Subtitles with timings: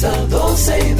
[0.00, 0.94] comienza 12 y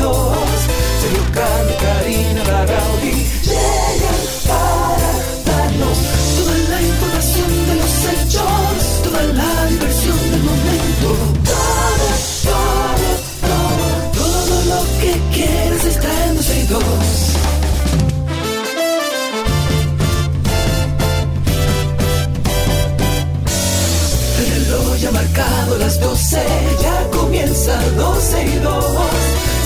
[27.78, 28.84] comienza 12 y 2.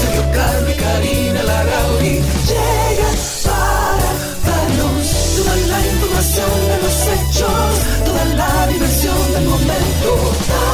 [0.00, 0.22] Sergio
[0.68, 4.10] y Karina Larrauri llegan para
[4.46, 10.71] darnos toda la información de los hechos, toda la diversión del momento.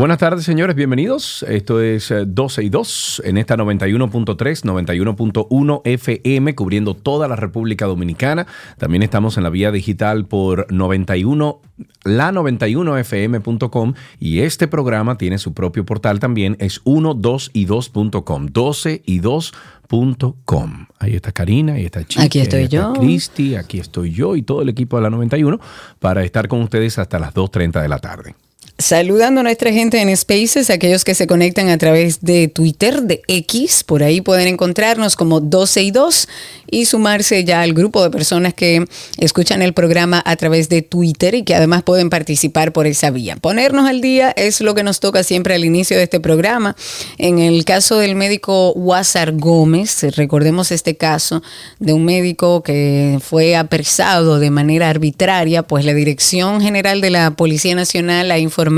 [0.00, 1.44] Buenas tardes, señores, bienvenidos.
[1.46, 7.84] Esto es eh, 12 y 2 en esta 91.3, 91.1 FM, cubriendo toda la República
[7.84, 8.46] Dominicana.
[8.78, 11.60] También estamos en la vía digital por 91,
[12.04, 18.46] la 91fm.com y este programa tiene su propio portal también, es 1, 2 y 2.com,
[18.46, 20.86] 12 y 2.com.
[20.98, 22.94] Ahí está Karina, ahí está Chiqui, Aquí estoy ahí yo.
[22.94, 25.60] Cristi, aquí estoy yo y todo el equipo de la 91
[25.98, 28.34] para estar con ustedes hasta las 2.30 de la tarde.
[28.80, 33.20] Saludando a nuestra gente en Spaces, aquellos que se conectan a través de Twitter, de
[33.28, 36.28] X, por ahí pueden encontrarnos como 12 y 2
[36.70, 38.86] y sumarse ya al grupo de personas que
[39.18, 43.36] escuchan el programa a través de Twitter y que además pueden participar por esa vía.
[43.36, 46.74] Ponernos al día es lo que nos toca siempre al inicio de este programa.
[47.18, 51.42] En el caso del médico Wazar Gómez, recordemos este caso
[51.80, 57.32] de un médico que fue apresado de manera arbitraria, pues la Dirección General de la
[57.32, 58.69] Policía Nacional ha informado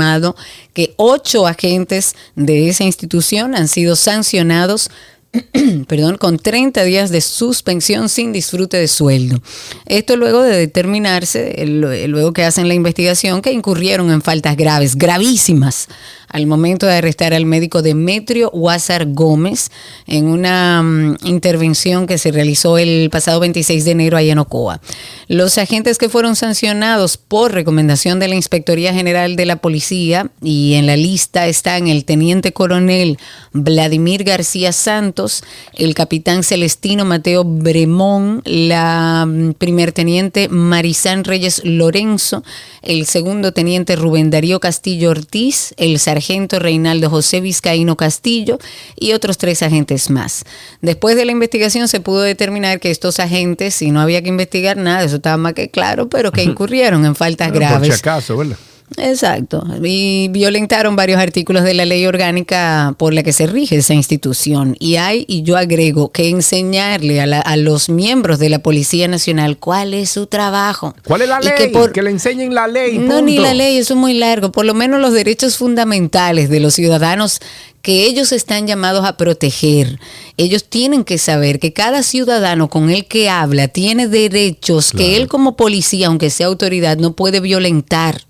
[0.73, 4.89] que ocho agentes de esa institución han sido sancionados
[5.87, 9.41] perdón, con 30 días de suspensión sin disfrute de sueldo.
[9.85, 15.87] Esto luego de determinarse, luego que hacen la investigación, que incurrieron en faltas graves, gravísimas,
[16.33, 19.69] al momento de arrestar al médico Demetrio Huázar Gómez
[20.07, 24.81] en una mm, intervención que se realizó el pasado 26 de enero allá en Ocoa.
[25.27, 30.73] Los agentes que fueron sancionados por recomendación de la Inspectoría General de la Policía y
[30.73, 33.19] en la lista están el teniente coronel
[33.51, 35.43] Vladimir García Santos,
[35.75, 42.43] el capitán Celestino Mateo Bremón, la mm, primer teniente Marisán Reyes Lorenzo,
[42.81, 46.22] el segundo teniente Rubén Darío Castillo Ortiz, el sargento
[46.59, 48.57] Reinaldo José Vizcaíno Castillo
[48.95, 50.43] y otros tres agentes más.
[50.81, 54.77] Después de la investigación se pudo determinar que estos agentes, si no había que investigar
[54.77, 57.99] nada, eso estaba más que claro, pero que incurrieron en faltas Bueno, Por si graves.
[57.99, 58.57] acaso, ¿verdad?
[58.97, 59.63] Exacto.
[59.83, 64.75] Y violentaron varios artículos de la ley orgánica por la que se rige esa institución.
[64.79, 69.07] Y hay, y yo agrego, que enseñarle a, la- a los miembros de la Policía
[69.07, 70.95] Nacional cuál es su trabajo.
[71.05, 71.53] ¿Cuál es la Y ley?
[71.57, 72.97] que Que, le enseñen la ley.
[72.97, 74.51] no, ni la ley, eso es muy largo.
[74.51, 77.39] Por lo menos los derechos fundamentales de los ciudadanos
[77.81, 79.99] que ellos están llamados a proteger.
[80.37, 85.27] Ellos tienen que saber que cada ciudadano con el que habla tiene derechos que él
[85.27, 88.21] como policía, aunque sea autoridad, no puede violentar.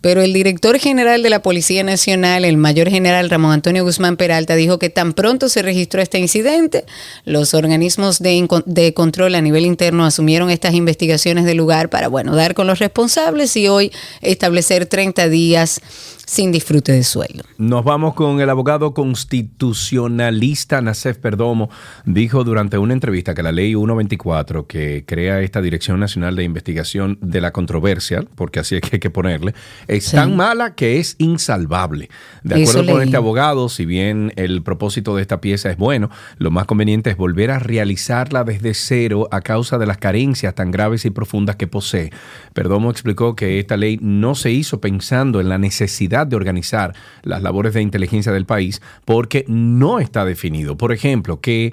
[0.00, 4.54] Pero el director general de la Policía Nacional, el mayor general Ramón Antonio Guzmán Peralta,
[4.54, 6.84] dijo que tan pronto se registró este incidente,
[7.24, 12.34] los organismos de, de control a nivel interno asumieron estas investigaciones del lugar para, bueno,
[12.36, 15.80] dar con los responsables y hoy establecer 30 días
[16.30, 17.42] sin disfrute de sueldo.
[17.58, 21.70] Nos vamos con el abogado constitucionalista Nacef Perdomo.
[22.04, 27.18] Dijo durante una entrevista que la ley 124, que crea esta Dirección Nacional de Investigación
[27.20, 29.54] de la Controversia, porque así es que hay que ponerle,
[29.88, 30.14] es Sí.
[30.14, 32.08] tan mala que es insalvable.
[32.44, 33.08] De Eso acuerdo con leí.
[33.08, 37.16] este abogado, si bien el propósito de esta pieza es bueno, lo más conveniente es
[37.16, 41.66] volver a realizarla desde cero a causa de las carencias tan graves y profundas que
[41.66, 42.12] posee.
[42.54, 47.42] Perdomo explicó que esta ley no se hizo pensando en la necesidad de organizar las
[47.42, 50.76] labores de inteligencia del país porque no está definido.
[50.76, 51.72] Por ejemplo, que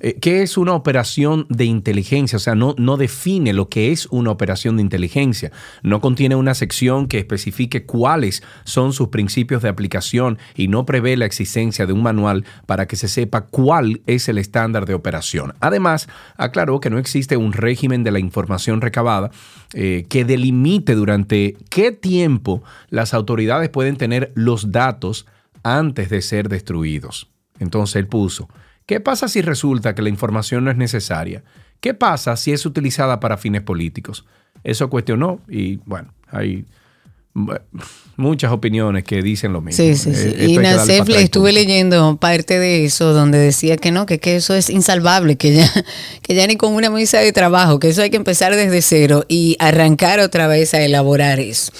[0.00, 2.36] eh, ¿Qué es una operación de inteligencia?
[2.36, 5.52] O sea, no, no define lo que es una operación de inteligencia.
[5.82, 11.16] No contiene una sección que especifique cuáles son sus principios de aplicación y no prevé
[11.16, 15.54] la existencia de un manual para que se sepa cuál es el estándar de operación.
[15.60, 19.30] Además, aclaró que no existe un régimen de la información recabada
[19.74, 25.26] eh, que delimite durante qué tiempo las autoridades pueden tener los datos
[25.62, 27.28] antes de ser destruidos.
[27.58, 28.48] Entonces él puso,
[28.92, 31.42] ¿qué pasa si resulta que la información no es necesaria?
[31.80, 34.26] ¿Qué pasa si es utilizada para fines políticos?
[34.64, 36.81] Eso cuestionó y bueno, ahí Bueno,
[38.16, 39.82] muchas opiniones que dicen lo mismo.
[39.82, 40.28] Sí, sí, sí.
[40.28, 44.18] Eh, esto y Nacef le estuve leyendo parte de eso donde decía que no, que,
[44.18, 45.70] que eso es insalvable, que ya,
[46.22, 49.24] que ya ni con una mesa de trabajo, que eso hay que empezar desde cero
[49.28, 51.72] y arrancar otra vez a elaborar eso.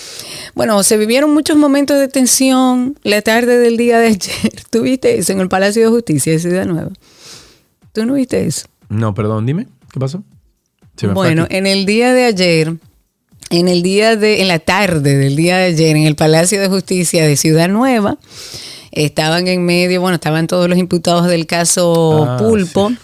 [0.54, 4.52] Bueno, se vivieron muchos momentos de tensión la tarde del día de ayer.
[4.70, 6.90] ¿Tú viste eso en el Palacio de Justicia de Ciudad Nueva?
[7.92, 8.66] ¿Tú no viste eso?
[8.88, 10.22] No, perdón, dime, ¿qué pasó?
[11.14, 12.76] Bueno, en el día de ayer,
[13.52, 16.68] en el día de, en la tarde del día de ayer, en el Palacio de
[16.68, 18.16] Justicia de Ciudad Nueva,
[18.90, 22.90] estaban en medio, bueno, estaban todos los imputados del caso Ah, Pulpo.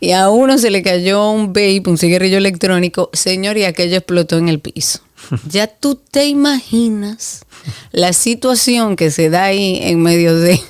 [0.00, 4.36] Y a uno se le cayó un vape, un cigarrillo electrónico, señor, y aquello explotó
[4.36, 4.98] en el piso.
[5.48, 7.44] Ya tú te imaginas
[7.92, 10.60] la situación que se da ahí en medio de,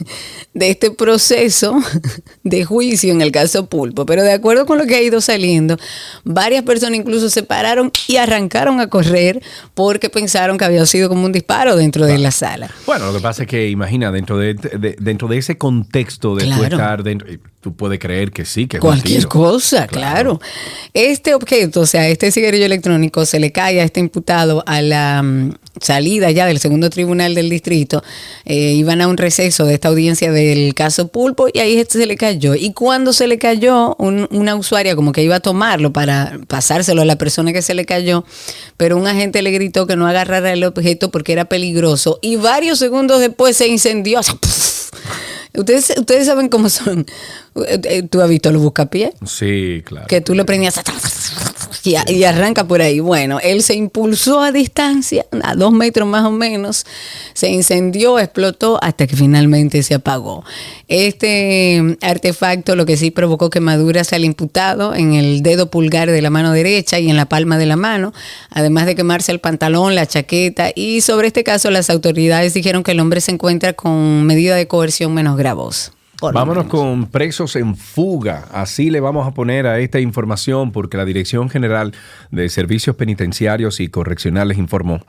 [0.55, 1.77] de este proceso
[2.45, 4.07] de juicio en el caso Pulpo.
[4.07, 5.77] Pero de acuerdo con lo que ha ido saliendo,
[6.25, 9.43] varias personas incluso se pararon y arrancaron a correr
[9.75, 12.71] porque pensaron que había sido como un disparo dentro de la sala.
[12.87, 16.47] Bueno, lo que pasa es que imagina, dentro de, de- dentro de ese contexto de
[16.49, 17.29] estar dentro,
[17.63, 19.29] tú puedes creer que sí, que es un Cualquier tiro.
[19.29, 20.41] cosa, claro.
[20.95, 25.23] Este objeto, o sea, este cigarrillo electrónico se le cae a este imputado a la
[25.23, 28.03] mm, salida ya del segundo tribunal del distrito.
[28.45, 32.07] Eh, iban a un receso de esta audiencia del caso Pulpo y ahí este se
[32.07, 32.57] le cayó.
[32.57, 37.03] Y cuando se le cayó, un- una usuaria como que iba a tomarlo para pasárselo
[37.03, 38.25] a la persona que se le cayó,
[38.77, 42.81] pero un agente le gritó que no agarrara el objeto porque era peligroso y varios
[42.81, 44.19] segundos después se incendió.
[44.19, 44.35] O sea.
[45.55, 47.07] Ustedes, ustedes saben cómo son.
[47.67, 49.13] Eh, eh, ¿Tú has visto los buscapiés?
[49.27, 50.07] Sí, claro.
[50.07, 50.79] que tú le prendías
[51.85, 53.01] y, arranca por ahí.
[53.01, 56.87] Bueno, él se impulsó a distancia, a dos metros más o menos,
[57.35, 60.45] se incendió, explotó hasta que finalmente se apagó.
[60.89, 66.23] Este mm, artefacto lo que sí provocó quemaduras al imputado en el dedo pulgar de
[66.23, 68.13] la mano derecha y en la palma de la mano,
[68.51, 72.93] además de quemarse el pantalón, la chaqueta y sobre este caso las autoridades dijeron que
[72.93, 75.93] el hombre se encuentra con medida de coerción menos gravosa.
[76.31, 78.47] Vámonos con presos en fuga.
[78.53, 81.93] Así le vamos a poner a esta información porque la Dirección General
[82.31, 85.01] de Servicios Penitenciarios y Correccionales informó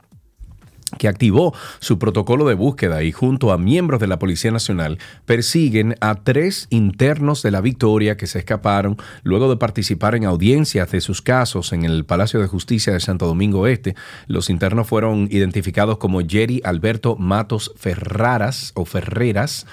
[0.98, 5.96] que activó su protocolo de búsqueda y junto a miembros de la Policía Nacional persiguen
[6.00, 11.00] a tres internos de la Victoria que se escaparon luego de participar en audiencias de
[11.00, 13.94] sus casos en el Palacio de Justicia de Santo Domingo Este.
[14.26, 19.66] Los internos fueron identificados como Jerry Alberto Matos Ferraras o Ferreras.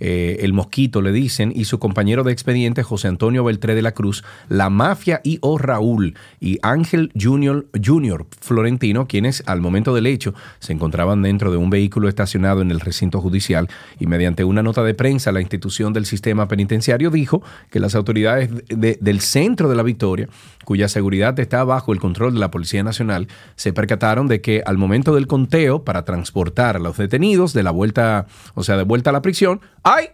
[0.00, 3.92] Eh, el Mosquito le dicen, y su compañero de expediente José Antonio Beltré de la
[3.92, 10.06] Cruz, la mafia y o Raúl y Ángel Junior, Junior Florentino, quienes al momento del
[10.06, 13.68] hecho se encontraban dentro de un vehículo estacionado en el recinto judicial.
[13.98, 18.50] Y mediante una nota de prensa la institución del sistema penitenciario dijo que las autoridades
[18.68, 20.28] de- del centro de la Victoria,
[20.66, 24.76] cuya seguridad está bajo el control de la Policía Nacional, se percataron de que al
[24.76, 29.10] momento del conteo para transportar a los detenidos de la vuelta, o sea, de vuelta
[29.10, 30.10] a la prisión, ¡ay!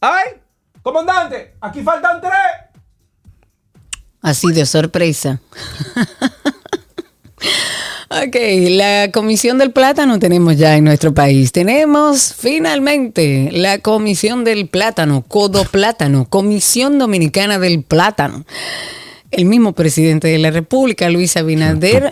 [0.00, 0.34] ¡ay!
[0.82, 1.54] ¡Comandante!
[1.62, 2.30] ¡Aquí faltan tres!
[4.20, 5.40] Así de sorpresa.
[8.08, 8.36] Ok,
[8.70, 11.50] la Comisión del Plátano tenemos ya en nuestro país.
[11.50, 18.44] Tenemos finalmente la Comisión del Plátano, Codo Plátano, Comisión Dominicana del Plátano.
[19.36, 22.10] El mismo presidente de la República, Luis Abinader,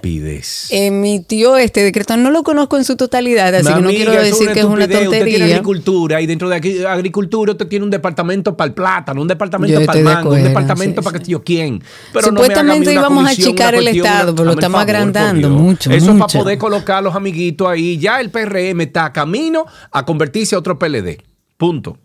[0.71, 2.19] emitió este decreto.
[2.19, 5.09] No lo conozco en su totalidad, así que no quiero decir que es una estupidez.
[5.09, 5.44] Usted tiene tontería.
[5.47, 9.85] agricultura y dentro de aquí- agricultura usted tiene un departamento para el plátano, un departamento
[9.87, 11.25] para el de mango, un departamento sí, para sí.
[11.25, 11.83] que yo quién.
[12.12, 16.12] Pero a Supuestamente íbamos a achicar el Estado, pero lo estamos favor, agrandando mucho, Eso
[16.12, 17.97] es para poder colocar a los amiguitos ahí.
[17.97, 21.23] Ya el PRM está camino a convertirse a otro PLD.
[21.57, 21.97] Punto.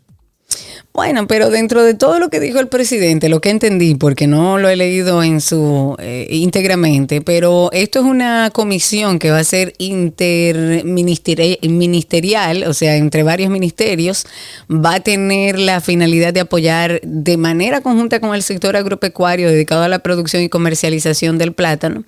[0.99, 4.57] Bueno, pero dentro de todo lo que dijo el presidente, lo que entendí, porque no
[4.57, 9.45] lo he leído en su eh, íntegramente, pero esto es una comisión que va a
[9.45, 14.25] ser interministerial, ministerial, o sea, entre varios ministerios,
[14.69, 19.83] va a tener la finalidad de apoyar de manera conjunta con el sector agropecuario dedicado
[19.83, 22.03] a la producción y comercialización del plátano,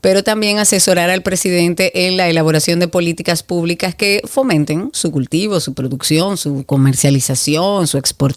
[0.00, 5.60] pero también asesorar al presidente en la elaboración de políticas públicas que fomenten su cultivo,
[5.60, 8.31] su producción, su comercialización, su exportación.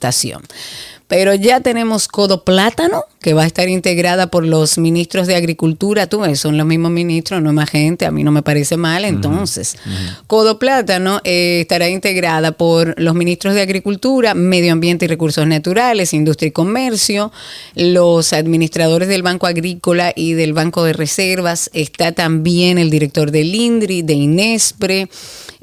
[1.07, 6.07] Pero ya tenemos Codo Plátano, que va a estar integrada por los ministros de Agricultura.
[6.07, 9.05] Tú ves, son los mismos ministros, no más gente, a mí no me parece mal.
[9.05, 9.77] Entonces,
[10.25, 16.11] Codo Plátano eh, estará integrada por los ministros de Agricultura, Medio Ambiente y Recursos Naturales,
[16.13, 17.31] Industria y Comercio,
[17.75, 21.69] los administradores del Banco Agrícola y del Banco de Reservas.
[21.73, 25.09] Está también el director del INDRI, de INESPRE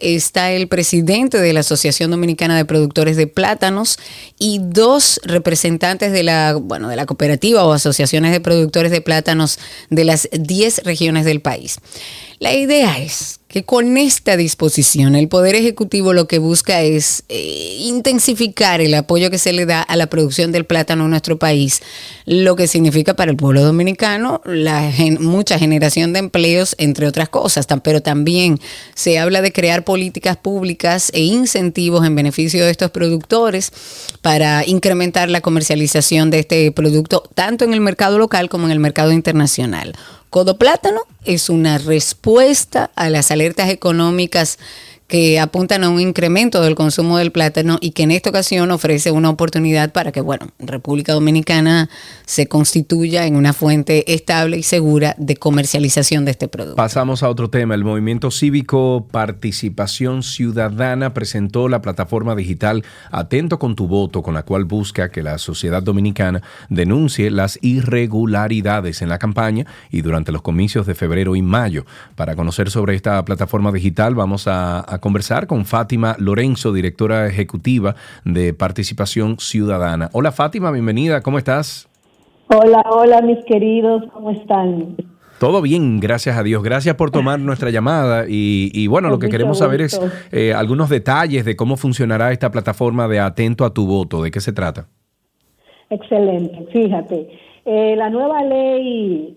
[0.02, 3.98] está el presidente de la Asociación Dominicana de Productores de Plátanos
[4.38, 9.58] y dos representantes de la, bueno, de la cooperativa o asociaciones de productores de plátanos
[9.90, 11.78] de las 10 regiones del país.
[12.38, 17.76] La idea es que con esta disposición el Poder Ejecutivo lo que busca es eh,
[17.80, 21.82] intensificar el apoyo que se le da a la producción del plátano en nuestro país,
[22.24, 24.90] lo que significa para el pueblo dominicano la
[25.20, 28.58] mucha generación de empleos, entre otras cosas, pero también
[28.94, 33.70] se habla de crear políticas públicas e incentivos en beneficio de estos productores
[34.22, 38.80] para incrementar la comercialización de este producto tanto en el mercado local como en el
[38.80, 39.94] mercado internacional.
[40.32, 44.58] Codo Plátano es una respuesta a las alertas económicas
[45.12, 49.10] que apuntan a un incremento del consumo del plátano y que en esta ocasión ofrece
[49.10, 51.90] una oportunidad para que, bueno, República Dominicana
[52.24, 56.76] se constituya en una fuente estable y segura de comercialización de este producto.
[56.76, 57.74] Pasamos a otro tema.
[57.74, 64.44] El movimiento cívico Participación Ciudadana presentó la plataforma digital Atento con tu voto, con la
[64.44, 66.40] cual busca que la sociedad dominicana
[66.70, 71.84] denuncie las irregularidades en la campaña y durante los comicios de febrero y mayo.
[72.14, 78.54] Para conocer sobre esta plataforma digital vamos a conversar con Fátima Lorenzo, directora ejecutiva de
[78.54, 80.08] Participación Ciudadana.
[80.12, 81.88] Hola Fátima, bienvenida, ¿cómo estás?
[82.46, 84.96] Hola, hola mis queridos, ¿cómo están?
[85.40, 86.62] Todo bien, gracias a Dios.
[86.62, 91.44] Gracias por tomar nuestra llamada y, bueno, lo que queremos saber es eh, algunos detalles
[91.44, 94.22] de cómo funcionará esta plataforma de Atento a tu voto.
[94.22, 94.86] ¿De qué se trata?
[95.90, 97.28] Excelente, fíjate.
[97.64, 99.36] Eh, la nueva ley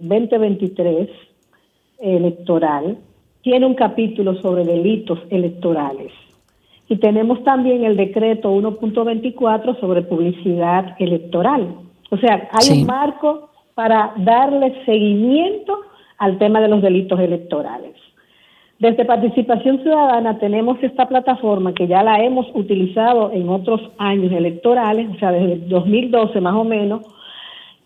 [0.00, 2.98] 2023 eh, electoral
[3.42, 6.12] tiene un capítulo sobre delitos electorales.
[6.88, 11.74] Y tenemos también el decreto 1.24 sobre publicidad electoral.
[12.10, 15.80] O sea, hay un marco para darle seguimiento
[16.18, 17.94] al tema de los delitos electorales.
[18.78, 25.08] Desde Participación Ciudadana tenemos esta plataforma que ya la hemos utilizado en otros años electorales,
[25.08, 27.02] o sea, desde 2012 más o menos,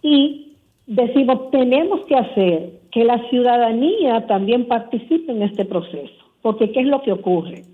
[0.03, 0.55] y
[0.87, 6.87] decimos, tenemos que hacer que la ciudadanía también participe en este proceso, porque ¿qué es
[6.87, 7.65] lo que ocurre?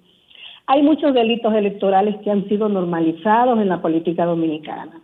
[0.66, 5.00] Hay muchos delitos electorales que han sido normalizados en la política dominicana.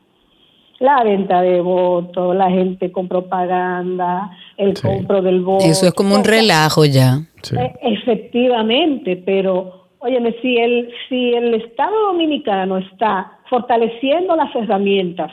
[0.81, 5.65] La venta de votos, la gente con propaganda, el compro del voto.
[5.65, 7.21] Eso es como un relajo ya.
[7.57, 15.31] E, efectivamente, pero óyeme, si el, si el Estado dominicano está fortaleciendo las herramientas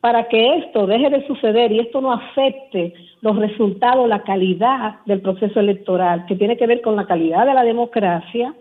[0.00, 5.20] para que esto deje de suceder y esto no afecte los resultados, la calidad del
[5.20, 8.52] proceso electoral, que tiene que ver con la calidad de la democracia,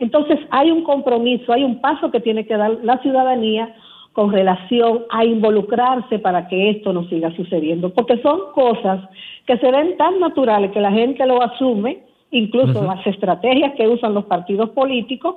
[0.00, 3.74] entonces hay un compromiso, hay un paso que tiene que dar la ciudadanía
[4.12, 9.00] con relación a involucrarse para que esto no siga sucediendo, porque son cosas
[9.46, 14.14] que se ven tan naturales que la gente lo asume, incluso las estrategias que usan
[14.14, 15.36] los partidos políticos,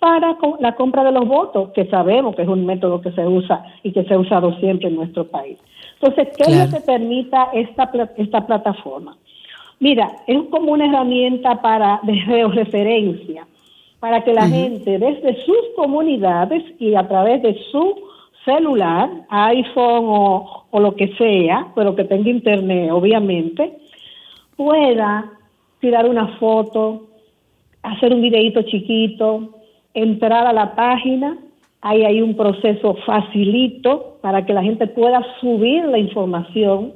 [0.00, 3.64] para la compra de los votos, que sabemos que es un método que se usa
[3.82, 5.56] y que se ha usado siempre en nuestro país.
[6.00, 9.16] Entonces, ¿qué es lo que permita esta, esta plataforma?
[9.80, 13.46] Mira, es como una herramienta para de georreferencia,
[14.00, 17.94] para que la gente desde sus comunidades y a través de su
[18.44, 23.78] celular, iPhone o, o lo que sea, pero que tenga internet, obviamente,
[24.56, 25.30] pueda
[25.80, 27.08] tirar una foto,
[27.82, 29.54] hacer un videito chiquito,
[29.92, 31.38] entrar a la página,
[31.84, 36.94] ahí hay un proceso facilito para que la gente pueda subir la información.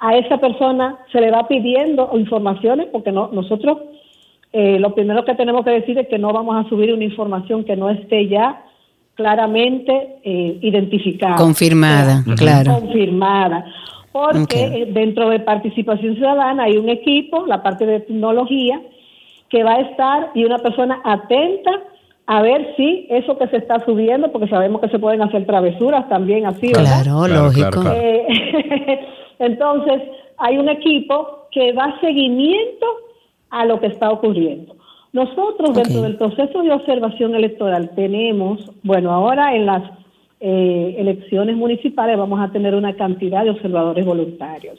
[0.00, 3.78] A esa persona se le va pidiendo informaciones porque no, nosotros
[4.52, 7.64] eh, lo primero que tenemos que decir es que no vamos a subir una información
[7.64, 8.64] que no esté ya
[9.14, 11.36] claramente eh, identificada.
[11.36, 12.80] Confirmada, claro.
[12.80, 13.64] Confirmada.
[14.10, 18.80] Porque eh, dentro de participación ciudadana hay un equipo, la parte de tecnología,
[19.48, 21.70] que va a estar y una persona atenta
[22.26, 26.08] a ver si eso que se está subiendo, porque sabemos que se pueden hacer travesuras
[26.08, 27.04] también así, ¿verdad?
[27.04, 27.82] Claro, lógico.
[27.92, 29.06] Eh,
[29.38, 30.02] entonces,
[30.38, 32.86] hay un equipo que da seguimiento
[33.50, 34.74] a lo que está ocurriendo.
[35.12, 39.82] Nosotros dentro del proceso de observación electoral tenemos, bueno, ahora en las
[40.40, 44.78] eh, elecciones municipales vamos a tener una cantidad de observadores voluntarios.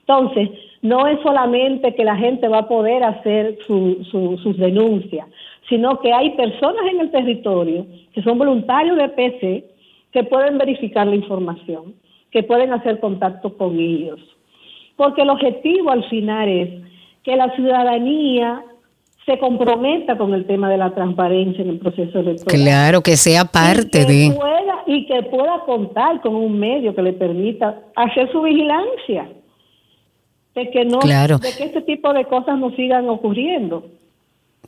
[0.00, 0.50] Entonces,
[0.82, 5.26] no es solamente que la gente va a poder hacer sus denuncias,
[5.68, 9.64] sino que hay personas en el territorio que son voluntarios de PC
[10.12, 11.94] que pueden verificar la información,
[12.30, 14.20] que pueden hacer contacto con ellos.
[14.96, 16.70] Porque el objetivo al final es
[17.22, 18.62] que la ciudadanía
[19.24, 22.60] se comprometa con el tema de la transparencia en el proceso electoral.
[22.60, 24.36] Claro, que sea parte de...
[24.86, 29.28] y que pueda contar con un medio que le permita hacer su vigilancia
[30.54, 33.84] de que no de que este tipo de cosas no sigan ocurriendo.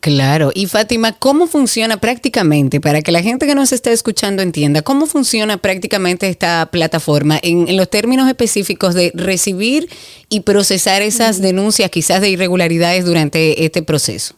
[0.05, 2.79] Claro, y Fátima, ¿cómo funciona prácticamente?
[2.79, 7.69] Para que la gente que nos está escuchando entienda, ¿cómo funciona prácticamente esta plataforma en,
[7.69, 9.85] en los términos específicos de recibir
[10.29, 14.35] y procesar esas denuncias quizás de irregularidades durante este proceso?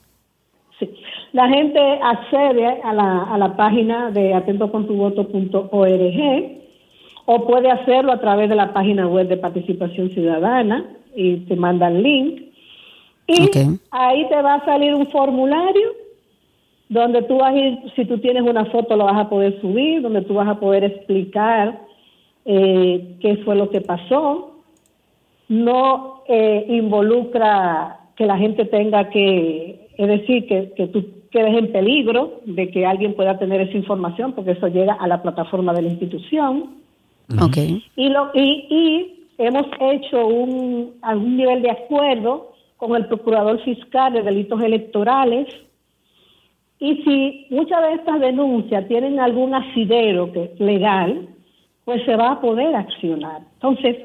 [0.79, 0.89] Sí.
[1.33, 6.21] La gente accede a la, a la página de atentocontuvoto.org
[7.25, 10.85] o puede hacerlo a través de la página web de participación ciudadana
[11.17, 12.46] y te mandan link
[13.27, 13.51] y
[13.91, 16.07] ahí te va a salir un formulario
[16.89, 20.03] donde tú vas a ir, si tú tienes una foto lo vas a poder subir,
[20.03, 21.81] donde tú vas a poder explicar
[22.45, 24.53] eh, qué fue lo que pasó.
[25.49, 31.73] No eh, involucra que la gente tenga que, es decir, que, que tú quedes en
[31.73, 35.83] peligro de que alguien pueda tener esa información, porque eso llega a la plataforma de
[35.83, 36.77] la institución.
[37.41, 37.83] Okay.
[37.97, 44.13] Y, lo, y, y hemos hecho un, algún nivel de acuerdo con el procurador fiscal
[44.13, 45.49] de delitos electorales.
[46.79, 51.29] Y si muchas de estas denuncias tienen algún asidero que, legal,
[51.85, 53.43] pues se va a poder accionar.
[53.55, 53.97] Entonces,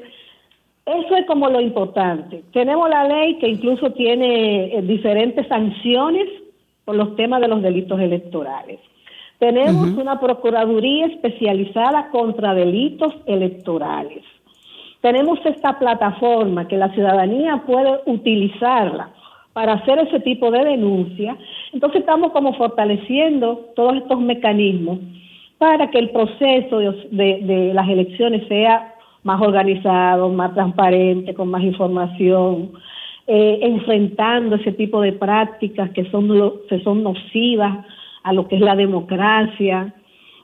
[0.86, 2.42] eso es como lo importante.
[2.52, 6.28] Tenemos la ley que incluso tiene eh, diferentes sanciones
[6.84, 8.80] por los temas de los delitos electorales.
[9.38, 14.24] Tenemos una Procuraduría especializada contra delitos electorales.
[15.02, 19.10] Tenemos esta plataforma que la ciudadanía puede utilizarla
[19.52, 21.36] para hacer ese tipo de denuncia.
[21.72, 25.00] Entonces estamos como fortaleciendo todos estos mecanismos
[25.58, 28.94] para que el proceso de, las elecciones sea
[29.24, 32.72] más organizado, más transparente, con más información,
[33.26, 36.28] eh, enfrentando ese tipo de prácticas que son,
[36.68, 37.84] que son nocivas
[38.22, 39.92] a lo que es la democracia,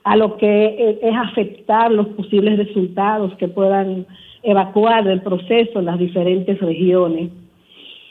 [0.05, 4.07] a lo que eh, es afectar los posibles resultados que puedan
[4.43, 7.31] evacuar del proceso en las diferentes regiones.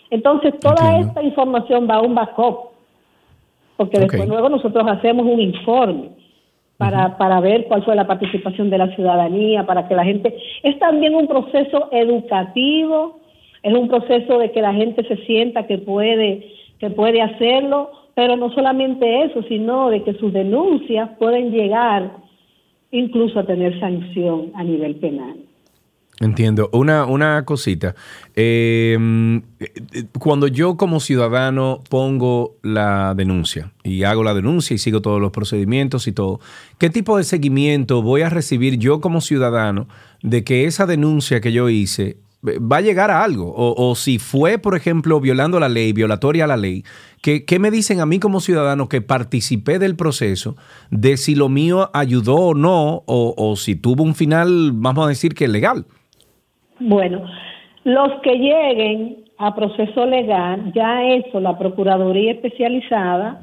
[0.09, 2.71] Entonces, toda esta información va a un backup,
[3.75, 6.09] porque después luego nosotros hacemos un informe
[6.77, 10.37] para, para ver cuál fue la participación de la ciudadanía, para que la gente...
[10.63, 13.19] Es también un proceso educativo,
[13.63, 16.47] es un proceso de que la gente se sienta que puede,
[16.79, 22.11] que puede hacerlo, pero no solamente eso, sino de que sus denuncias pueden llegar
[22.91, 25.46] incluso a tener sanción a nivel penal.
[26.19, 26.69] Entiendo.
[26.73, 27.95] Una, una cosita.
[28.35, 29.43] Em,
[30.17, 35.31] cuando yo como ciudadano pongo la denuncia y hago la denuncia y sigo todos los
[35.31, 36.39] procedimientos y todo,
[36.79, 39.87] ¿qué tipo de seguimiento voy a recibir yo como ciudadano
[40.23, 43.53] de que esa denuncia que yo hice va a llegar a algo?
[43.55, 46.83] O, si fue, por ejemplo, violando la ley, violatoria a la ley,
[47.21, 50.55] ¿qué, ¿qué, me dicen a mí como ciudadano que participé del proceso
[50.89, 55.09] de si lo mío ayudó o no, o, o si tuvo un final, vamos a
[55.09, 55.85] decir que legal?
[56.79, 57.23] Bueno,
[57.83, 63.41] los que lleguen a proceso legal, ya eso, la Procuraduría Especializada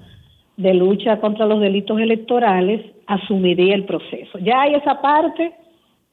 [0.57, 4.39] de Lucha contra los Delitos Electorales asumiría el proceso.
[4.39, 5.53] Ya hay esa parte,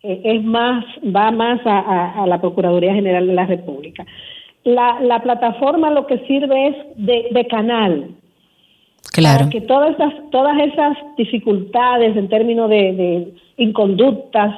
[0.03, 4.05] eh, es más, va más a, la Procuraduría General de la República.
[4.63, 8.12] La, la plataforma lo que sirve es de, canal.
[9.12, 9.39] Claro.
[9.39, 14.55] Para que todas esas, todas esas dificultades en términos de, de inconductas,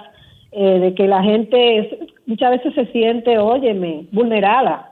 [0.56, 4.92] eh, de que la gente muchas veces se siente, óyeme, vulnerada,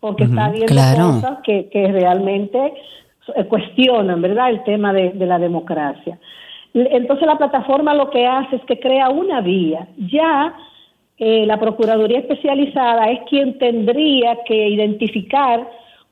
[0.00, 2.74] porque está viendo cosas que, que realmente
[3.34, 6.18] eh, cuestionan, ¿verdad?, el tema de, la democracia.
[6.74, 9.88] Entonces la plataforma lo que hace es que crea una vía.
[9.96, 10.54] Ya
[11.18, 15.66] eh, la Procuraduría Especializada es quien tendría que identificar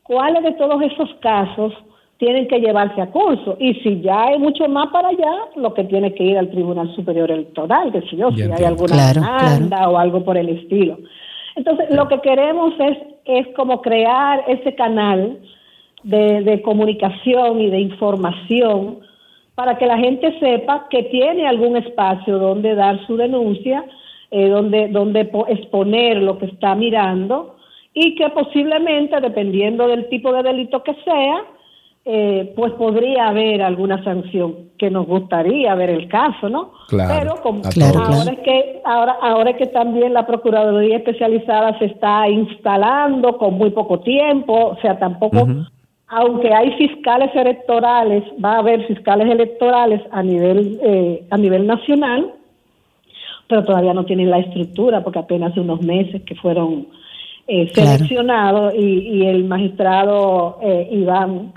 [0.05, 1.75] cuáles de todos esos casos
[2.23, 3.57] tienen que llevarse a curso.
[3.59, 6.95] Y si ya hay mucho más para allá, lo que tiene que ir al Tribunal
[6.95, 10.99] Superior Electoral, que si yo, si hay alguna demanda o algo por el estilo.
[11.57, 15.37] Entonces, lo que queremos es, es como crear ese canal
[16.05, 19.01] de, comunicación y de información
[19.57, 23.85] para que la gente sepa que tiene algún espacio donde dar su denuncia,
[24.31, 27.57] eh, donde, donde exponer lo que está mirando
[27.93, 31.43] y que posiblemente, dependiendo del tipo de delito que sea,
[32.05, 36.73] eh, pues podría haber alguna sanción que nos gustaría ver el caso, ¿no?
[36.89, 41.85] Claro, Pero como ahora es que ahora ahora es que también la procuraduría especializada se
[41.85, 45.47] está instalando con muy poco tiempo, o sea, tampoco
[46.09, 52.33] aunque hay fiscales electorales, va a haber fiscales electorales a nivel eh, a nivel nacional,
[53.47, 56.89] pero todavía no tienen la estructura porque apenas hace unos meses que fueron
[57.47, 60.59] eh, seleccionados y, el magistrado
[60.91, 61.53] Iván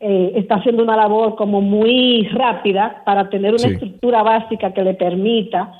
[0.00, 4.94] eh, está haciendo una labor como muy rápida para tener una estructura básica que le
[4.94, 5.74] permita.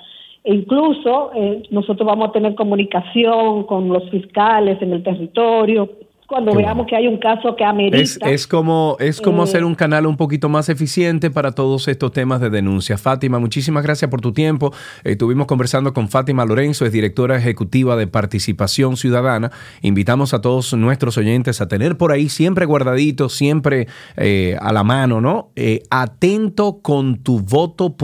[0.45, 5.89] E incluso eh, nosotros vamos a tener comunicación con los fiscales en el territorio,
[6.31, 7.99] cuando veamos que hay un caso que amerita.
[7.99, 12.13] Es, es como, es como hacer un canal un poquito más eficiente para todos estos
[12.13, 12.97] temas de denuncia.
[12.97, 14.73] Fátima, muchísimas gracias por tu tiempo.
[15.03, 19.51] estuvimos conversando con Fátima Lorenzo, es directora ejecutiva de Participación Ciudadana.
[19.83, 24.85] Invitamos a todos nuestros oyentes a tener por ahí siempre guardadito, siempre eh, a la
[24.85, 25.51] mano, ¿no?
[25.57, 27.99] Eh, atento con tu voto.org.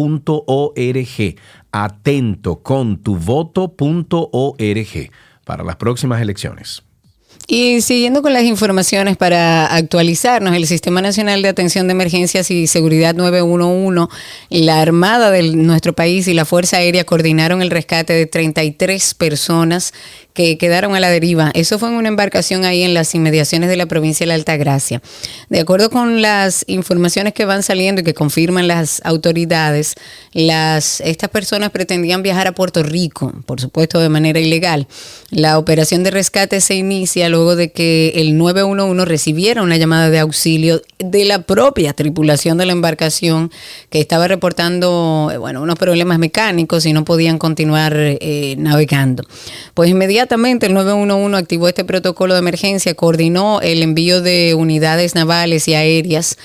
[1.71, 5.11] Atento con tu voto.org
[5.45, 6.86] para las próximas elecciones.
[7.49, 12.67] Y siguiendo con las informaciones para actualizarnos, el Sistema Nacional de Atención de Emergencias y
[12.67, 14.13] Seguridad 911,
[14.51, 19.95] la Armada de nuestro país y la Fuerza Aérea coordinaron el rescate de 33 personas
[20.37, 21.51] que quedaron a la deriva.
[21.55, 25.01] Eso fue en una embarcación ahí en las inmediaciones de la provincia de la Altagracia.
[25.49, 29.95] De acuerdo con las informaciones que van saliendo y que confirman las autoridades,
[30.33, 34.87] las, estas personas pretendían viajar a Puerto Rico, por supuesto de manera ilegal.
[35.31, 40.19] La operación de rescate se inicia luego de que el 911 recibiera una llamada de
[40.19, 43.51] auxilio de la propia tripulación de la embarcación
[43.91, 49.23] que estaba reportando bueno, unos problemas mecánicos y no podían continuar eh, navegando.
[49.75, 55.69] Pues Inmediatamente el 911 activó este protocolo de emergencia, coordinó el envío de unidades navales
[55.69, 56.39] y aéreas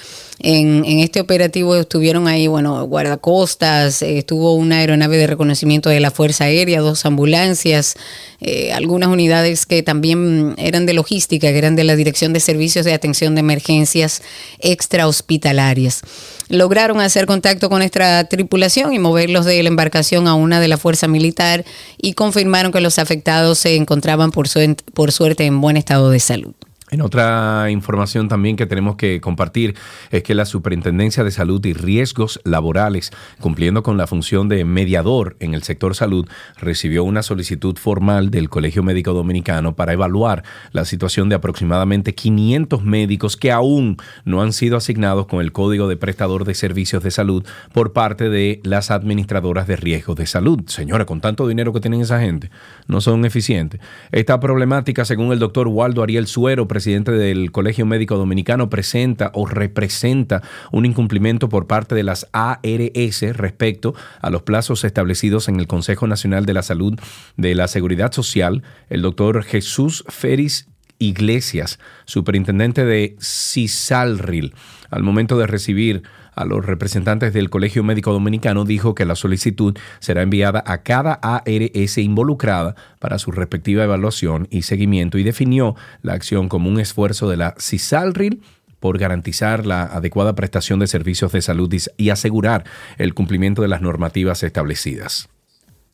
[0.44, 6.10] en, este operativo estuvieron ahí, bueno, guardacostas, eh, estuvo una aeronave de reconocimiento de la
[6.10, 7.96] Fuerza Aérea, dos ambulancias,
[8.40, 12.86] eh, algunas unidades que también eran de logística, que eran de la Dirección de Servicios
[12.86, 14.24] de Atención de Emergencias
[14.60, 16.02] Extrahospitalarias.
[16.50, 20.78] Lograron hacer contacto con nuestra tripulación y moverlos de la embarcación a una de la
[20.78, 21.66] Fuerza Militar
[21.98, 24.48] y confirmaron que los afectados se encontraban por,
[24.94, 26.54] por suerte en buen estado de salud.
[26.94, 29.78] En otra información también que tenemos que compartir
[30.10, 35.38] es que la Superintendencia de Salud y Riesgos Laborales, cumpliendo con la función de mediador
[35.40, 36.28] en el sector salud,
[36.58, 42.84] recibió una solicitud formal del Colegio Médico Dominicano para evaluar la situación de aproximadamente 500
[42.84, 47.12] médicos que aún no han sido asignados con el Código de Prestador de Servicios de
[47.12, 50.64] Salud por parte de las administradoras de riesgos de salud.
[50.68, 52.52] Señora, con tanto dinero que tienen esa gente,
[52.88, 53.80] no son eficientes.
[54.12, 59.46] Esta problemática, según el doctor Waldo Ariel Suero, presidente del Colegio Médico Dominicano, presenta o
[59.46, 60.42] representa
[60.72, 66.08] un incumplimiento por parte de las ARS respecto a los plazos establecidos en el Consejo
[66.08, 67.00] Nacional de la Salud
[67.38, 68.64] de la Seguridad Social.
[68.90, 70.68] El doctor Jesús Feris
[71.00, 74.54] Iglesias, superintendente de CISALRIL,
[74.90, 76.04] al momento de recibir
[76.42, 81.14] a los representantes del Colegio Médico Dominicano dijo que la solicitud será enviada a cada
[81.14, 87.30] ARS involucrada para su respectiva evaluación y seguimiento y definió la acción como un esfuerzo
[87.30, 88.42] de la CISALRIL
[88.80, 92.66] por garantizar la adecuada prestación de servicios de salud y asegurar
[92.98, 95.30] el cumplimiento de las normativas establecidas.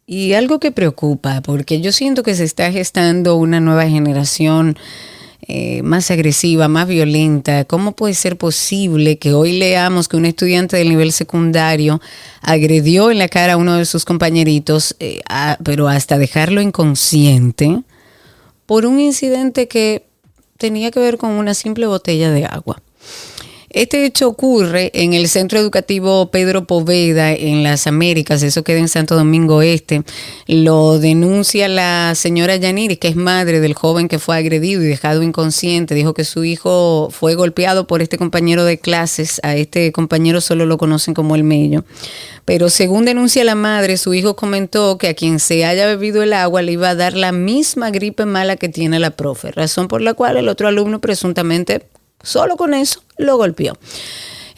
[0.10, 4.78] Y algo que preocupa, porque yo siento que se está gestando una nueva generación
[5.48, 7.64] eh, más agresiva, más violenta.
[7.66, 12.02] ¿Cómo puede ser posible que hoy leamos que un estudiante del nivel secundario
[12.42, 15.22] agredió en la cara a uno de sus compañeritos, eh,
[15.64, 17.84] pero hasta dejarlo inconsciente,
[18.66, 20.06] por un incidente que
[20.58, 22.82] tenía que ver con una simple botella de agua?
[23.70, 28.88] Este hecho ocurre en el Centro Educativo Pedro Poveda en las Américas, eso queda en
[28.88, 30.04] Santo Domingo Este.
[30.48, 35.22] Lo denuncia la señora Yaniri, que es madre del joven que fue agredido y dejado
[35.22, 35.96] inconsciente.
[35.96, 39.42] Dijo que su hijo fue golpeado por este compañero de clases.
[39.44, 41.84] A este compañero solo lo conocen como el mello.
[42.46, 46.32] Pero según denuncia la madre, su hijo comentó que a quien se haya bebido el
[46.32, 50.02] agua le iba a dar la misma gripe mala que tiene la profe, razón por
[50.02, 51.86] la cual el otro alumno presuntamente
[52.28, 53.78] Solo con eso lo golpeó.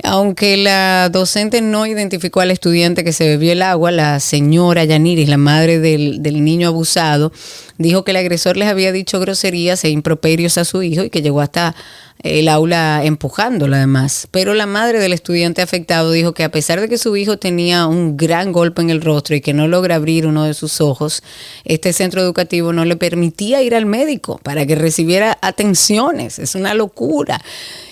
[0.03, 5.27] Aunque la docente no identificó al estudiante que se bebió el agua, la señora Yaniris,
[5.27, 7.33] la madre del, del, niño abusado,
[7.77, 11.21] dijo que el agresor les había dicho groserías e improperios a su hijo y que
[11.21, 11.75] llegó hasta
[12.23, 14.27] el aula empujándola además.
[14.31, 17.85] Pero la madre del estudiante afectado dijo que a pesar de que su hijo tenía
[17.87, 21.23] un gran golpe en el rostro y que no logra abrir uno de sus ojos,
[21.63, 26.39] este centro educativo no le permitía ir al médico para que recibiera atenciones.
[26.39, 27.41] Es una locura.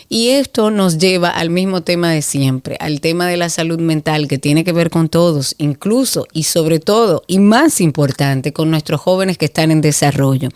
[0.10, 4.28] Y esto nos lleva al mismo tema de siempre, al tema de la salud mental
[4.30, 9.02] que tiene que ver con todos, incluso y sobre todo, y más importante, con nuestros
[9.02, 10.50] jóvenes que están en desarrollo.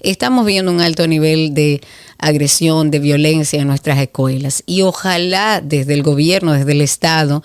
[0.00, 1.82] Estamos viendo un alto nivel de
[2.18, 7.42] agresión, de violencia en nuestras escuelas y ojalá desde el gobierno, desde el Estado,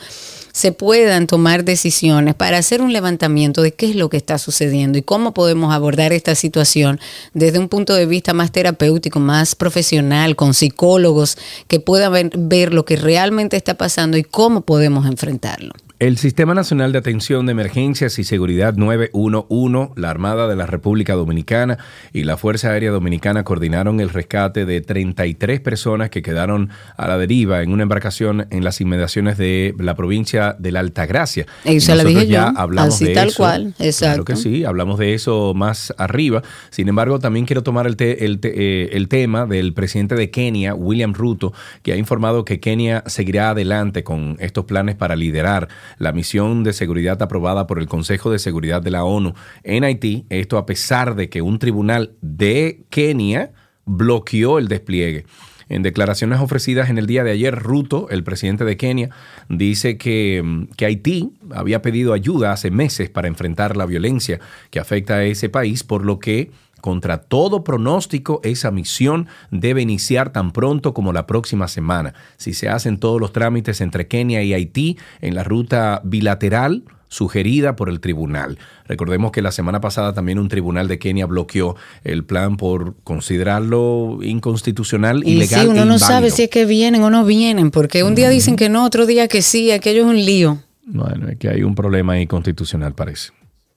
[0.52, 4.98] se puedan tomar decisiones para hacer un levantamiento de qué es lo que está sucediendo
[4.98, 7.00] y cómo podemos abordar esta situación
[7.34, 12.86] desde un punto de vista más terapéutico, más profesional, con psicólogos que puedan ver, lo
[12.86, 15.74] que realmente está pasando y cómo podemos enfrentarlo.
[16.00, 21.14] El Sistema Nacional de Atención de Emergencias y Seguridad 911, la Armada de la República
[21.16, 21.78] Dominicana
[22.14, 27.18] y la Fuerza Aérea Dominicana coordinaron el rescate de 33 personas que quedaron a la
[27.18, 31.46] deriva en una embarcación en las inmediaciones de la provincia de la Altagracia.
[31.66, 33.38] Eso la dije ya yo, hablamos así de tal eso.
[33.44, 34.24] cual, exacto.
[34.24, 36.44] Claro que sí, hablamos de eso más arriba.
[36.70, 38.54] Sin embargo, también quiero tomar el, te- el te-
[38.86, 41.52] eh, el tema del presidente de Kenia, William Ruto,
[41.84, 46.74] que ha informado que Kenia seguirá adelante con estos planes para liderar la misión de
[46.74, 50.26] seguridad aprobada por el Consejo de Seguridad de la ONU en Haití.
[50.30, 53.52] Esto a pesar de que un tribunal de Kenia
[53.86, 55.26] bloqueó el despliegue.
[55.70, 59.12] En declaraciones ofrecidas en el día de ayer, Ruto, el presidente de Kenia,
[59.50, 64.40] dice que, mm, que Haití había pedido ayuda hace meses para enfrentar la violencia
[64.72, 66.50] que afecta a ese país, por lo que
[66.82, 72.14] contra todo pronóstico, esa misión debe iniciar tan pronto como la próxima semana.
[72.38, 77.76] Si se hacen todos los trámites entre Kenia y Haití en la ruta bilateral, sugerida
[77.76, 78.58] por el tribunal.
[78.88, 84.20] Recordemos que la semana pasada también un tribunal de Kenia bloqueó el plan por considerarlo
[84.22, 87.72] inconstitucional, Y ilegal sí, uno e no sabe si es que vienen o no vienen,
[87.72, 90.60] porque un día dicen que no, otro día que sí, aquello es un lío.
[90.86, 93.32] Bueno, es que hay un problema ahí constitucional, parece.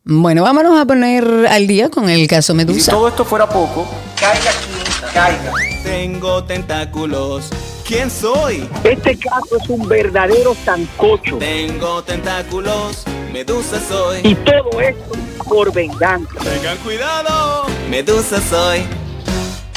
[0.04, 2.90] Bueno, vámonos a poner al día con el caso Y si Medusa.
[2.90, 3.88] todo esto fuera poco,
[4.18, 5.52] caiga quien caiga.
[5.84, 7.50] Tengo tentáculos.
[7.86, 8.68] ¿Quién soy?
[8.82, 11.36] Este caso es un verdadero sancocho.
[11.38, 13.04] Tengo tentáculos.
[13.32, 14.20] Medusa soy.
[14.24, 15.12] Y todo esto
[15.44, 16.34] por venganza.
[16.42, 17.66] Tengan cuidado.
[17.88, 18.80] Medusa soy.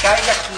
[0.00, 0.55] Caiga quien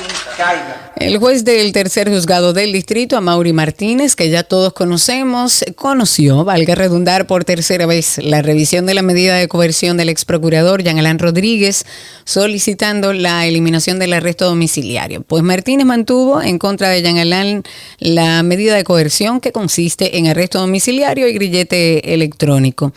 [0.96, 6.74] El juez del tercer juzgado del distrito, Amaury Martínez, que ya todos conocemos, conoció, valga
[6.74, 10.98] redundar por tercera vez, la revisión de la medida de coerción del ex procurador Jean
[10.98, 11.87] Alain Rodríguez,
[12.24, 15.22] solicitando la eliminación del arresto domiciliario.
[15.22, 17.62] Pues Martínez mantuvo en contra de Jean Alain
[17.98, 22.92] la medida de coerción que consiste en arresto domiciliario y grillete electrónico.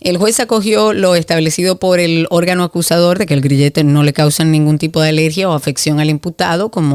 [0.00, 4.12] El juez acogió lo establecido por el órgano acusador de que el grillete no le
[4.12, 6.85] causa ningún tipo de alergia o afección al imputado, como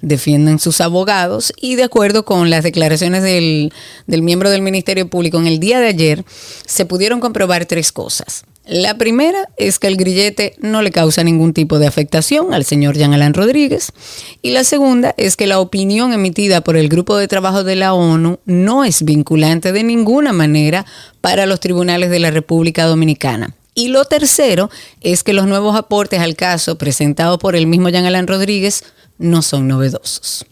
[0.00, 3.72] defienden sus abogados, y de acuerdo con las declaraciones del,
[4.06, 6.24] del miembro del Ministerio Público en el día de ayer,
[6.66, 8.44] se pudieron comprobar tres cosas.
[8.66, 12.96] La primera es que el grillete no le causa ningún tipo de afectación al señor
[12.96, 13.92] Jean Alain Rodríguez.
[14.40, 17.92] Y la segunda es que la opinión emitida por el Grupo de Trabajo de la
[17.92, 20.86] ONU no es vinculante de ninguna manera
[21.20, 23.54] para los tribunales de la República Dominicana.
[23.74, 24.70] Y lo tercero
[25.02, 28.82] es que los nuevos aportes al caso presentados por el mismo Jean Alain Rodríguez
[29.18, 30.46] no son novedosos.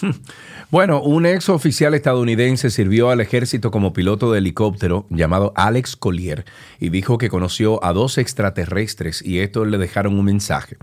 [0.70, 6.44] Bueno, un ex oficial estadounidense sirvió al ejército como piloto de helicóptero llamado Alex Collier
[6.78, 10.76] y dijo que conoció a dos extraterrestres y estos le dejaron un mensaje.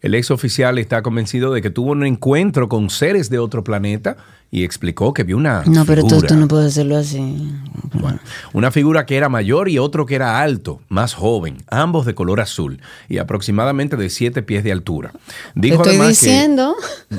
[0.00, 4.16] El ex oficial está convencido de que tuvo un encuentro con seres de otro planeta
[4.50, 6.28] y explicó que vio una No, pero tú, figura.
[6.28, 7.50] tú no puedes hacerlo así.
[7.92, 8.18] Bueno,
[8.52, 12.40] una figura que era mayor y otro que era alto, más joven, ambos de color
[12.40, 15.12] azul y aproximadamente de 7 pies de altura.
[15.12, 15.20] Te
[15.54, 16.74] Dijo estoy además que- diciendo.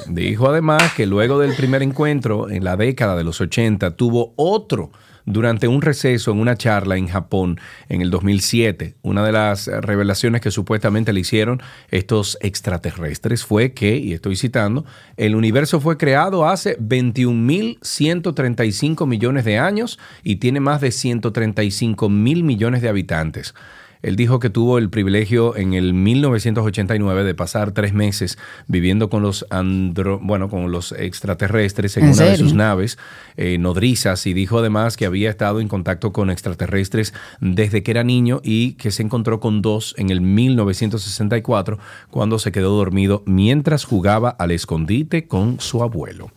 [0.08, 4.92] Dijo además que luego del primer encuentro en la década de los 80 tuvo otro
[5.30, 8.96] durante un receso en una charla en Japón en el 2007.
[9.04, 11.62] Una de las revelaciones que supuestamente le hicieron
[11.92, 14.86] estos extraterrestres fue que, y estoy citando,
[15.18, 22.44] el universo fue creado hace 21.135 millones de años y tiene más de 135 mil
[22.44, 23.54] millones de habitantes.
[24.02, 29.24] Él dijo que tuvo el privilegio en el 1989 de pasar tres meses viviendo con
[29.24, 32.98] los andro, bueno, con los extraterrestres en, ¿En una de sus naves
[33.36, 38.04] eh, nodrizas y dijo además que había estado en contacto con extraterrestres desde que era
[38.04, 41.78] niño y que se encontró con dos en el 1964
[42.10, 46.32] cuando se quedó dormido mientras jugaba al escondite con su abuelo.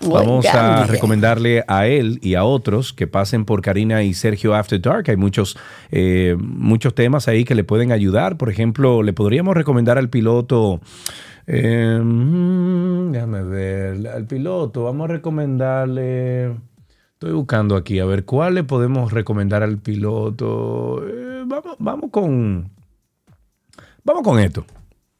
[0.00, 4.80] Vamos a recomendarle a él y a otros que pasen por Karina y Sergio After
[4.80, 5.04] Dark.
[5.08, 5.56] Hay muchos,
[5.90, 8.36] eh, muchos temas ahí que le pueden ayudar.
[8.36, 10.80] Por ejemplo, le podríamos recomendar al piloto.
[11.46, 14.08] eh, mm, déjame ver.
[14.08, 16.54] Al piloto, vamos a recomendarle.
[17.12, 21.02] Estoy buscando aquí, a ver, ¿cuál le podemos recomendar al piloto?
[21.08, 22.70] Eh, vamos, vamos con.
[24.04, 24.66] Vamos con esto.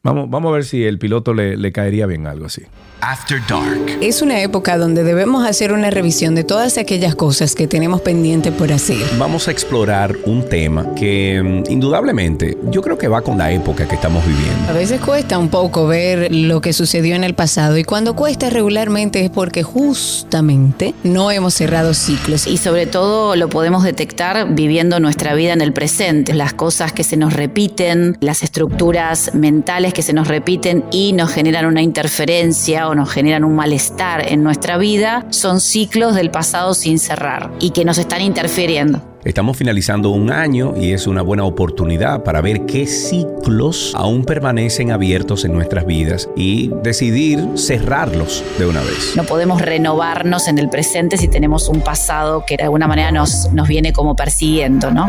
[0.03, 2.63] Vamos, vamos a ver si el piloto le, le caería bien algo así.
[3.01, 3.99] After Dark.
[4.01, 8.51] Es una época donde debemos hacer una revisión de todas aquellas cosas que tenemos pendiente
[8.51, 8.97] por hacer.
[9.19, 13.87] Vamos a explorar un tema que mm, indudablemente yo creo que va con la época
[13.87, 14.69] que estamos viviendo.
[14.69, 18.49] A veces cuesta un poco ver lo que sucedió en el pasado y cuando cuesta
[18.49, 22.47] regularmente es porque justamente no hemos cerrado ciclos.
[22.47, 27.03] Y sobre todo lo podemos detectar viviendo nuestra vida en el presente, las cosas que
[27.03, 32.87] se nos repiten, las estructuras mentales que se nos repiten y nos generan una interferencia
[32.87, 37.71] o nos generan un malestar en nuestra vida, son ciclos del pasado sin cerrar y
[37.71, 39.01] que nos están interfiriendo.
[39.23, 44.91] Estamos finalizando un año y es una buena oportunidad para ver qué ciclos aún permanecen
[44.91, 49.17] abiertos en nuestras vidas y decidir cerrarlos de una vez.
[49.17, 53.51] No podemos renovarnos en el presente si tenemos un pasado que de alguna manera nos,
[53.51, 55.07] nos viene como persiguiendo, ¿no?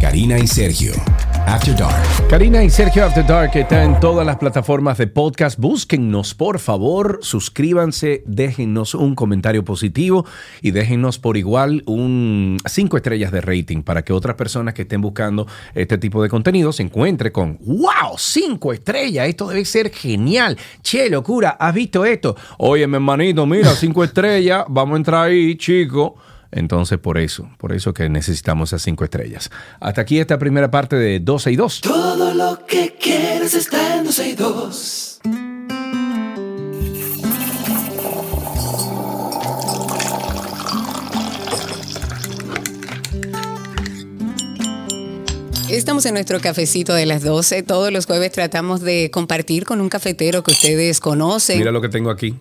[0.00, 0.92] Karina y Sergio.
[1.48, 2.28] After Dark.
[2.28, 5.58] Karina y Sergio After Dark está en todas las plataformas de podcast.
[5.58, 10.26] Búsquennos, por favor, suscríbanse, déjennos un comentario positivo
[10.60, 15.00] y déjennos por igual un cinco estrellas de rating para que otras personas que estén
[15.00, 20.58] buscando este tipo de contenido se encuentren con wow, cinco estrellas, esto debe ser genial.
[20.82, 22.36] Che, locura, ¿has visto esto?
[22.58, 26.14] Oye, mi hermanito, mira, cinco estrellas, vamos a entrar ahí, chico.
[26.50, 29.50] Entonces, por eso, por eso que necesitamos esas cinco estrellas.
[29.80, 31.80] Hasta aquí esta primera parte de 12 y 2.
[31.82, 35.20] Todo lo que quieres está en 12 y 2.
[45.70, 47.62] Estamos en nuestro cafecito de las 12.
[47.62, 51.58] Todos los jueves tratamos de compartir con un cafetero que ustedes conocen.
[51.58, 52.34] Mira lo que tengo aquí.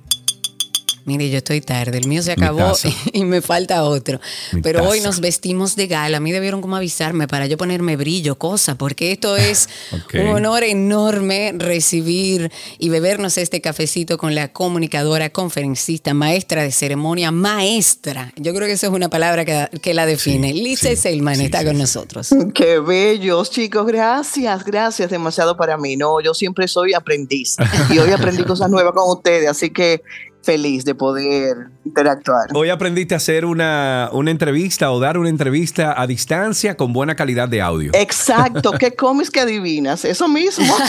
[1.07, 2.73] Mire, yo estoy tarde, el mío se acabó
[3.13, 4.19] y me falta otro.
[4.51, 6.17] Mi Pero hoy nos vestimos de gala.
[6.17, 9.69] A mí debieron como avisarme para yo ponerme brillo, cosa, porque esto es
[10.13, 17.31] un honor enorme recibir y bebernos este cafecito con la comunicadora, conferencista, maestra de ceremonia,
[17.31, 18.33] maestra.
[18.35, 20.51] Yo creo que esa es una palabra que, que la define.
[20.51, 21.81] Sí, Lisa sí, Selman sí, está sí, con sí.
[21.83, 22.35] nosotros.
[22.53, 23.87] Qué bellos, chicos.
[23.87, 25.09] Gracias, gracias.
[25.09, 25.95] Demasiado para mí.
[25.95, 27.55] No, yo siempre soy aprendiz
[27.89, 30.03] y hoy aprendí cosas nuevas con ustedes, así que
[30.47, 32.50] feliz de poder interactuar.
[32.54, 37.15] Hoy aprendiste a hacer una, una entrevista o dar una entrevista a distancia con buena
[37.15, 37.91] calidad de audio.
[37.93, 38.73] Exacto.
[38.73, 40.06] ¿Qué comes que adivinas?
[40.06, 40.65] Eso mismo.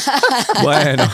[0.63, 1.05] Bueno,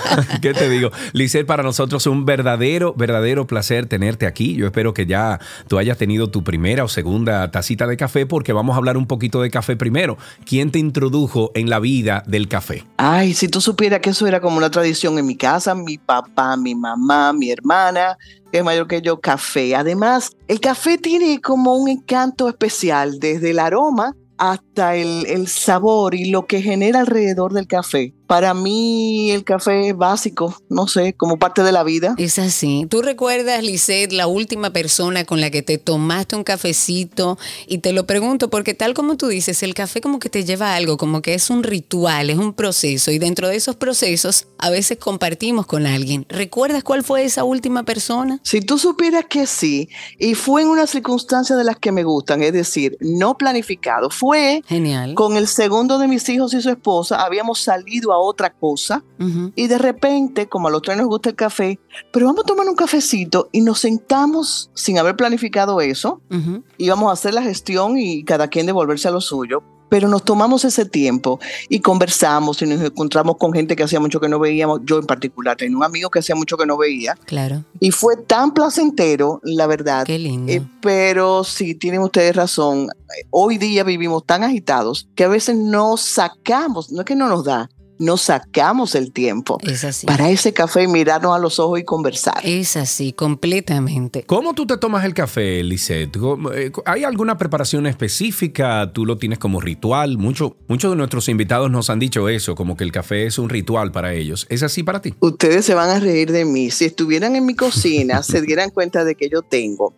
[0.41, 0.91] ¿qué te digo?
[1.13, 4.55] Lisette, para nosotros es un verdadero, verdadero placer tenerte aquí.
[4.55, 8.53] Yo espero que ya tú hayas tenido tu primera o segunda tacita de café porque
[8.53, 10.17] vamos a hablar un poquito de café primero.
[10.47, 12.85] ¿Quién te introdujo en la vida del café?
[12.97, 16.57] Ay, si tú supieras que eso era como una tradición en mi casa, mi papá,
[16.57, 18.17] mi mamá, mi hermana,
[18.59, 19.75] es mayor que yo, café.
[19.75, 26.31] Además, el café tiene como un encanto especial, desde el aroma hasta el sabor y
[26.31, 28.15] lo que genera alrededor del café.
[28.35, 32.17] Para mí el café es básico, no sé, como parte de la vida.
[32.19, 32.85] Es así.
[32.91, 37.39] ¿Tú recuerdas, Lisette, la última persona con la que te tomaste un cafecito?
[37.69, 40.73] Y te lo pregunto porque tal como tú dices, el café como que te lleva
[40.73, 43.13] a algo, como que es un ritual, es un proceso.
[43.13, 46.27] Y dentro de esos procesos a veces compartimos con alguien.
[46.29, 48.41] ¿Recuerdas cuál fue esa última persona?
[48.43, 52.43] Si tú supieras que sí, y fue en una circunstancia de las que me gustan,
[52.43, 55.15] es decir, no planificado, fue Genial.
[55.15, 59.53] con el segundo de mis hijos y su esposa, habíamos salido a otra cosa Ujú.
[59.55, 61.79] y de repente, como a los tres nos gusta el café,
[62.13, 66.63] pero vamos a tomar un cafecito y nos sentamos sin haber planificado eso, Ujú.
[66.79, 69.63] íbamos a hacer la gestión y cada quien devolverse a lo suyo.
[69.91, 74.19] Pero nos tomamos ese tiempo y conversamos y nos encontramos con gente que hacía mucho
[74.19, 74.81] que no veíamos.
[74.85, 77.15] Yo en particular tenía un amigo que hacía mucho que no veía.
[77.27, 77.63] Claro.
[77.79, 80.05] Y fue tan placentero, la verdad.
[80.05, 80.51] Qué lindo.
[80.51, 82.89] Eh, pero sí, tienen ustedes razón.
[83.31, 87.45] Hoy día vivimos tan agitados que a veces no sacamos, no es que no nos
[87.45, 90.07] da, no sacamos el tiempo Es así.
[90.07, 92.41] para ese café, mirarnos a los ojos y conversar.
[92.43, 94.25] Es así, completamente.
[94.25, 96.19] ¿Cómo tú te tomas el café, Lisette?
[96.19, 98.91] ¿Cómo- eh, ¿Hay alguna preparación específica?
[98.93, 100.19] ¿Tú lo tienes como ritual?
[100.19, 103.49] Mucho- muchos de nuestros invitados nos han dicho eso, como que el café es un
[103.49, 104.47] ritual para ellos.
[104.51, 105.15] ¿Es así para ti?
[105.21, 106.71] Ustedes se van a reír de mí.
[106.71, 109.95] Si estuvieran en mi cocina, se dieran cuenta de que yo tengo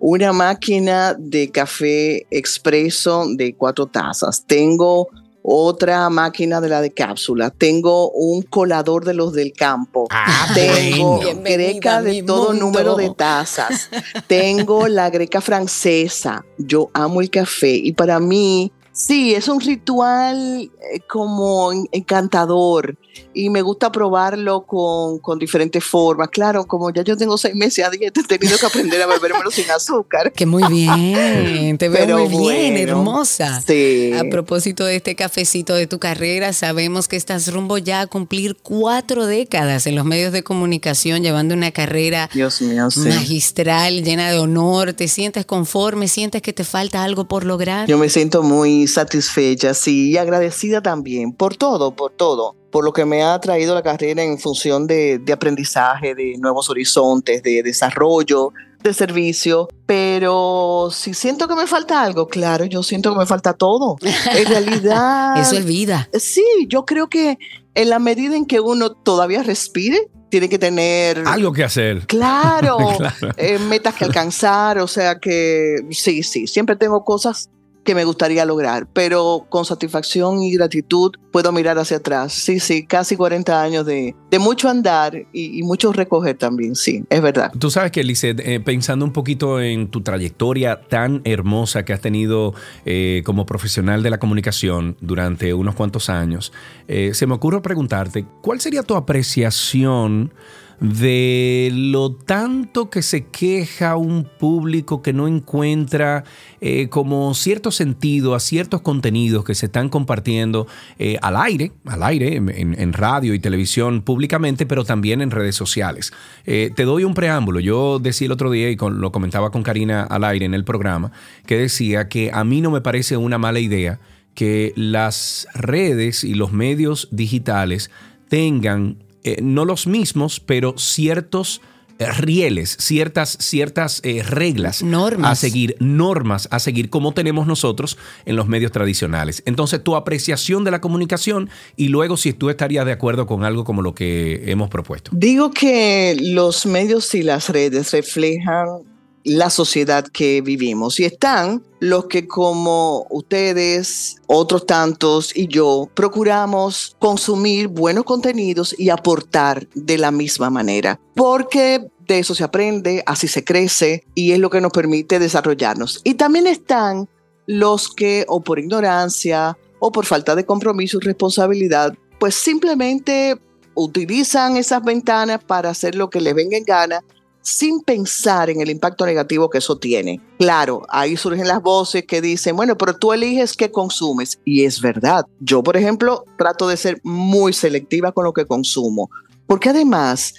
[0.00, 4.44] una máquina de café expreso de cuatro tazas.
[4.46, 5.08] Tengo
[5.50, 7.50] otra máquina de la de cápsula.
[7.50, 10.06] Tengo un colador de los del campo.
[10.54, 11.40] Tengo bueno.
[11.42, 12.66] greca de todo mundo.
[12.66, 13.88] número de tazas.
[14.26, 16.44] Tengo la greca francesa.
[16.58, 22.96] Yo amo el café y para mí, sí, es un ritual eh, como en- encantador
[23.34, 26.28] y me gusta probarlo con, con diferentes formas.
[26.28, 29.50] Claro, como ya yo tengo seis meses a dieta, he tenido que aprender a bebérmelo
[29.50, 30.32] sin azúcar.
[30.32, 33.60] Que muy bien, te veo Pero muy bien, bueno, hermosa.
[33.66, 34.12] Sí.
[34.18, 38.56] A propósito de este cafecito de tu carrera, sabemos que estás rumbo ya a cumplir
[38.62, 43.00] cuatro décadas en los medios de comunicación, llevando una carrera Dios mío, sí.
[43.00, 44.92] magistral, llena de honor.
[44.94, 46.08] ¿Te sientes conforme?
[46.08, 47.86] ¿Sientes que te falta algo por lograr?
[47.88, 52.92] Yo me siento muy satisfecha, sí, y agradecida también por todo, por todo, por lo
[52.92, 57.62] que me ha traído la carrera en función de, de aprendizaje, de nuevos horizontes, de
[57.62, 63.26] desarrollo, de servicio, pero si siento que me falta algo, claro, yo siento que me
[63.26, 63.96] falta todo.
[64.02, 65.38] En realidad...
[65.38, 66.08] Eso es vida.
[66.18, 67.38] Sí, yo creo que
[67.74, 71.22] en la medida en que uno todavía respire, tiene que tener...
[71.26, 72.06] Algo que hacer.
[72.06, 73.34] Claro, Claro.
[73.36, 77.50] eh, metas que alcanzar, o sea que sí, sí, siempre tengo cosas
[77.88, 82.34] que me gustaría lograr, pero con satisfacción y gratitud puedo mirar hacia atrás.
[82.34, 87.22] Sí, sí, casi 40 años de, de mucho andar y, mucho recoger también, sí, es
[87.22, 87.50] verdad.
[87.58, 92.02] Tú sabes que, Lizeth, eh, pensando un poquito en tu trayectoria tan hermosa que has
[92.02, 92.52] tenido
[92.84, 96.52] eh, como profesional de la comunicación durante unos cuantos años,
[96.88, 100.34] eh, se me ocurre preguntarte, ¿cuál sería tu apreciación
[100.80, 106.24] de lo tanto que se queja un público que no encuentra
[106.60, 110.66] eh, como cierto sentido a ciertos contenidos que se están compartiendo
[110.98, 116.12] eh, al aire, al aire, en, radio y televisión públicamente, pero también en redes sociales.
[116.46, 117.60] Eh, te doy un preámbulo.
[117.60, 121.12] Yo decía el otro día, y lo comentaba con Karina al aire en el programa,
[121.46, 124.00] que decía que a mí no me parece una mala idea
[124.34, 127.90] que las redes y los medios digitales
[128.28, 131.60] tengan eh, no los mismos, pero ciertos
[131.98, 135.32] eh, rieles, ciertas, ciertas eh, reglas Normas.
[135.32, 139.42] a seguir, normas a seguir como tenemos nosotros en los medios tradicionales.
[139.46, 143.64] Entonces, tu apreciación de la comunicación y luego si tú estarías de acuerdo con algo
[143.64, 145.10] como lo que hemos propuesto.
[145.12, 152.06] Digo que los medios y las redes reflejan la sociedad que vivimos y están los
[152.06, 160.10] que como ustedes, otros tantos y yo procuramos consumir buenos contenidos y aportar de la
[160.10, 164.72] misma manera, porque de eso se aprende, así se crece y es lo que nos
[164.72, 166.00] permite desarrollarnos.
[166.04, 167.08] Y también están
[167.46, 173.38] los que o por ignorancia o por falta de compromiso y responsabilidad, pues simplemente
[173.74, 177.04] utilizan esas ventanas para hacer lo que les venga en gana
[177.48, 180.20] sin pensar en el impacto negativo que eso tiene.
[180.38, 184.38] Claro, ahí surgen las voces que dicen, bueno, pero tú eliges qué consumes.
[184.44, 185.24] Y es verdad.
[185.40, 189.10] Yo, por ejemplo, trato de ser muy selectiva con lo que consumo,
[189.46, 190.34] porque además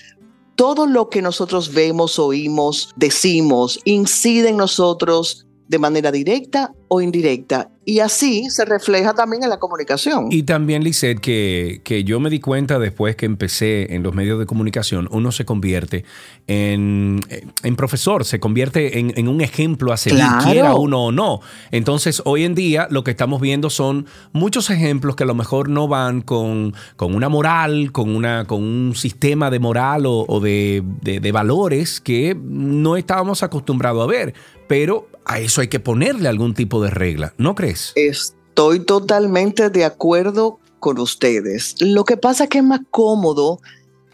[0.55, 7.71] todo lo que nosotros vemos, oímos, decimos, incide en nosotros de manera directa o indirecta.
[7.91, 10.27] Y así se refleja también en la comunicación.
[10.29, 14.37] Y también, Lisette, que, que yo me di cuenta después que empecé en los medios
[14.37, 16.05] de comunicación, uno se convierte
[16.47, 17.19] en,
[17.63, 20.51] en profesor, se convierte en, en un ejemplo a seguir, Claro.
[20.51, 21.39] quiera uno o no.
[21.71, 25.69] Entonces, hoy en día lo que estamos viendo son muchos ejemplos que a lo mejor
[25.69, 30.39] no van con, con una moral, con, una, con un sistema de moral o, o
[30.39, 34.33] de, de- de valores que no estábamos acostumbrados a ver.
[34.69, 37.91] Pero a eso hay que ponerle algún tipo de regla, ¿no crees?
[37.95, 41.75] Estoy totalmente de acuerdo con ustedes.
[41.81, 43.59] Lo que pasa es que es más cómodo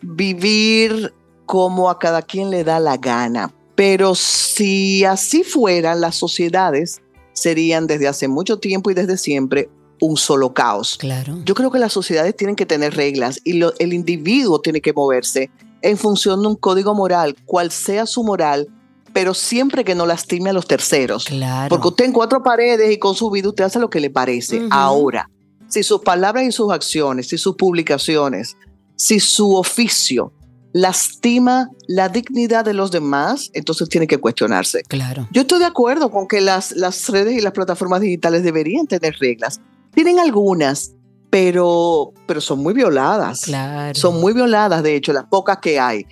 [0.01, 1.13] vivir
[1.45, 3.53] como a cada quien le da la gana.
[3.75, 7.01] Pero si así fueran, las sociedades
[7.33, 10.95] serían desde hace mucho tiempo y desde siempre un solo caos.
[10.97, 11.37] Claro.
[11.43, 14.93] Yo creo que las sociedades tienen que tener reglas y lo- el individuo tiene que
[14.93, 15.49] moverse
[15.81, 18.67] en función de un código moral, cual sea su moral,
[19.15, 21.23] pero siempre que no lastime a los terceros.
[21.23, 21.69] Claro.
[21.69, 24.67] Porque usted en cuatro paredes y con su vida usted hace lo que le parece.
[24.69, 25.29] Ahora,
[25.69, 28.57] si sus palabras y sus acciones, si sus publicaciones,
[28.97, 30.33] si su oficio
[30.73, 34.83] lastima la dignidad de los demás, entonces tiene que cuestionarse.
[34.83, 35.29] Claro.
[35.31, 39.15] Yo estoy de acuerdo con que las, las redes y las plataformas digitales deberían tener
[39.17, 39.61] reglas.
[39.93, 40.91] Tienen algunas,
[41.29, 43.43] pero, pero son muy violadas.
[43.43, 43.97] Claro.
[43.97, 46.05] Son muy violadas, de hecho, las pocas que hay.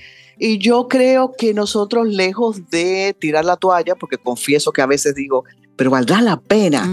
[0.45, 5.15] Y yo creo que nosotros, lejos de tirar la toalla, porque confieso que a veces
[5.15, 5.45] digo,
[5.77, 6.85] pero valdrá la pena,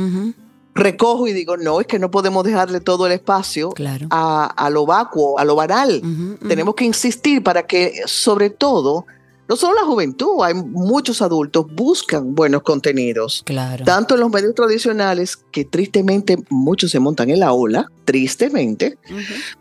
[0.73, 4.07] recojo y digo, no, es que no podemos dejarle todo el espacio Claro.
[4.11, 6.01] a, a lo vacuo, a lo banal.
[6.47, 9.05] Tenemos que insistir para que, sobre todo,
[9.51, 13.43] no solo la juventud, hay muchos adultos buscan buenos contenidos.
[13.45, 13.85] Claro.
[13.85, 18.97] Tanto en los medios tradicionales, que tristemente muchos se montan en la ola, tristemente,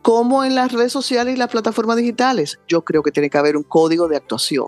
[0.04, 2.60] como en las redes sociales y las plataformas digitales.
[2.68, 4.68] Yo creo que tiene que haber un código de actuación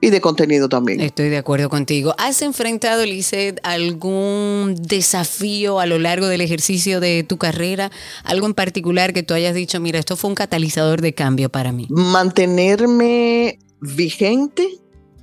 [0.00, 1.00] y de contenido también.
[1.00, 2.14] Estoy de acuerdo contigo.
[2.16, 7.90] ¿Has enfrentado, Lizeth, algún desafío a lo largo del ejercicio de tu carrera?
[8.22, 11.72] ¿Algo en particular que tú hayas dicho, mira, esto fue un catalizador de cambio para
[11.72, 11.88] mí?
[11.90, 14.78] Mantenerme vigente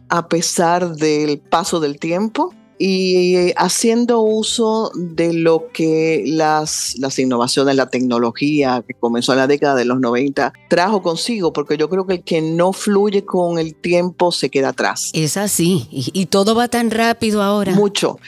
[0.09, 7.75] a pesar del paso del tiempo y haciendo uso de lo que las, las innovaciones,
[7.75, 12.05] la tecnología que comenzó en la década de los 90 trajo consigo, porque yo creo
[12.05, 15.11] que el que no fluye con el tiempo se queda atrás.
[15.13, 15.87] Es así.
[15.91, 17.73] Y, y todo va tan rápido ahora.
[17.73, 18.19] Mucho.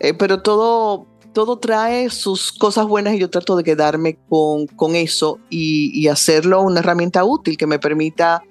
[0.00, 4.96] Eh, pero todo, todo trae sus cosas buenas y yo trato de quedarme con, con
[4.96, 8.42] eso y, y hacerlo una herramienta útil que me permita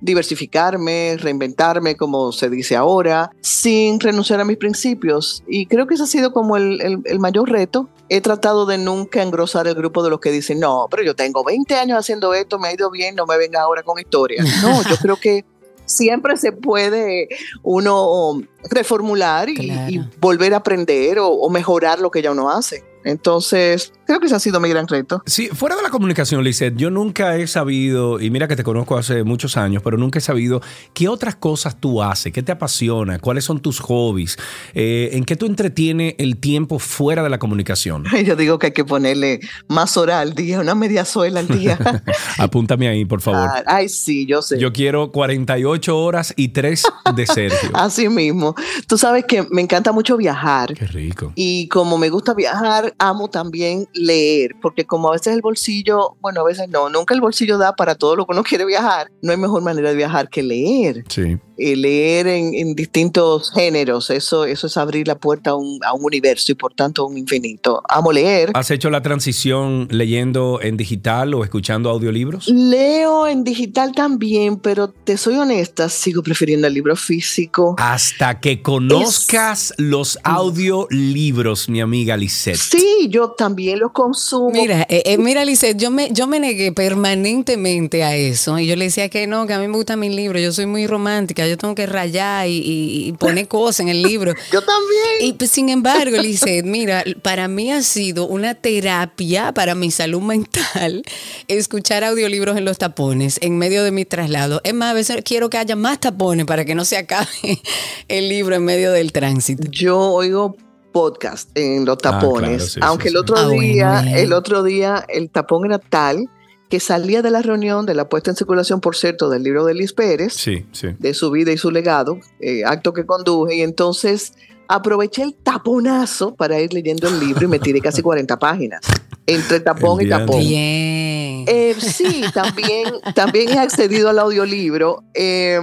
[0.00, 5.42] diversificarme, reinventarme, como se dice ahora, sin renunciar a mis principios.
[5.48, 7.88] Y creo que ese ha sido como el, el, el, mayor reto.
[8.08, 11.42] He tratado de nunca engrosar el grupo de los que dicen, no, pero yo tengo
[11.44, 14.46] 20 años haciendo esto, me ha ido bien, no me venga ahora con historias.
[14.62, 15.44] No, yo creo que
[15.84, 17.28] siempre se puede
[17.62, 18.40] uno
[18.70, 19.90] reformular y, claro.
[19.90, 22.84] y volver a aprender o, o mejorar lo que ya uno hace.
[23.06, 25.22] Entonces, creo que ese ha sido mi gran reto.
[25.26, 28.98] Sí, fuera de la comunicación, Lizeth, yo nunca he sabido, y mira que te conozco
[28.98, 30.60] hace muchos años, pero nunca he sabido
[30.92, 34.36] qué otras cosas tú haces, qué te apasiona, cuáles son tus hobbies,
[34.74, 38.04] eh, en qué tú entretienes el tiempo fuera de la comunicación.
[38.26, 39.38] Yo digo que hay que ponerle
[39.68, 41.78] más hora al día, una media suela al día.
[42.38, 43.48] Apúntame ahí, por favor.
[43.48, 44.58] Ah, ay, sí, yo sé.
[44.58, 46.82] Yo quiero 48 horas y 3
[47.14, 47.70] de Sergio.
[47.74, 48.56] Así mismo.
[48.88, 50.74] Tú sabes que me encanta mucho viajar.
[50.74, 51.32] Qué rico.
[51.36, 56.40] Y como me gusta viajar, amo también leer, porque como a veces el bolsillo, bueno,
[56.40, 59.32] a veces no, nunca el bolsillo da para todo lo que uno quiere viajar, no
[59.32, 61.04] hay mejor manera de viajar que leer.
[61.08, 61.38] Sí.
[61.58, 65.94] Eh, leer en, en, distintos géneros, eso, eso es abrir la puerta a un, a
[65.94, 67.82] un, universo y por tanto un infinito.
[67.88, 68.50] Amo leer.
[68.52, 72.48] ¿Has hecho la transición leyendo en digital o escuchando audiolibros?
[72.48, 77.74] Leo en digital también, pero te soy honesta, sigo prefiriendo el libro físico.
[77.78, 79.78] Hasta que conozcas es...
[79.78, 82.56] los audiolibros, mi amiga Lisette.
[82.56, 84.50] Sí, yo también los consumo.
[84.50, 88.76] Mira, eh, eh, mira, Lisette, yo me, yo me negué permanentemente a eso y yo
[88.76, 91.46] le decía que no, que a mí me gustan mis libros, yo soy muy romántica
[91.46, 94.34] yo tengo que rayar y, y, y poner cosas en el libro.
[94.52, 95.06] yo también.
[95.20, 100.22] Y pues, sin embargo, Lizeth, mira, para mí ha sido una terapia para mi salud
[100.22, 101.02] mental
[101.48, 104.60] escuchar audiolibros en los tapones en medio de mi traslado.
[104.64, 107.26] Es más, a veces quiero que haya más tapones para que no se acabe
[108.08, 109.68] el libro en medio del tránsito.
[109.70, 110.56] Yo oigo
[110.96, 113.60] podcast en los tapones, ah, claro, sí, aunque sí, el otro sí.
[113.60, 116.30] día, ah, el otro día el tapón era tal
[116.70, 119.74] que salía de la reunión de la puesta en circulación, por cierto, del libro de
[119.74, 120.88] Liz Pérez, sí, sí.
[120.98, 124.32] de su vida y su legado, eh, acto que conduje, y entonces
[124.68, 128.80] aproveché el taponazo para ir leyendo el libro y me tiré casi 40 páginas,
[129.26, 130.38] entre tapón y tapón.
[130.38, 131.44] Bien.
[131.48, 135.60] Eh, sí, también, también he accedido al audiolibro, eh,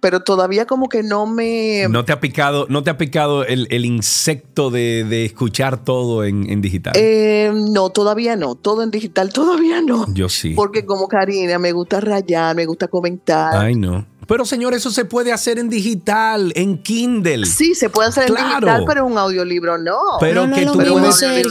[0.00, 1.86] pero todavía como que no me...
[1.88, 6.24] ¿No te ha picado, no te ha picado el, el insecto de, de, escuchar todo
[6.24, 6.92] en, en digital?
[6.96, 10.06] Eh, no, todavía no, todo en digital todavía no.
[10.14, 10.54] Yo sí.
[10.54, 13.56] Porque como Karina, me gusta rayar, me gusta comentar.
[13.56, 14.06] Ay, no.
[14.26, 17.46] Pero señor, eso se puede hacer en digital, en Kindle.
[17.46, 18.42] Sí, se puede hacer claro.
[18.42, 19.98] en digital, pero un audiolibro no.
[20.20, 21.22] Pero no, que tú no, puedes.
[21.22, 21.44] Oye,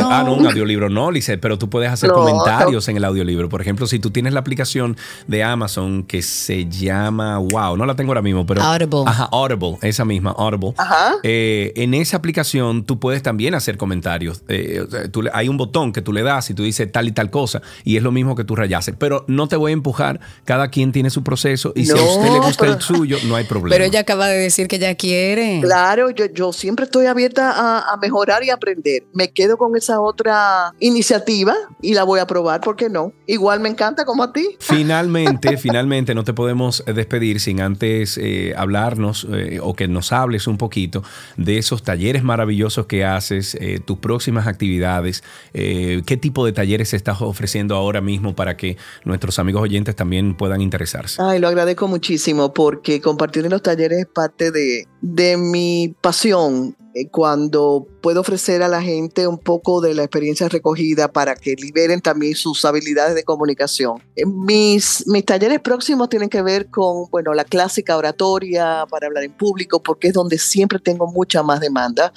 [0.00, 0.10] no.
[0.10, 3.48] ah, no, un audiolibro no, Lice, pero tú puedes hacer comentarios en el audiolibro.
[3.48, 4.96] Por ejemplo, si tú tienes la aplicación
[5.26, 8.62] de Amazon que se llama, wow, no la tengo ahora mismo, pero.
[8.62, 9.04] Audible.
[9.06, 10.74] Ajá, Audible, esa misma, Audible.
[10.76, 11.14] Ajá.
[11.22, 14.42] Eh, en esa aplicación tú puedes también hacer comentarios.
[14.48, 17.30] Eh, tú, hay un botón que tú le das y tú dices tal y tal
[17.30, 18.94] cosa, y es lo mismo que tú rayases.
[18.98, 22.30] Pero no te voy a empujar, cada quien tiene su proceso, y si a usted
[22.32, 23.70] le gusta el suyo, no hay problema.
[23.70, 25.60] Pero ella acaba de decir que ella quiere.
[25.60, 29.04] Claro, yo, yo siempre estoy abierta a, a, mejorar y aprender.
[29.12, 33.12] Me quedo con esa otra iniciativa y la voy a probar, ¿por qué no?
[33.26, 34.56] Igual me encanta como a ti.
[34.58, 40.46] Finalmente, finalmente, no te podemos despedir sin antes eh, hablarnos eh, o que nos hables
[40.46, 41.02] un poquito
[41.36, 45.22] de esos talleres maravillosos que haces, eh, tus próximas actividades,
[45.54, 50.36] eh, qué tipo de talleres estás ofreciendo ahora mismo para que nuestros amigos oyentes también
[50.36, 51.20] puedan interesarse.
[51.22, 55.94] Ay, lo agradezco muchísimo porque que compartir en los talleres es parte de, de mi
[56.00, 61.34] pasión eh, cuando puedo ofrecer a la gente un poco de la experiencia recogida para
[61.34, 64.02] que liberen también sus habilidades de comunicación.
[64.16, 69.24] Eh, mis, mis talleres próximos tienen que ver con, bueno, la clásica oratoria para hablar
[69.24, 72.12] en público, porque es donde siempre tengo mucha más demanda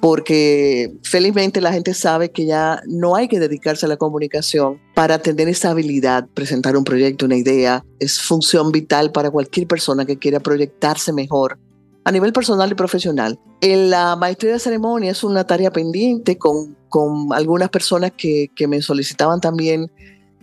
[0.00, 5.18] porque felizmente la gente sabe que ya no hay que dedicarse a la comunicación para
[5.18, 10.18] tener esa habilidad, presentar un proyecto, una idea, es función vital para cualquier persona que
[10.18, 11.58] quiera proyectarse mejor
[12.04, 13.38] a nivel personal y profesional.
[13.60, 18.66] En la maestría de ceremonia es una tarea pendiente con, con algunas personas que, que
[18.66, 19.90] me solicitaban también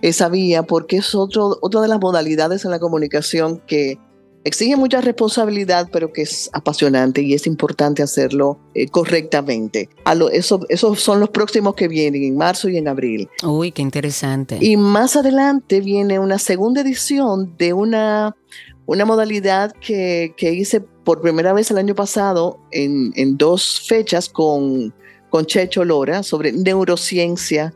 [0.01, 3.97] esa vía, porque es otro, otra de las modalidades en la comunicación que
[4.43, 9.89] exige mucha responsabilidad, pero que es apasionante y es importante hacerlo eh, correctamente.
[10.05, 13.27] A lo, eso, esos son los próximos que vienen en marzo y en abril.
[13.43, 14.57] Uy, qué interesante.
[14.61, 18.35] Y más adelante viene una segunda edición de una,
[18.85, 24.27] una modalidad que, que hice por primera vez el año pasado en, en dos fechas
[24.27, 24.93] con,
[25.29, 27.73] con Checho Lora sobre neurociencia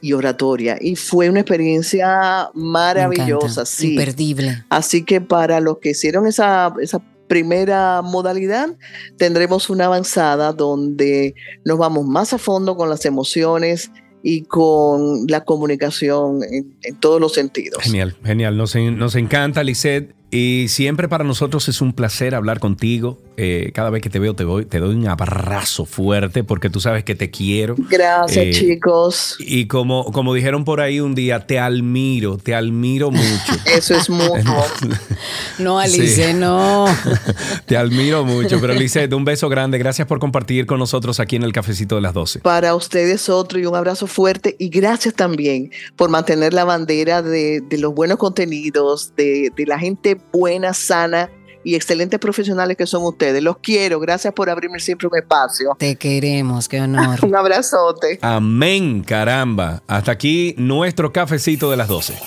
[0.00, 0.78] y oratoria.
[0.80, 3.90] Y fue una experiencia maravillosa, sí.
[3.90, 4.64] Imperdible.
[4.70, 8.74] Así que para los que hicieron esa, esa primera modalidad,
[9.18, 11.34] tendremos una avanzada donde
[11.66, 13.90] nos vamos más a fondo con las emociones
[14.22, 17.82] y con la comunicación en, en todos los sentidos.
[17.82, 18.56] Genial, genial.
[18.56, 23.18] Nos, nos encanta, Lisette Y siempre para nosotros es un placer hablar contigo.
[23.36, 26.78] Eh, cada vez que te veo te doy, te doy un abrazo fuerte porque tú
[26.78, 27.74] sabes que te quiero.
[27.76, 29.36] Gracias, Eh, chicos.
[29.40, 33.52] Y como, como dijeron por ahí un día, te admiro, te admiro mucho.
[33.66, 34.64] Eso es mutuo.
[35.58, 36.34] No, Alice, Sí.
[36.34, 36.86] no.
[37.66, 38.60] te admiro mucho.
[38.60, 39.78] Pero Lisette, un beso grande.
[39.78, 42.40] Gracias por compartir con nosotros aquí en el cafecito de las 12.
[42.40, 47.60] Para ustedes otro y un abrazo fuerte y gracias también por mantener la bandera de,
[47.60, 51.30] de los buenos contenidos, de, de la gente buena, sana
[51.62, 53.42] y excelentes profesionales que son ustedes.
[53.42, 55.76] Los quiero, gracias por abrirme siempre un espacio.
[55.78, 57.18] Te queremos, qué honor.
[57.24, 58.18] Un abrazote.
[58.22, 59.82] Amén, caramba.
[59.86, 62.18] Hasta aquí nuestro cafecito de las 12.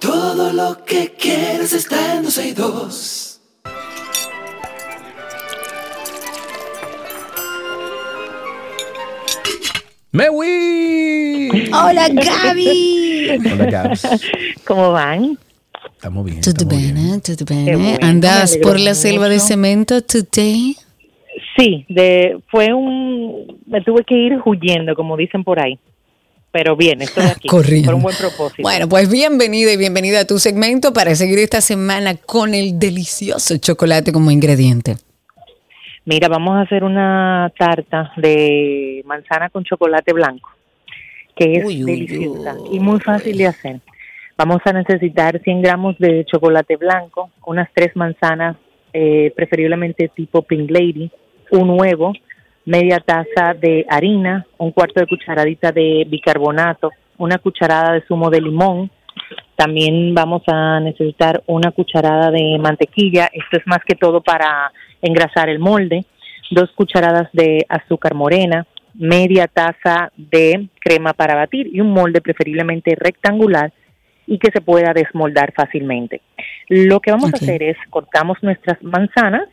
[0.00, 3.17] Todo lo que quieres está en 12 y 2.
[10.18, 11.70] ¡Mewi!
[11.72, 13.38] Hola, Gaby.
[13.52, 14.02] Hola, Gabs.
[14.66, 15.38] ¿Cómo van?
[15.94, 16.40] Estamos bien.
[16.40, 16.94] Todo estamos bien.
[16.96, 17.54] bene, todo
[18.02, 20.76] ¿Andas me alegro por la selva de cemento today?
[21.56, 23.60] Sí, de, fue un...
[23.66, 25.78] Me tuve que ir huyendo, como dicen por ahí.
[26.50, 27.46] Pero bien, estoy aquí.
[27.46, 27.86] Corriendo.
[27.86, 28.62] Por un buen propósito.
[28.62, 33.56] Bueno, pues bienvenida y bienvenida a tu segmento para seguir esta semana con el delicioso
[33.58, 34.96] chocolate como ingrediente.
[36.08, 40.48] Mira, vamos a hacer una tarta de manzana con chocolate blanco,
[41.36, 42.78] que es Uy, uy, deliciosa uy.
[42.78, 43.80] y muy fácil de hacer.
[44.34, 48.56] Vamos a necesitar 100 gramos de chocolate blanco, unas tres manzanas,
[48.94, 51.10] eh, preferiblemente tipo Pink Lady,
[51.50, 52.14] un huevo,
[52.64, 58.40] media taza de harina, un cuarto de cucharadita de bicarbonato, una cucharada de zumo de
[58.40, 58.90] limón.
[59.56, 63.28] También vamos a necesitar una cucharada de mantequilla.
[63.30, 64.72] Esto es más que todo para
[65.02, 66.04] engrasar el molde.
[66.50, 72.96] Dos cucharadas de azúcar morena, media taza de crema para batir y un molde preferiblemente
[72.98, 73.72] rectangular
[74.26, 76.20] y que se pueda desmoldar fácilmente.
[76.68, 79.48] Lo que vamos a hacer es cortamos nuestras manzanas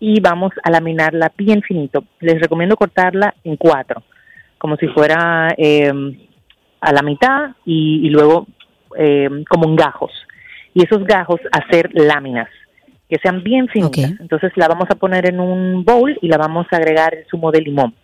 [0.00, 2.04] y vamos a laminarla bien finito.
[2.20, 4.02] Les recomiendo cortarla en cuatro,
[4.58, 5.92] como si fuera eh,
[6.80, 8.46] a la mitad y, y luego
[8.98, 10.12] eh, como en gajos.
[10.74, 12.48] Y esos gajos hacer láminas
[13.08, 14.20] que sean bien finitas.
[14.20, 17.50] Entonces la vamos a poner en un bowl y la vamos a agregar el zumo
[17.52, 17.94] de limón.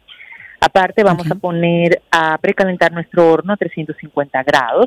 [0.60, 4.86] Aparte vamos a poner a precalentar nuestro horno a 350 grados.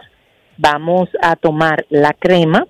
[0.57, 2.65] Vamos a tomar la crema,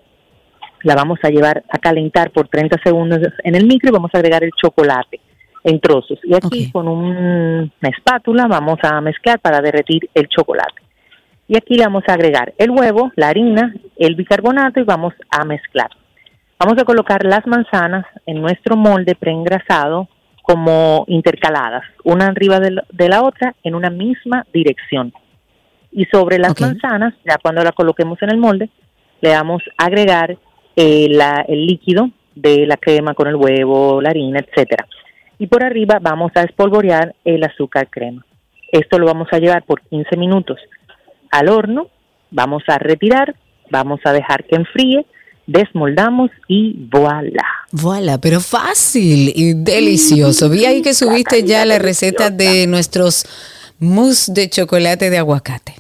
[0.82, 4.18] la vamos a llevar a calentar por 30 segundos en el micro y vamos a
[4.18, 5.20] agregar el chocolate
[5.64, 6.20] en trozos.
[6.24, 10.82] Y aquí con un- una espátula vamos a mezclar para derretir el chocolate.
[11.48, 15.46] Y aquí le vamos a agregar el huevo, la harina, el bicarbonato y vamos a
[15.46, 15.90] mezclar.
[16.60, 20.08] Vamos a colocar las manzanas en nuestro molde preengrasado
[20.42, 25.12] como intercaladas, una arriba de la, otra en una misma dirección.
[25.92, 28.70] Y sobre las manzanas, ya cuando la coloquemos en el molde,
[29.22, 30.38] le vamos a agregar
[30.78, 34.86] eh, la- el líquido de la crema con el huevo, la harina, etcétera.
[35.40, 38.26] Y por arriba vamos a espolvorear el azúcar crema.
[38.72, 40.60] Esto lo vamos a llevar por 15 minutos
[41.32, 41.88] al horno,
[42.30, 43.36] vamos a retirar,
[43.70, 45.06] vamos a dejar que enfríe,
[45.48, 47.46] desmoldamos y voilà.
[47.72, 50.50] Voilà, pero fácil y delicioso.
[50.50, 53.26] Vi ahí que subiste ya la receta de nuestros
[53.80, 55.76] mousse de chocolate de aguacate.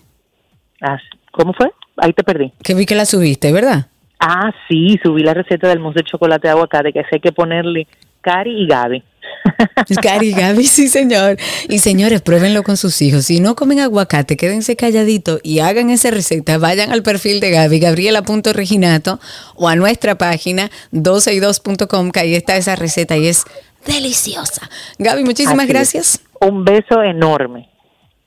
[0.82, 0.98] Ah,
[1.32, 1.72] ¿Cómo fue?
[1.98, 2.52] Ahí te perdí.
[2.64, 3.88] Que vi que la subiste, ¿verdad?
[4.20, 7.88] Ah, sí, subí la receta del mousse de chocolate de aguacate, que sé que ponerle
[8.22, 9.04] Cari y Gaby.
[10.02, 11.38] Cari Gaby, sí, señor.
[11.70, 13.26] Y señores, pruébenlo con sus hijos.
[13.26, 16.58] Si no comen aguacate, quédense calladitos y hagan esa receta.
[16.58, 19.20] Vayan al perfil de Gaby, gabriela.reginato,
[19.56, 23.44] o a nuestra página 12y2.com, que ahí está esa receta y es
[23.86, 24.70] deliciosa.
[24.98, 25.70] Gaby, muchísimas Así es.
[25.70, 26.20] gracias.
[26.42, 27.70] Un beso enorme.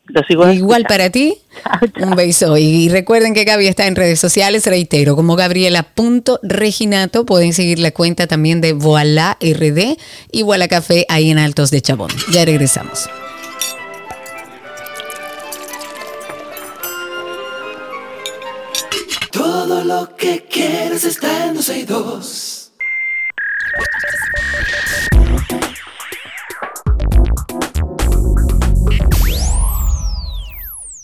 [0.08, 0.88] Lo sigo Igual escuchando.
[0.88, 1.38] para ti.
[1.62, 2.08] Chao, chao.
[2.08, 2.56] Un beso.
[2.56, 7.26] Y recuerden que Gaby está en redes sociales, reitero, como gabriela.reginato.
[7.26, 9.96] Pueden seguir la cuenta también de Voilà RD
[10.32, 12.10] y Voilà Café ahí en Altos de Chabón.
[12.32, 13.08] Ya regresamos.
[19.32, 22.72] Todo lo que quieres está en 12 y 2.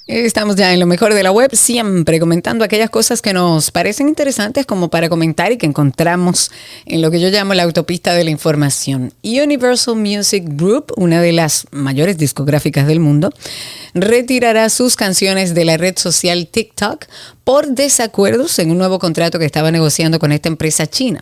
[0.06, 4.06] Estamos ya en lo mejor de la web, siempre comentando aquellas cosas que nos parecen
[4.06, 6.50] interesantes como para comentar y que encontramos
[6.84, 9.14] en lo que yo llamo la autopista de la información.
[9.22, 13.32] Universal Music Group, una de las mayores discográficas del mundo,
[13.94, 17.06] retirará sus canciones de la red social TikTok
[17.44, 21.20] por desacuerdos en un nuevo contrato que estaba negociando con esta empresa china.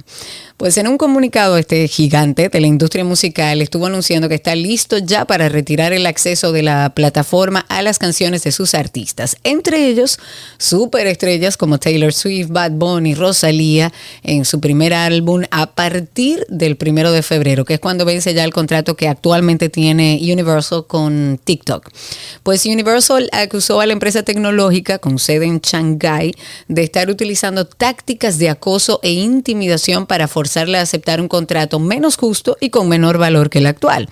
[0.56, 4.98] Pues en un comunicado este gigante de la industria musical estuvo anunciando que está listo
[4.98, 9.88] ya para retirar el acceso de la plataforma a las canciones de sus artistas, entre
[9.88, 10.20] ellos
[10.58, 13.92] superestrellas como Taylor Swift, Bad Bunny, Rosalía
[14.22, 18.44] en su primer álbum a partir del primero de febrero, que es cuando vence ya
[18.44, 21.90] el contrato que actualmente tiene Universal con TikTok.
[22.44, 25.58] Pues Universal acusó a la empresa tecnológica con sede en
[26.68, 32.16] De estar utilizando tácticas de acoso e intimidación para forzarle a aceptar un contrato menos
[32.16, 34.08] justo y con menor valor que el actual.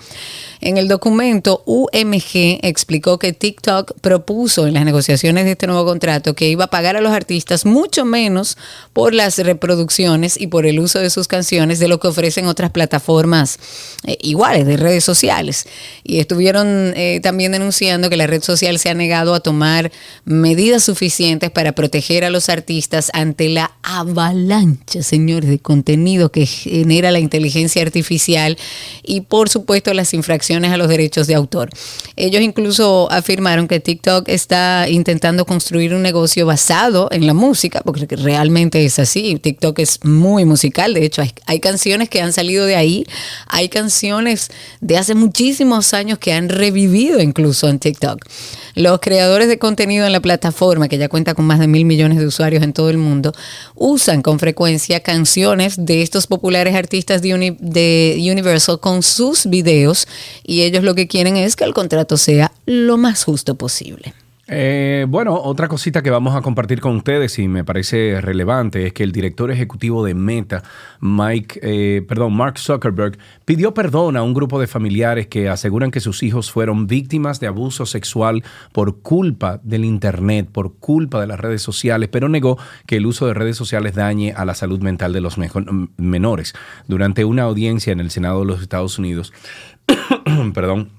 [0.63, 6.35] En el documento, UMG explicó que TikTok propuso en las negociaciones de este nuevo contrato
[6.35, 8.57] que iba a pagar a los artistas mucho menos
[8.93, 12.69] por las reproducciones y por el uso de sus canciones de lo que ofrecen otras
[12.69, 13.57] plataformas
[14.05, 15.65] eh, iguales de redes sociales.
[16.03, 19.91] Y estuvieron eh, también denunciando que la red social se ha negado a tomar
[20.25, 27.09] medidas suficientes para proteger a los artistas ante la avalancha, señores, de contenido que genera
[27.09, 28.59] la inteligencia artificial
[29.01, 31.69] y por supuesto las infracciones a los derechos de autor.
[32.17, 38.05] Ellos incluso afirmaron que TikTok está intentando construir un negocio basado en la música, porque
[38.17, 39.39] realmente es así.
[39.41, 43.05] TikTok es muy musical, de hecho hay, hay canciones que han salido de ahí,
[43.47, 44.49] hay canciones
[44.81, 48.25] de hace muchísimos años que han revivido incluso en TikTok.
[48.75, 52.17] Los creadores de contenido en la plataforma, que ya cuenta con más de mil millones
[52.17, 53.33] de usuarios en todo el mundo,
[53.75, 60.07] usan con frecuencia canciones de estos populares artistas de, de Universal con sus videos
[60.45, 64.13] y ellos lo que quieren es que el contrato sea lo más justo posible.
[64.53, 68.91] Eh, bueno, otra cosita que vamos a compartir con ustedes y me parece relevante es
[68.91, 70.61] que el director ejecutivo de Meta,
[70.99, 76.01] Mike, eh, perdón, Mark Zuckerberg, pidió perdón a un grupo de familiares que aseguran que
[76.01, 81.39] sus hijos fueron víctimas de abuso sexual por culpa del Internet, por culpa de las
[81.39, 85.13] redes sociales, pero negó que el uso de redes sociales dañe a la salud mental
[85.13, 85.37] de los
[85.95, 86.53] menores.
[86.89, 89.31] Durante una audiencia en el Senado de los Estados Unidos,
[90.53, 90.89] perdón,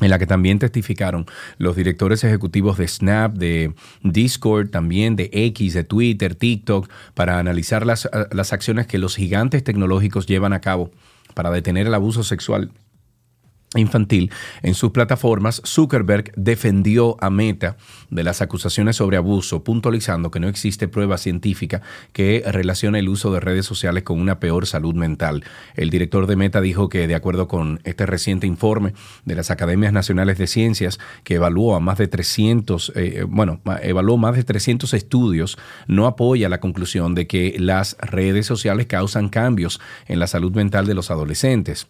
[0.00, 1.26] en la que también testificaron
[1.58, 7.86] los directores ejecutivos de Snap, de Discord, también de X, de Twitter, TikTok, para analizar
[7.86, 10.90] las, las acciones que los gigantes tecnológicos llevan a cabo
[11.34, 12.70] para detener el abuso sexual
[13.74, 14.30] infantil
[14.62, 17.76] en sus plataformas, Zuckerberg defendió a Meta
[18.10, 23.32] de las acusaciones sobre abuso, puntualizando que no existe prueba científica que relacione el uso
[23.32, 25.44] de redes sociales con una peor salud mental.
[25.74, 28.94] El director de Meta dijo que, de acuerdo con este reciente informe
[29.24, 34.16] de las Academias Nacionales de Ciencias, que evaluó a más de 300, eh, bueno, evaluó
[34.16, 39.80] más de 300 estudios, no apoya la conclusión de que las redes sociales causan cambios
[40.06, 41.88] en la salud mental de los adolescentes.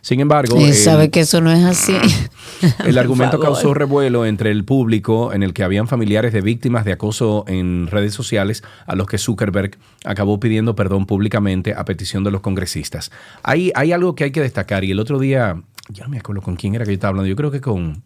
[0.00, 1.96] Sin embargo, sabe que eso no es así.
[2.86, 6.92] El argumento causó revuelo entre el público en el que habían familiares de víctimas de
[6.92, 12.30] acoso en redes sociales a los que Zuckerberg acabó pidiendo perdón públicamente a petición de
[12.30, 13.10] los congresistas.
[13.42, 16.42] Hay, hay algo que hay que destacar y el otro día, ya no me acuerdo
[16.42, 18.02] con quién era que yo estaba hablando, yo creo que con,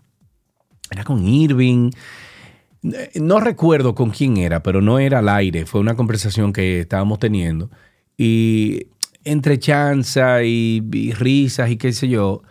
[0.91, 1.91] era con Irving.
[3.17, 7.19] No recuerdo con quién era, pero no era al aire, fue una conversación que estábamos
[7.19, 7.71] teniendo.
[8.17, 8.87] Y
[9.25, 12.43] entre chanza y risas y qué sé yo,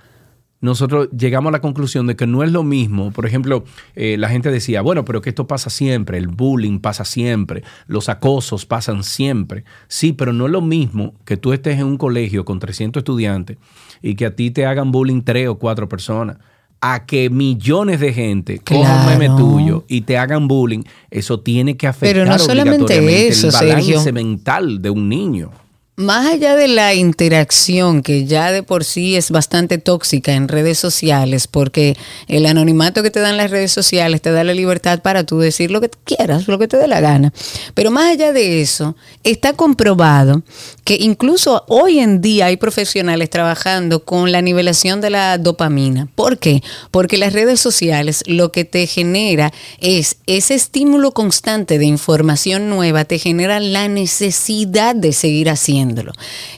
[0.66, 3.11] nosotros llegamos a la conclusión de que no es lo mismo.
[3.11, 3.63] Por ejemplo,
[3.95, 8.09] eh, la gente decía, bueno, pero que esto pasa siempre, el bullying pasa siempre, los
[8.09, 9.63] acosos pasan siempre.
[9.88, 13.57] Sí, pero no es lo mismo que tú estés en un colegio con 300 estudiantes
[14.01, 16.38] y que a ti te hagan bullying tres o cuatro personas
[16.82, 21.78] a que millones de gente cojan un meme tuyo y te hagan bullying, eso tiene
[21.78, 25.51] que afectar Pero no solamente eso, el balance mental de un niño.
[25.98, 30.78] Más allá de la interacción, que ya de por sí es bastante tóxica en redes
[30.78, 31.96] sociales, porque
[32.28, 35.72] el anonimato que te dan las redes sociales te da la libertad para tú decir
[35.72, 37.32] lo que quieras, lo que te dé la gana.
[37.76, 40.43] Pero más allá de eso, está comprobado
[40.84, 46.10] que incluso hoy en día hay profesionales trabajando con la nivelación de la dopamina.
[46.14, 46.62] ¿Por qué?
[46.91, 53.06] Porque las redes sociales lo que te genera es ese estímulo constante de información nueva,
[53.06, 55.85] te genera la necesidad de seguir haciendo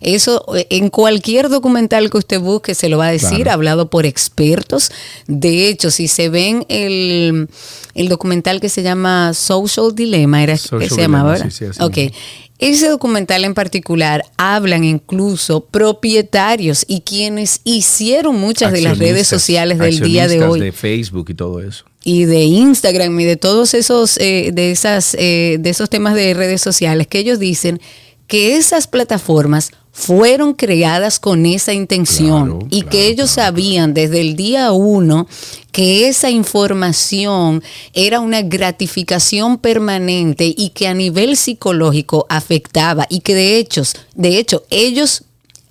[0.01, 4.05] eso eh, en cualquier documental que usted busque se lo va a decir, hablado por
[4.05, 4.91] expertos.
[5.27, 7.49] De hecho, si se ven el,
[8.09, 11.49] documental que se llama Social Dilemma, era, se llamaba, ¿verdad?
[11.49, 11.97] Sí, ok.
[12.59, 19.77] Ese documental en particular hablan incluso propietarios y quienes hicieron muchas de las redes sociales
[19.77, 20.59] del día de hoy.
[20.59, 21.85] De Facebook y todo eso.
[22.03, 26.33] Y de Instagram y de todos esos, eh, de esas, eh, de esos temas de
[26.33, 27.79] redes sociales que ellos dicen
[28.27, 34.71] que esas plataformas fueron creadas con esa intención y que ellos sabían desde el día
[34.71, 35.27] uno
[35.71, 37.63] que esa información
[37.93, 43.81] era una gratificación permanente y que a nivel psicológico afectaba y que de hecho,
[44.13, 45.23] de hecho ellos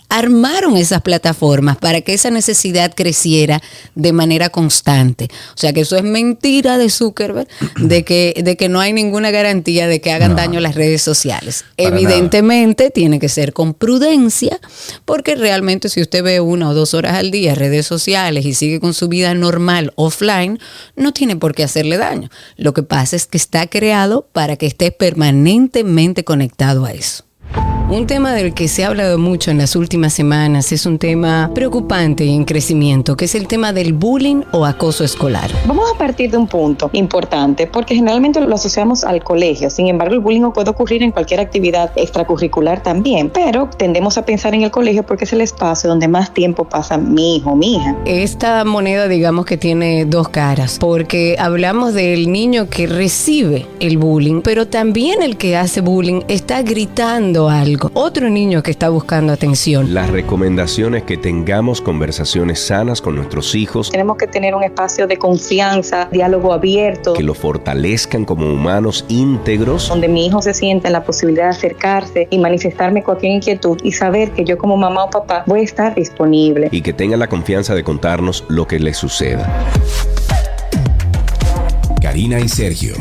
[0.09, 3.63] armaron esas plataformas para que esa necesidad creciera
[3.95, 5.29] de manera constante.
[5.55, 9.31] O sea que eso es mentira de Zuckerberg, de que, de que no hay ninguna
[9.31, 11.65] garantía de que hagan daño las redes sociales.
[11.77, 14.61] Evidentemente tiene que ser con prudencia,
[15.05, 18.81] porque realmente si usted ve una o dos horas al día redes sociales y sigue
[18.81, 20.59] con su vida normal offline,
[20.95, 22.31] no tiene por qué hacerle daño.
[22.57, 27.26] Lo que pasa es que está creado para que esté permanentemente conectado a eso.
[27.89, 31.53] Un tema del que se ha hablado mucho en las últimas semanas es un tema
[31.55, 35.49] preocupante y en crecimiento, que es el tema del bullying o acoso escolar.
[35.67, 39.71] Vamos a partir de un punto importante, porque generalmente lo asociamos al colegio.
[39.71, 44.53] Sin embargo, el bullying puede ocurrir en cualquier actividad extracurricular también, pero tendemos a pensar
[44.57, 47.95] en el colegio porque es el espacio donde más tiempo pasa mi hijo mi hija.
[48.05, 54.41] Esta moneda, digamos que tiene dos caras, porque hablamos del niño que recibe el bullying,
[54.43, 59.95] pero también el que hace bullying está gritando algo otro niño que está buscando atención.
[59.95, 63.91] Las recomendaciones que tengamos conversaciones sanas con nuestros hijos.
[63.91, 67.15] Tenemos que tener un espacio de confianza, diálogo abierto.
[67.15, 69.89] Que lo fortalezcan como humanos íntegros.
[69.89, 73.93] Donde mi hijo se sienta en la posibilidad de acercarse y manifestarme cualquier inquietud y
[73.93, 76.69] saber que yo como mamá o papá voy a estar disponible.
[76.71, 79.67] Y que tenga la confianza de contarnos lo que le suceda.
[82.01, 82.95] Karina y Sergio,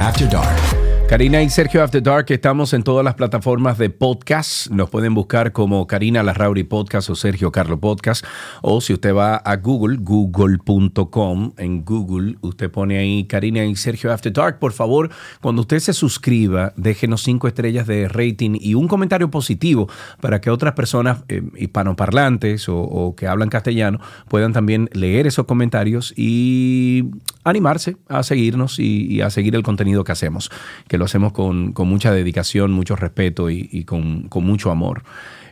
[0.00, 0.87] After Dark.
[1.08, 4.70] Karina y Sergio After Dark, estamos en todas las plataformas de podcast.
[4.70, 8.26] Nos pueden buscar como Karina Larrauri Podcast o Sergio Carlo Podcast.
[8.60, 14.12] O si usted va a Google, google.com, en Google, usted pone ahí Karina y Sergio
[14.12, 14.58] After Dark.
[14.58, 15.08] Por favor,
[15.40, 19.88] cuando usted se suscriba, déjenos cinco estrellas de rating y un comentario positivo
[20.20, 23.98] para que otras personas eh, hispanoparlantes o, que hablan castellano
[24.28, 27.06] puedan también leer esos comentarios y
[27.44, 30.50] animarse a seguirnos y, a seguir el contenido que hacemos
[30.98, 35.02] lo hacemos con, mucha dedicación, mucho respeto y, con, mucho amor.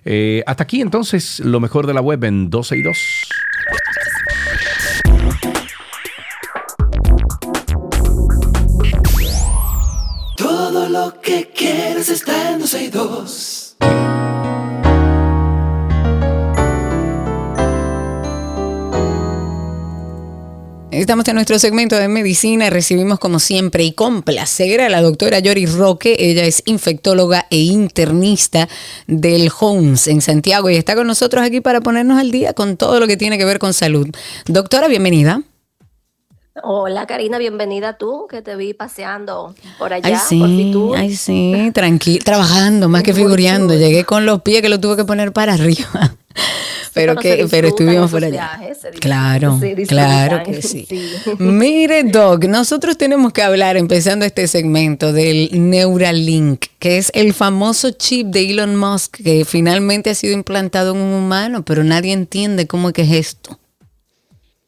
[0.04, 2.98] Eh, hasta aquí entonces lo mejor de la web en 12 y 2.
[10.36, 13.76] Todo lo que quieres está en 12 y 2.
[20.96, 22.70] Estamos en nuestro segmento de medicina.
[22.70, 26.16] Recibimos como siempre y con placer a la doctora Yori Roque.
[26.18, 28.66] Ella es infectóloga e internista
[29.06, 32.98] del HOMS en Santiago y está con nosotros aquí para ponernos al día con todo
[32.98, 34.08] lo que tiene que ver con salud.
[34.46, 35.42] Doctora, bienvenida.
[36.62, 40.08] Hola Karina, bienvenida tú, que te vi paseando por allá.
[40.08, 43.74] Ay sí, ay sí, tranquilo, trabajando más que figureando.
[43.74, 46.16] Llegué con los pies que lo tuve que poner para arriba
[46.96, 48.58] pero que pero estuvimos por allá.
[49.00, 50.88] claro, claro que sí.
[51.38, 57.90] Mire, Doc, nosotros tenemos que hablar, empezando este segmento, del Neuralink, que es el famoso
[57.90, 62.66] chip de Elon Musk que finalmente ha sido implantado en un humano, pero nadie entiende
[62.66, 63.60] cómo es que es esto.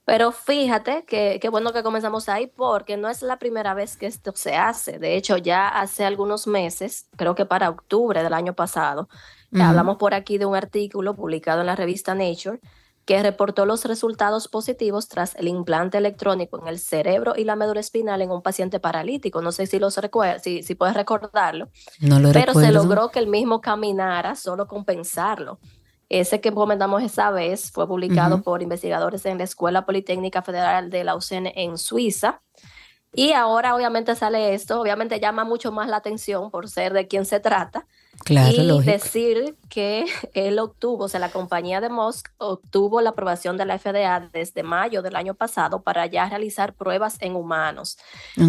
[0.05, 4.07] Pero fíjate que qué bueno que comenzamos ahí porque no es la primera vez que
[4.07, 4.99] esto se hace.
[4.99, 9.09] De hecho, ya hace algunos meses, creo que para octubre del año pasado,
[9.53, 12.61] Hablamos por aquí de un artículo publicado en la revista Nature
[13.09, 17.81] que reportó los resultados positivos tras el implante electrónico en el cerebro y la médula
[17.81, 19.41] espinal en un paciente paralítico.
[19.41, 19.99] No sé si los
[20.43, 21.71] si, si puedes recordarlo.
[22.01, 25.59] No lo Pero se logró que el mismo caminara solo con pensarlo.
[26.11, 31.05] Ese que comentamos esa vez fue publicado por investigadores en la Escuela Politécnica Federal de
[31.05, 32.43] la UCN en Suiza.
[33.15, 37.25] Y ahora obviamente sale esto, obviamente llama mucho más la atención por ser de quién
[37.25, 37.87] se trata,
[38.29, 43.67] y decir que él obtuvo, o sea, la compañía de Musk obtuvo la aprobación de
[43.67, 47.99] la FDA desde mayo del año pasado para ya realizar pruebas en humanos.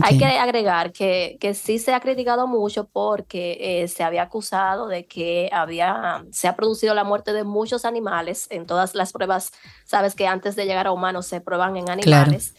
[0.04, 4.88] Hay que agregar que, que, sí se ha criticado mucho porque eh, se había acusado
[4.88, 9.52] de que había, se ha producido la muerte de muchos animales en todas las pruebas,
[9.86, 12.56] sabes que antes de llegar a humanos se prueban en animales.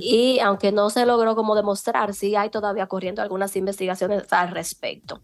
[0.00, 5.20] Y aunque no se logró como demostrar, sí hay todavía corriendo algunas investigaciones al respecto.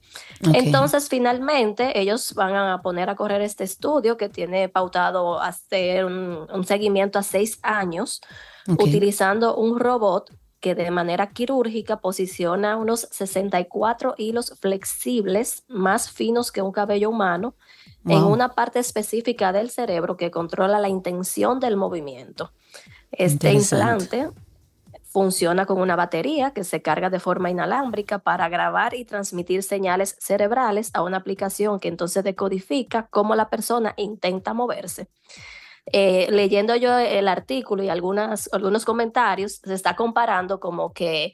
[0.53, 6.64] Entonces, finalmente, ellos van a poner a correr este estudio que tiene pautado hacer un,
[6.64, 8.20] seguimiento a seis años,
[8.66, 16.62] utilizando un robot que de manera quirúrgica posiciona unos 64 hilos flexibles más finos que
[16.62, 17.55] un cabello humano
[18.07, 22.53] en una parte específica del cerebro que controla la intención del movimiento.
[23.12, 24.31] Este implante
[25.15, 30.17] funciona con una batería que se carga de forma inalámbrica para grabar y transmitir señales
[30.19, 35.07] cerebrales a una aplicación que entonces decodifica cómo la persona intenta moverse.
[35.87, 41.33] Eh, leyendo yo el artículo y algunas, algunos comentarios, se está comparando como que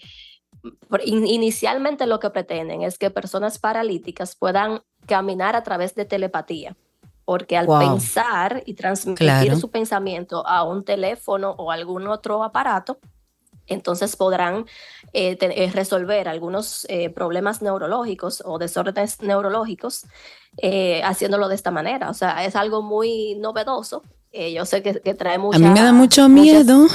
[1.06, 6.76] inicialmente lo que pretenden es que personas paralíticas puedan caminar a través de telepatía
[7.24, 12.98] porque al pensar y transmitir su pensamiento a un teléfono o algún otro aparato,
[13.70, 14.66] entonces podrán
[15.14, 20.04] eh, eh, resolver algunos eh, problemas neurológicos o desórdenes neurológicos
[21.04, 22.10] haciéndolo de esta manera.
[22.10, 24.02] O sea, es algo muy novedoso.
[24.32, 25.56] yo sé que, trae mucho.
[25.56, 26.86] A mí me da mucho miedo,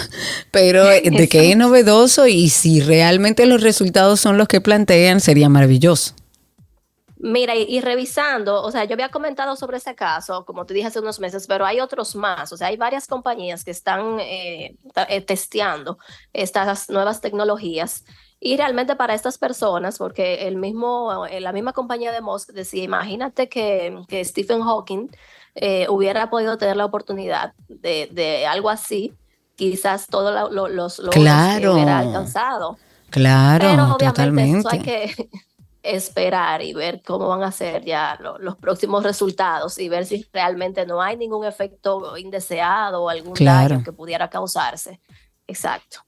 [0.52, 5.50] pero de que es novedoso y si realmente los resultados son los que plantean, sería
[5.50, 6.14] maravilloso.
[7.18, 11.00] Mira, y, revisando, o sea, yo había comentado sobre ese caso, como te dije hace
[11.00, 14.76] unos meses, pero hay otros más, o sea, hay varias compañías que están eh,
[15.08, 15.98] eh, testeando
[16.34, 18.04] estas nuevas tecnologías
[18.42, 22.84] y realmente para estas personas, porque el mismo, eh, la misma compañía de Musk decía,
[22.84, 25.08] imagínate que, que Stephen Hawking
[25.88, 29.14] hubiera podido tener la oportunidad de, de algo así,
[29.56, 31.76] quizás todos lo, los logros claro.
[31.76, 32.78] hubiera alcanzado.
[33.10, 34.60] Claro, Pero obviamente totalmente.
[34.60, 35.30] Eso hay que
[35.86, 40.86] esperar y ver cómo van a ser ya los próximos resultados y ver si realmente
[40.86, 45.00] no hay ningún efecto indeseado o algún daño que pudiera causarse.
[45.48, 46.00] Exacto.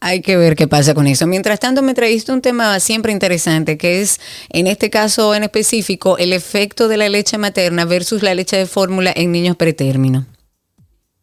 [0.00, 1.26] Hay que ver qué pasa con eso.
[1.26, 6.18] Mientras tanto, me trajiste un tema siempre interesante, que es, en este caso en específico,
[6.18, 10.24] el efecto de la leche materna versus la leche de fórmula en niños pretérminos.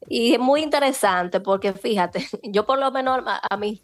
[0.07, 3.81] Y es muy interesante porque fíjate, yo por lo menos a, a mis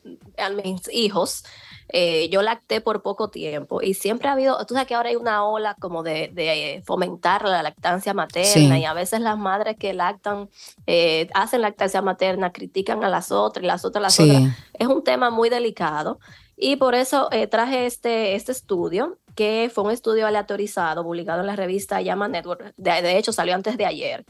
[0.92, 1.44] hijos,
[1.90, 5.16] eh, yo lacté por poco tiempo y siempre ha habido, tú sabes que ahora hay
[5.16, 9.94] una ola como de, de fomentar la lactancia materna y a veces las madres que
[9.94, 10.50] lactan,
[10.86, 14.54] eh, hacen lactancia materna, critican a las otras y las otras las otras.
[14.74, 16.20] Es un tema muy delicado
[16.58, 21.48] y por eso eh, traje este, este estudio que fue un estudio aleatorizado publicado en
[21.48, 24.26] la revista Llama Network, de, hecho salió antes de ayer,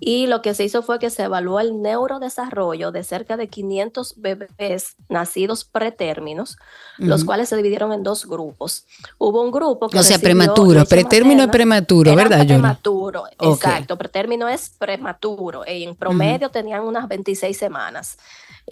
[0.00, 4.14] y lo que se hizo fue que se evaluó el neurodesarrollo de cerca de 500
[4.16, 6.58] bebés nacidos pretérminos,
[6.98, 8.84] los cuales se dividieron en dos grupos.
[9.16, 9.96] Hubo un grupo que...
[9.96, 12.44] O sea, prematuro, pretérmino es prematuro, ¿verdad?
[12.44, 18.18] Prematuro, exacto, pretérmino es prematuro, y en promedio tenían unas 26 semanas.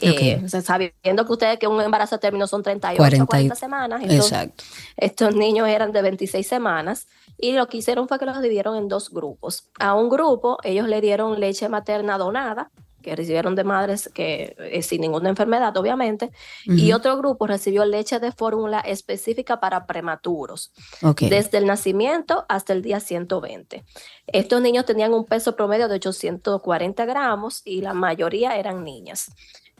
[0.00, 4.64] Eh, sabiendo que ustedes que un embarazo a término son 38 o 40 semanas, exacto.
[4.96, 7.06] estos niños eran de 26 semanas
[7.38, 9.68] y lo que hicieron fue que los dividieron en dos grupos.
[9.78, 12.70] A un grupo ellos le dieron leche materna donada,
[13.06, 16.32] que recibieron de madres que eh, sin ninguna enfermedad, obviamente,
[16.64, 20.72] y otro grupo recibió leche de fórmula específica para prematuros,
[21.20, 23.84] desde el nacimiento hasta el día 120.
[24.26, 29.30] Estos niños tenían un peso promedio de 840 gramos y la mayoría eran niñas.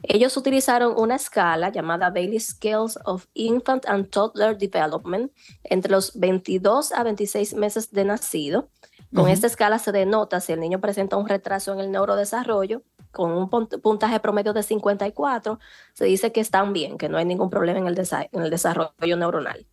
[0.03, 5.31] Ellos utilizaron una escala llamada Bailey Scales of Infant and Toddler Development
[5.63, 8.69] entre los 22 a 26 meses de nacido.
[9.13, 13.31] Con esta escala se denota si el niño presenta un retraso en el neurodesarrollo con
[13.31, 15.59] un puntaje promedio de 54,
[15.93, 17.97] se dice que están bien, que no hay ningún problema en el,
[18.31, 19.65] en el desarrollo neuronal.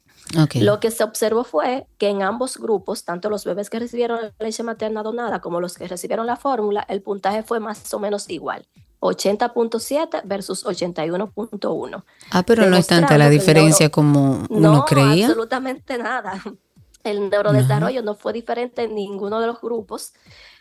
[0.54, 4.62] Lo que se observó fue que en ambos grupos, tanto los bebés que recibieron leche
[4.62, 8.66] materna donada como los que recibieron la fórmula, el puntaje fue más o menos igual.
[9.04, 12.04] 80.7 versus 81.1.
[12.30, 15.26] Ah, pero no es tanta la diferencia como uno creía.
[15.26, 16.42] No, absolutamente nada.
[17.04, 20.14] El neurodesarrollo no fue diferente en ninguno de los grupos.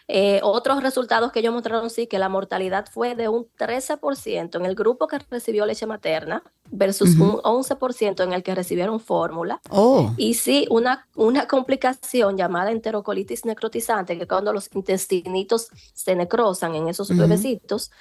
[0.10, 4.66] Eh, otros resultados que ellos mostraron sí que la mortalidad fue de un 13% en
[4.66, 9.62] el grupo que recibió leche materna versus un 11% en el que recibieron fórmula.
[9.70, 10.12] Oh.
[10.18, 16.90] Y sí, una, una complicación llamada enterocolitis necrotizante, que cuando los intestinitos se necrosan en
[16.90, 17.92] esos bebecitos,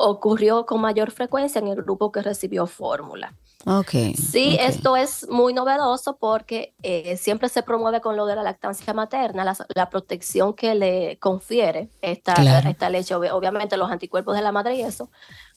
[0.00, 3.34] ocurrió con mayor frecuencia en el grupo que recibió fórmula.
[3.66, 8.42] Okay, sí, esto es muy novedoso porque eh, siempre se promueve con lo de la
[8.42, 9.44] lactancia materna,
[9.74, 12.32] la, protección que le confiere esta,
[12.66, 15.10] esta leche, obviamente los anticuerpos de la madre y eso,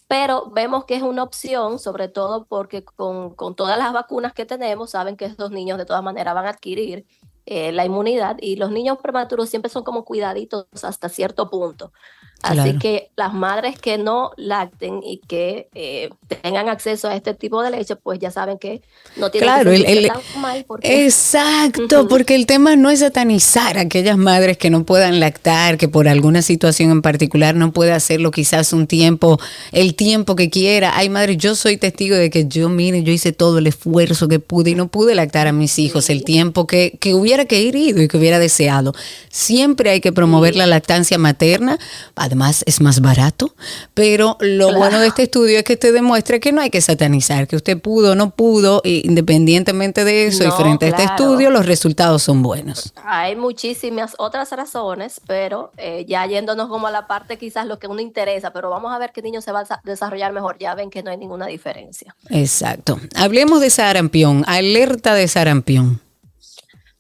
[0.07, 4.45] pero vemos que es una opción, sobre todo porque con, con, todas las vacunas que
[4.45, 7.05] tenemos, saben que estos niños de todas maneras van a adquirir
[7.45, 11.91] eh, la inmunidad y los niños prematuros siempre son como cuidaditos hasta cierto punto.
[12.43, 16.09] Así que las madres que no lacten y que eh,
[16.41, 18.81] tengan acceso a este tipo de leche, pues ya saben que
[19.15, 20.65] no tienen claro, que el, tan mal.
[20.67, 21.05] Porque...
[21.05, 25.87] Exacto, porque el tema no es satanizar a aquellas madres que no puedan lactar, que
[25.87, 29.39] por alguna situación en particular no puede hacerlo quizás un tiempo,
[29.71, 30.97] el tiempo que quiera.
[30.97, 34.39] Hay madres, yo soy testigo de que yo, mire, yo hice todo el esfuerzo que
[34.39, 37.75] pude y no pude lactar a mis hijos el tiempo que, que hubiera que ir
[37.77, 38.93] ido y que hubiera deseado.
[39.29, 41.79] Siempre hay que promover la lactancia materna.
[42.33, 43.53] Además, es más barato,
[43.93, 47.47] pero lo bueno de este estudio es que te demuestra que no hay que satanizar,
[47.47, 51.67] que usted pudo o no pudo, independientemente de eso, y frente a este estudio, los
[51.67, 52.91] resultados son buenos.
[53.05, 57.85] Hay muchísimas otras razones, pero eh, ya yéndonos como a la parte quizás lo que
[57.85, 60.89] uno interesa, pero vamos a ver qué niño se va a desarrollar mejor, ya ven
[60.89, 62.15] que no hay ninguna diferencia.
[62.31, 62.99] Exacto.
[63.15, 66.01] Hablemos de sarampión, alerta de sarampión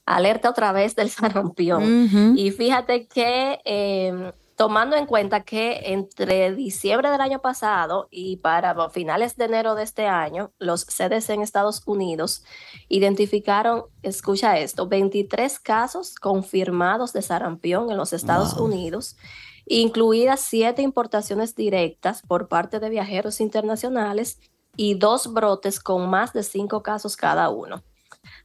[0.05, 2.37] alerta otra vez del sarampión.
[2.37, 8.89] Y fíjate que em, tomando en cuenta que entre diciembre del año pasado y para
[8.89, 12.43] finales de enero de este año, los CDC en Estados Unidos
[12.87, 19.17] identificaron, escucha esto, 23 casos confirmados de sarampión en los Estados Unidos,
[19.65, 24.39] incluidas siete importaciones directas por parte de viajeros internacionales
[24.75, 27.83] y dos brotes con más de cinco casos cada uno.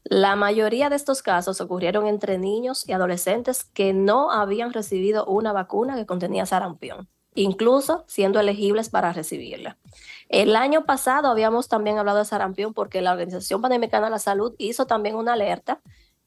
[0.04, 5.52] La mayoría de estos casos ocurrieron entre niños y adolescentes que no habían recibido una
[5.52, 9.76] vacuna que contenía sarampión, incluso siendo elegibles para recibirla.
[10.28, 14.54] El año pasado habíamos también hablado de sarampión porque la Organización Panamericana de la Salud
[14.58, 15.80] hizo también una alerta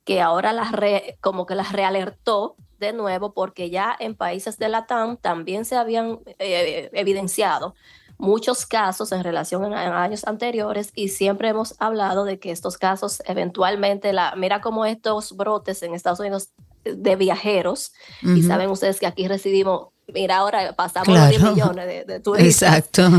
[0.03, 0.72] que ahora las
[1.19, 5.76] como que las realertó de nuevo porque ya en países de la TAM también se
[5.76, 7.76] habían eh, evidenciado
[8.22, 13.22] muchos casos en relación a años anteriores y siempre hemos hablado de que estos casos
[13.26, 16.51] eventualmente, la, mira cómo estos brotes en Estados Unidos
[16.84, 17.93] de viajeros,
[18.24, 22.78] y saben ustedes que aquí recibimos mira, ahora pasamos los 10 millones de, de turistas.
[22.78, 23.09] Exacto.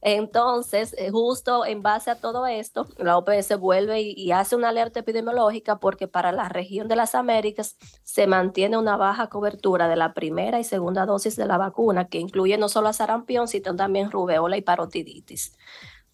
[0.00, 5.76] Entonces, justo en base a todo esto, la OPS vuelve y, hace una alerta epidemiológica
[5.78, 10.58] porque para la región de las Américas se mantiene una baja cobertura de la primera
[10.60, 14.56] y segunda dosis de la vacuna, que incluye no solo a sarampión, sino también rubeola
[14.56, 15.56] y parotiditis.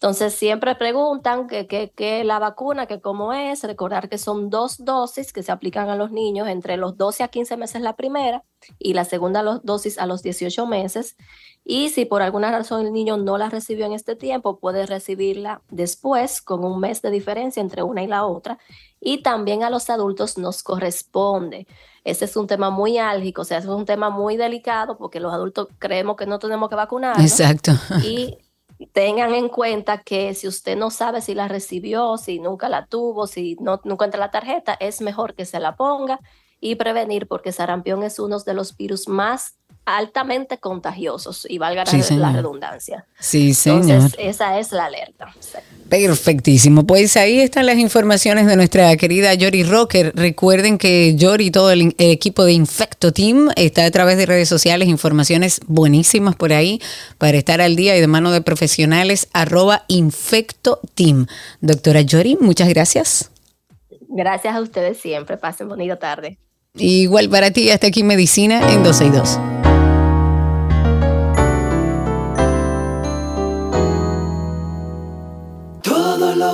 [0.01, 5.43] Entonces siempre preguntan que, la vacuna, que cómo es, recordar que son dos dosis que
[5.43, 8.43] se aplican a los niños entre los 12 a 15 meses la primera
[8.79, 11.17] y la segunda dosis a los 18 meses.
[11.63, 15.61] Y si por alguna razón el niño no la recibió en este tiempo, puede recibirla
[15.69, 18.57] después con un mes de diferencia entre una y la otra.
[18.99, 21.67] Y también a los adultos nos corresponde.
[22.03, 25.31] Ese es un tema muy álgico, o sea, es un tema muy delicado porque los
[25.31, 27.21] adultos creemos que no tenemos que vacunar.
[27.21, 27.73] Exacto.
[28.03, 28.39] Y
[28.87, 33.27] tengan en cuenta que si usted no sabe si la recibió, si nunca la tuvo,
[33.27, 36.19] si no, encuentra la tarjeta, es mejor que se la ponga
[36.59, 39.57] y prevenir porque sarampión es uno de los virus más
[39.97, 43.05] altamente contagiosos y valga la redundancia.
[43.19, 43.89] Sí, señor.
[43.89, 45.33] Entonces, esa es la alerta.
[45.89, 46.85] Perfectísimo.
[46.85, 50.13] Pues ahí están las informaciones de nuestra querida Yori Rocker.
[50.15, 54.47] Recuerden que Yori y todo el equipo de Infecto Team está a través de redes
[54.47, 56.81] sociales, informaciones buenísimas por ahí
[57.17, 61.27] para estar al día y de mano de profesionales, arroba Infecto Team.
[61.59, 63.31] Doctora Yori, muchas gracias.
[64.07, 65.37] Gracias a ustedes siempre.
[65.37, 66.37] Pasen bonita tarde.
[66.75, 69.60] Igual para ti, hasta aquí Medicina en 12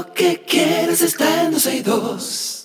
[0.05, 2.57] que quieres está en 12 y 2.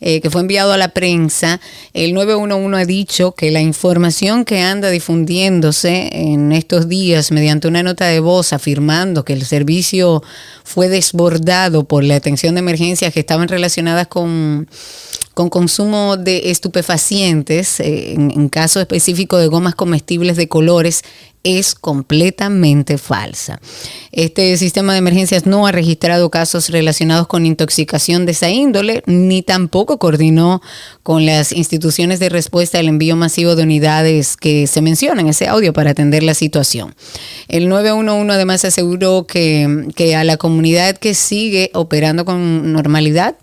[0.00, 1.60] eh, que fue enviado a la prensa,
[1.94, 7.82] el 911 ha dicho que la información que anda difundiéndose en estos días mediante una
[7.82, 10.22] nota de voz afirmando que el servicio
[10.64, 14.68] fue desbordado por la atención de emergencias que estaban relacionadas con
[15.34, 21.02] con consumo de estupefacientes, en, en, caso específico de gomas comestibles de colores,
[21.44, 23.60] es completamente falsa.
[24.10, 29.42] Este sistema de emergencias no ha registrado casos relacionados con intoxicación de esa índole, ni
[29.42, 30.62] tampoco coordinó
[31.02, 35.46] con las instituciones de respuesta al envío masivo de unidades que se mencionan en ese
[35.46, 36.94] audio para atender la situación.
[37.48, 43.36] El 911 además aseguró que, que a la comunidad que sigue operando con normalidad,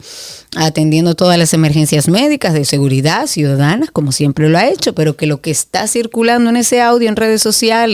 [0.56, 5.26] atendiendo todas las emergencias médicas de seguridad ciudadana, como siempre lo ha hecho, pero que
[5.26, 7.91] lo que está circulando en ese audio en redes sociales,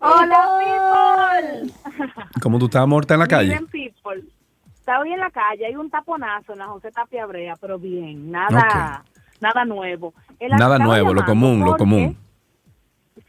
[0.00, 0.72] Hola, people.
[2.40, 3.60] ¿Cómo tú estás muerta en la calle?
[3.72, 3.81] Miren.
[4.82, 8.32] Está hoy en la calle, hay un taponazo en la José Tapia Brea, pero bien,
[8.32, 9.04] nada,
[9.40, 10.12] nada nuevo.
[10.40, 12.16] Nada nuevo, lo común, lo común.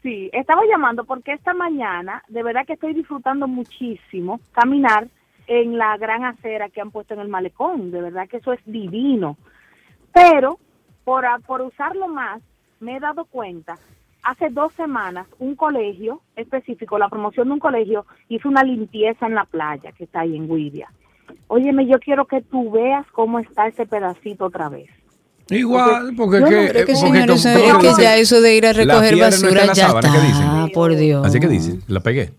[0.02, 5.06] Sí, estaba llamando porque esta mañana, de verdad que estoy disfrutando muchísimo caminar
[5.46, 7.92] en la gran acera que han puesto en el malecón.
[7.92, 9.36] De verdad que eso es divino.
[10.12, 10.58] Pero
[11.04, 12.42] por, por usarlo más,
[12.80, 13.78] me he dado cuenta,
[14.24, 19.36] hace dos semanas, un colegio específico, la promoción de un colegio, hizo una limpieza en
[19.36, 20.90] la playa que está ahí en Guidia.
[21.48, 24.88] Óyeme, yo quiero que tú veas cómo está ese pedacito otra vez.
[25.50, 29.16] Igual, porque no que, creo que, porque es que ya eso de ir a recoger
[29.18, 31.26] no está basura la ya sábana, está, por Dios.
[31.26, 32.32] Así que dice, la pegué.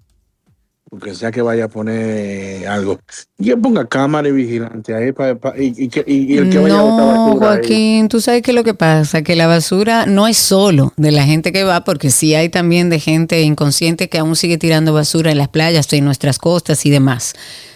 [0.90, 2.98] porque sea que vaya a poner algo.
[3.38, 5.14] Y que ponga cámara y vigilante ahí
[5.56, 7.56] y, y que- y- y el que vaya a botar No, basura ahí.
[7.58, 11.22] Joaquín, tú sabes que lo que pasa, que la basura no es solo de la
[11.24, 15.30] gente que va, porque sí hay también de gente inconsciente que aún sigue tirando basura
[15.30, 17.34] en las playas, en nuestras costas y demás.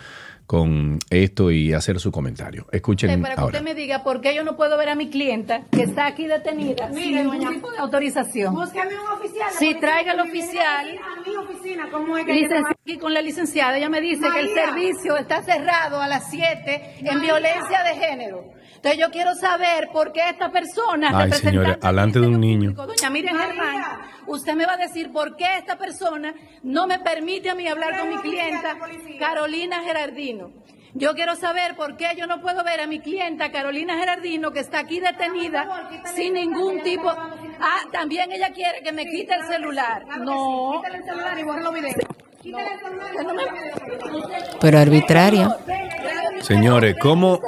[0.46, 2.68] con esto y hacer su comentario.
[2.72, 3.58] Escuchen Eh, para que ahora.
[3.58, 6.28] usted me diga por qué yo no puedo ver a mi clienta que está aquí
[6.28, 8.54] detenida Mire, sin ningún tipo de autorización.
[8.54, 9.50] Búsqueme un oficial.
[9.58, 10.88] Sí, traiga el oficial.
[11.00, 14.50] A mi oficina, ¿cómo es que aquí con la licenciada, ella me dice que el
[14.50, 14.66] María.
[14.68, 17.20] servicio está cerrado a las 7 en María.
[17.22, 18.44] violencia de género.
[18.86, 22.74] Entonces yo quiero saber por qué esta persona, Ay, señores, alante de un niño.
[22.74, 23.84] doña Miriam Germán,
[24.28, 27.98] usted me va a decir por qué esta persona no me permite a mí hablar
[27.98, 28.78] con mi clienta
[29.18, 30.52] Carolina Gerardino.
[30.94, 34.60] Yo quiero saber por qué yo no puedo ver a mi clienta Carolina Gerardino, que
[34.60, 37.10] está aquí detenida sin ningún tipo.
[37.10, 40.06] Ah, también ella quiere que me quite el celular.
[40.20, 40.74] No.
[40.76, 41.96] Quítale el celular y borra los videos.
[44.62, 45.56] Pero arbitraria.
[46.42, 47.40] Señores, ¿cómo?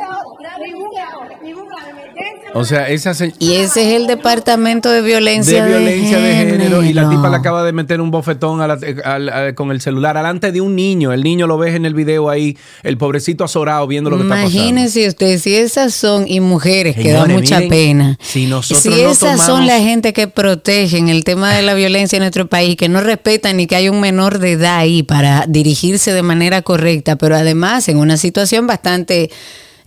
[2.53, 6.34] O sea, esa se- Y ese es el departamento de violencia de de, violencia de
[6.34, 7.10] género y la género.
[7.19, 10.52] tipa le acaba de meter un bofetón a la- al- al- con el celular alante
[10.52, 11.14] de un niño.
[11.14, 14.36] El niño lo ves en el video ahí, el pobrecito azorado viendo lo que está
[14.36, 14.56] pasando.
[14.57, 18.18] Imagínense usted, si esas son, y mujeres, que da Señores, mucha miren, pena.
[18.22, 21.76] Si nosotros Si no esas son tomamos- la gente que protegen el tema de la
[21.76, 25.45] violencia en nuestro país, que no respetan ni que hay un menor de edad para
[25.47, 29.30] dirigirse de manera correcta, pero además en una situación bastante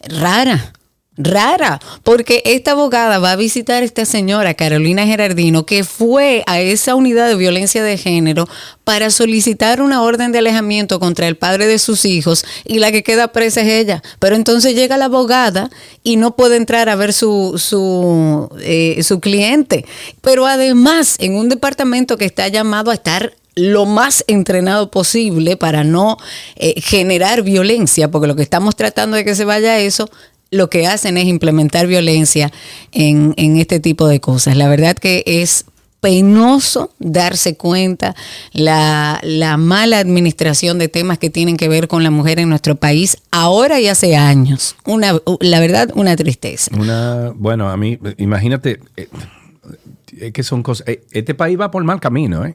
[0.08, 0.72] rara.
[1.22, 6.60] Rara, porque esta abogada va a visitar a esta señora, Carolina Gerardino, que fue a
[6.60, 8.48] esa unidad de violencia de género
[8.84, 13.02] para solicitar una orden de alejamiento contra el padre de sus hijos y la que
[13.02, 14.02] queda presa es ella.
[14.18, 15.68] Pero entonces llega la abogada
[16.02, 19.84] y no puede entrar a ver su, su, eh, su cliente.
[20.22, 25.84] Pero además, en un departamento que está llamado a estar lo más entrenado posible para
[25.84, 26.16] no
[26.56, 30.08] eh, generar violencia, porque lo que estamos tratando de que se vaya eso,
[30.50, 32.50] lo que hacen es implementar violencia
[32.92, 34.56] en, en este tipo de cosas.
[34.56, 35.64] La verdad que es
[36.00, 38.16] penoso darse cuenta
[38.52, 42.74] la, la mala administración de temas que tienen que ver con la mujer en nuestro
[42.76, 44.76] país ahora y hace años.
[44.86, 46.70] Una, la verdad, una tristeza.
[46.74, 49.08] Una, bueno, a mí, imagínate, eh,
[50.18, 50.88] es que son cosas.
[50.88, 52.54] eh, Este país va por mal camino, ¿eh?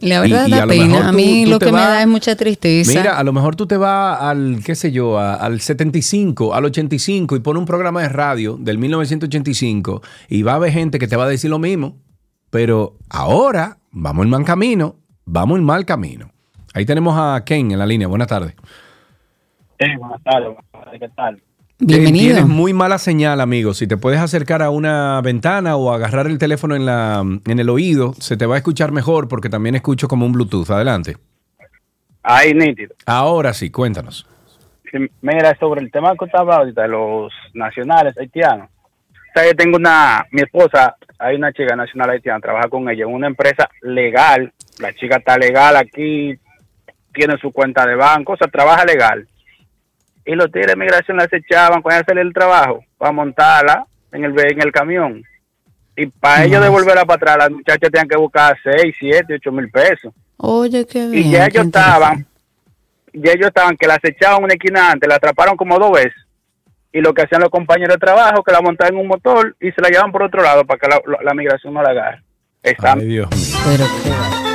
[0.00, 1.08] La verdad Y- y a da lo mejor pena.
[1.08, 2.90] A mí tú lo que me da es mucha tristeza.
[2.90, 6.66] Mira, a lo mejor tú te vas al, qué sé yo, a- al 75, al
[6.66, 11.08] 85 y pones un programa de radio del 1985 y va a haber gente que
[11.08, 11.96] te va a decir lo mismo,
[12.50, 16.30] pero ahora vamos en mal camino, vamos en mal camino.
[16.74, 18.06] Ahí tenemos a Ken en la línea.
[18.06, 18.54] Buenas tardes.
[19.80, 21.42] Sí, buenas tardes, buenas tardes, ¿qué tal?
[21.78, 22.36] Bienvenido.
[22.36, 23.74] Tienes muy mala señal, amigo.
[23.74, 27.68] Si te puedes acercar a una ventana o agarrar el teléfono en, la, en el
[27.68, 30.70] oído, se te va a escuchar mejor porque también escucho como un Bluetooth.
[30.70, 31.16] Adelante.
[32.22, 32.94] Ahí, nítido.
[33.04, 34.26] Ahora sí, cuéntanos.
[34.90, 38.70] Sí, Mira, sobre el tema que usted hablaba ahorita de los nacionales haitianos.
[39.12, 43.04] O sea, yo tengo una, mi esposa, hay una chica nacional haitiana, trabaja con ella
[43.04, 44.50] en una empresa legal.
[44.78, 46.34] La chica está legal aquí,
[47.12, 49.28] tiene su cuenta de banco, o sea, trabaja legal.
[50.26, 54.38] Y los tigres de migración la acechaban cuando salía del trabajo para montarla en el,
[54.38, 55.22] en el camión.
[55.96, 59.70] Y para ellos devolverla para atrás, las muchachas tenían que buscar 6, 7, 8 mil
[59.70, 60.12] pesos.
[60.38, 61.26] Oye, qué bien.
[61.26, 62.26] Y ya ellos estaban,
[63.14, 66.12] ya ellos estaban que la acechaban una esquina antes, la atraparon como dos veces.
[66.92, 69.70] Y lo que hacían los compañeros de trabajo, que la montaban en un motor y
[69.70, 72.22] se la llevaban por otro lado para que la, la- la migración no la agarre.
[72.62, 73.58] Están, Ay, Dios mío.
[73.64, 74.45] Pero qué-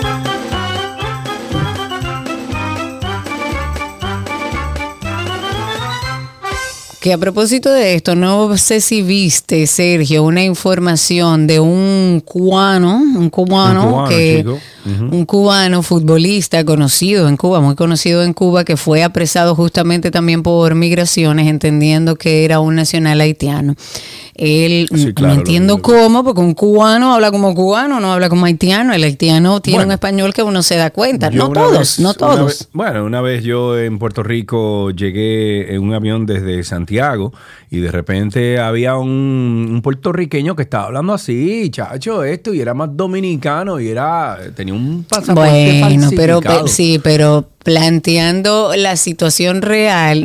[7.01, 12.97] Que a propósito de esto, no sé si viste, Sergio, una información de un cubano,
[12.97, 14.45] un cubano, Un cubano, que
[14.85, 20.43] un cubano futbolista conocido en Cuba, muy conocido en Cuba, que fue apresado justamente también
[20.43, 23.75] por migraciones, entendiendo que era un nacional haitiano.
[24.33, 28.45] Él, Sí, claro, no entiendo cómo, porque un cubano habla como cubano, no habla como
[28.45, 28.93] haitiano.
[28.93, 29.89] El haitiano tiene Bueno.
[29.89, 31.29] un español que uno se da cuenta.
[31.29, 32.45] No todos, vez- no todos.
[32.47, 36.90] vez- bueno, una vez yo en Puerto Rico llegué en un avión desde Santiago
[37.69, 42.73] y de repente había un, un puertorriqueño que estaba hablando así, chacho, esto, y era
[42.73, 46.67] más dominicano y era tenía un pasaporte Bueno, pero, falsificado.
[46.67, 50.23] sí, pero planteando la situación real,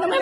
[0.00, 0.16] no me-.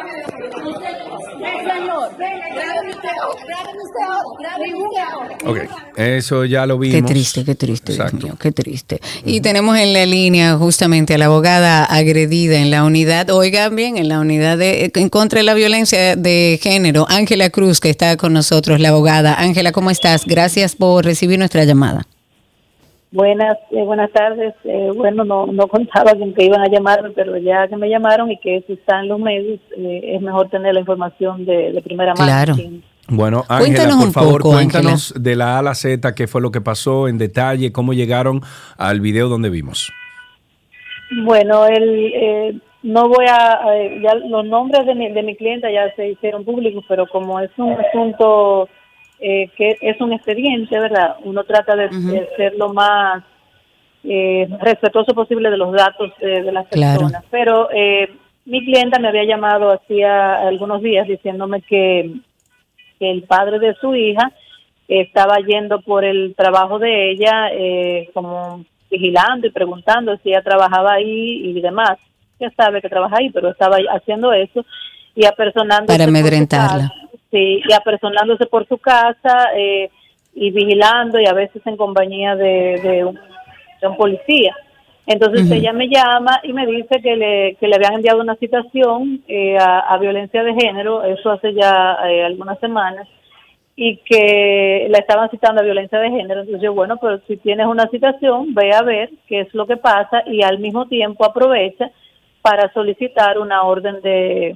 [1.62, 5.38] Señor, grábeme usted ahora, grábeme usted ahora, grábeme usted ahora.
[5.46, 5.58] Ok,
[5.96, 7.00] eso ya lo vimos.
[7.00, 9.00] Qué triste, qué triste, Dios mío, qué triste.
[9.24, 13.96] Y tenemos en la línea justamente a la abogada agredida en la unidad, oigan bien,
[13.96, 18.16] en la unidad de, en contra de la violencia de género, Ángela Cruz, que está
[18.16, 19.34] con nosotros, la abogada.
[19.34, 20.26] Ángela, ¿cómo estás?
[20.26, 22.06] Gracias por recibir nuestra llamada.
[23.12, 24.54] Buenas, eh, buenas tardes.
[24.64, 28.30] Eh, bueno, no, no contaba con que iban a llamarme, pero ya que me llamaron
[28.30, 31.82] y que eso está en los medios, eh, es mejor tener la información de, de
[31.82, 32.24] primera mano.
[32.24, 32.54] Claro.
[33.08, 36.40] Bueno, Ángela, por un favor, poco, cuéntanos de la A a la Z, qué fue
[36.40, 38.40] lo que pasó en detalle, cómo llegaron
[38.78, 39.92] al video donde vimos.
[41.24, 45.70] Bueno, el, eh, no voy a, eh, ya los nombres de mi, de mi clienta
[45.70, 48.68] ya se hicieron públicos, pero como es un asunto
[49.24, 51.16] eh, que es un expediente, ¿verdad?
[51.24, 53.22] Uno trata de, de ser lo más
[54.04, 57.00] eh, respetuoso posible de los datos eh, de las Claro.
[57.00, 57.24] personas.
[57.30, 58.08] Pero eh,
[58.46, 62.10] mi clienta me había llamado hacía algunos días diciéndome que,
[62.98, 64.32] que el padre de su hija
[64.88, 70.94] estaba yendo por el trabajo de ella, eh, como vigilando y preguntando si ella trabajaba
[70.94, 71.96] ahí y demás.
[72.40, 74.66] Ya sabe que trabaja ahí, pero estaba haciendo eso
[75.14, 75.96] y apersonándose.
[75.96, 76.90] Para amedrentarla.
[77.32, 79.88] Sí, y apersonándose por su casa eh,
[80.34, 83.18] y vigilando y a veces en compañía de, de un,
[83.80, 84.54] de un policía.
[85.06, 89.22] Entonces ella me llama y me dice que le, que le habían enviado una citación
[89.26, 93.08] eh, a, a violencia de género, eso hace ya eh, algunas semanas,
[93.74, 96.40] y que la estaban citando a violencia de género.
[96.40, 99.78] Entonces yo, bueno, pero si tienes una citación, ve a ver qué es lo que
[99.78, 101.90] pasa y al mismo tiempo aprovecha
[102.42, 104.54] para solicitar una orden de,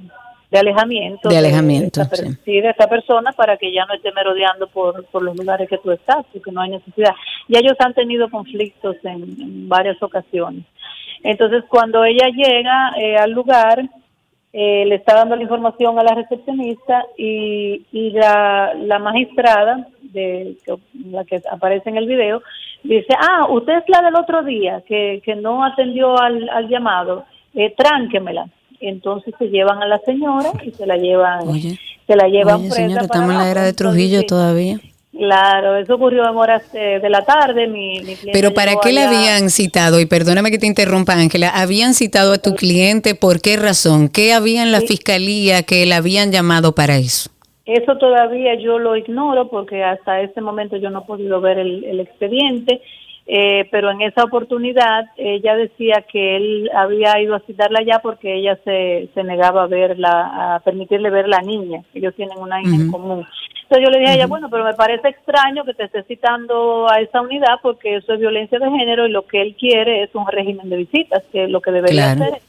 [0.49, 1.27] de alejamiento.
[1.29, 2.37] De alejamiento, esta per- sí.
[2.45, 5.77] sí, de esta persona para que ya no esté merodeando por, por los lugares que
[5.77, 7.13] tú estás, porque no hay necesidad.
[7.49, 10.63] Ya ellos han tenido conflictos en, en varias ocasiones.
[11.23, 13.81] Entonces, cuando ella llega eh, al lugar,
[14.53, 20.55] eh, le está dando la información a la recepcionista y, y la, la magistrada, de
[20.65, 20.77] que-
[21.11, 22.41] la que aparece en el video,
[22.83, 27.25] dice, ah, usted es la del otro día, que, que no atendió al, al llamado,
[27.53, 28.47] eh, tránquemela.
[28.79, 31.39] Entonces se llevan a la señora y se la llevan,
[32.07, 33.73] se la llevan Oye, presa señora, estamos en la era de.
[33.73, 34.79] Trujillo todavía.
[35.11, 37.65] Claro, eso ocurrió en horas eh, de la tarde.
[37.67, 39.99] Mi, mi cliente Pero ¿para qué la allá- habían citado?
[39.99, 41.49] Y perdóname que te interrumpa, Ángela.
[41.49, 43.15] ¿Habían citado a tu cliente?
[43.15, 44.09] ¿Por qué razón?
[44.09, 47.31] ¿Qué había en la fiscalía que la habían llamado para eso?
[47.65, 51.83] Eso todavía yo lo ignoro porque hasta este momento yo no he podido ver el,
[51.83, 52.79] el expediente,
[53.29, 58.33] eh, pero en esa oportunidad ella decía que él había ido a citarla ya porque
[58.35, 61.83] ella se, se negaba a verla, a permitirle ver la niña.
[61.93, 62.91] Ellos tienen una hija en Ujú.
[62.91, 63.27] común.
[63.63, 66.87] Entonces yo le dije a ella, bueno, pero me parece extraño que te esté citando
[66.89, 70.15] a esa unidad porque eso es violencia de género y lo que él quiere es
[70.15, 72.23] un régimen de visitas, que es lo que debería Claro.
[72.23, 72.41] hacer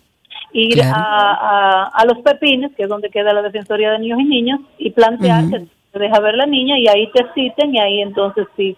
[0.53, 0.95] ir Claro.
[0.95, 4.61] a, a, a los pepines, que es donde queda la Defensoría de Niños y Niñas,
[4.79, 8.47] y plantear que te deja ver la niña y ahí te citen y ahí entonces
[8.57, 8.77] sí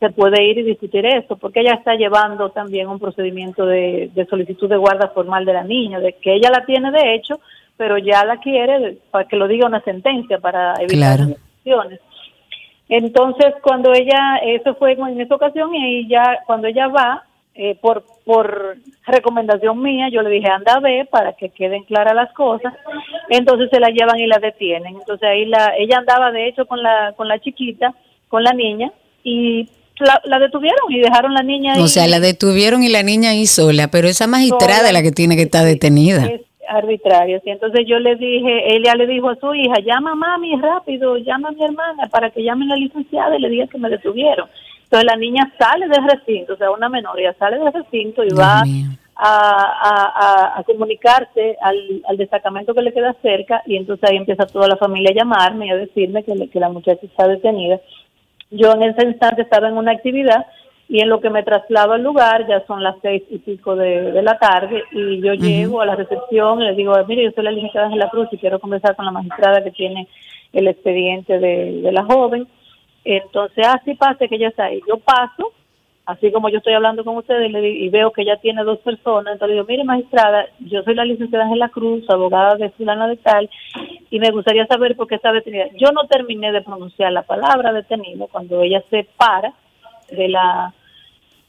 [0.00, 4.26] se puede ir y discutir eso, porque ella está llevando también un procedimiento de, de
[4.26, 7.40] solicitud de guarda formal de la niña, de que ella la tiene de hecho,
[7.76, 11.18] pero ya la quiere para que lo diga una sentencia, para evitar
[11.64, 11.90] Claro.
[12.88, 18.04] Entonces, cuando ella, eso fue en esa ocasión y ya, cuando ella va, eh, por,
[18.24, 18.76] por
[19.06, 22.72] recomendación mía, yo le dije, anda a ver para que queden claras las cosas.
[23.28, 24.94] Entonces se la llevan y la detienen.
[24.94, 27.94] Entonces ahí la, ella andaba de hecho con la, con la chiquita,
[28.28, 28.90] con la niña,
[29.22, 29.68] y
[30.00, 31.80] la, la detuvieron y dejaron la niña ahí.
[31.82, 34.88] O sea, la detuvieron y la niña ahí sola, pero esa magistrada Sola.
[34.88, 36.24] es la que tiene que estar detenida.
[36.26, 37.40] es arbitrario.
[37.44, 37.50] ¿sí?
[37.50, 41.48] Entonces yo le dije, ella le dijo a su hija, llama a mami rápido, llama
[41.48, 44.48] a mi hermana para que llame a la licenciada y le diga que me detuvieron.
[44.84, 48.28] Entonces la niña sale del recinto, o sea, una menor, ella sale del recinto y
[48.34, 48.62] va
[49.20, 50.12] a, a-
[50.54, 54.68] a- a comunicarse al, al destacamento que le queda cerca y entonces ahí empieza toda
[54.68, 57.80] la familia a llamarme y a decirme que, le- que la muchacha está detenida.
[58.50, 60.46] Yo en ese instante estaba en una actividad
[60.88, 64.10] y en lo que me traslado al lugar, ya son las seis y pico de,
[64.10, 67.44] de la tarde, y yo llego a la recepción y le digo, mire, yo soy
[67.44, 70.08] la licenciada Ángela Cruz y quiero conversar con la magistrada que tiene
[70.54, 72.48] el expediente de, de la joven.
[73.04, 74.80] Entonces, así pase que ella está ahí.
[74.88, 75.52] Yo paso,
[76.08, 79.56] así como yo estoy hablando con ustedes, y, veo que ella tiene dos personas, entonces
[79.56, 83.50] digo, mire, magistrada, yo soy la licenciada Ángela Cruz, abogada de fulana de tal,
[84.10, 85.66] y me gustaría saber por qué está detenida.
[85.76, 89.52] Yo no terminé de pronunciar la palabra detenido cuando ella se para
[90.10, 90.72] de la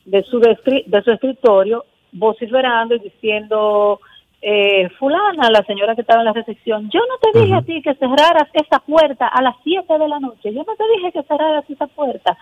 [0.04, 4.02] de su descri- de su escritorio vociferando y diciendo
[4.42, 7.82] eh, fulana, la señora que estaba en la recepción, yo no te dije a ti
[7.82, 11.24] que cerraras esa puerta a las 7 de la noche, yo no te dije que
[11.24, 12.38] cerraras esa puerta,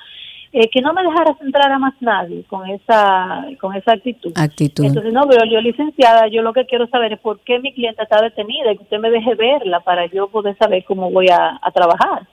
[0.51, 4.31] eh, que no me dejaras entrar a más nadie con esa con esa actitud.
[4.35, 4.85] Actitud.
[4.85, 8.03] Entonces, no, pero yo licenciada, yo lo que quiero saber es por qué mi clienta
[8.03, 11.59] está detenida y que usted me deje verla para yo poder saber cómo voy a,
[11.61, 12.27] a trabajar.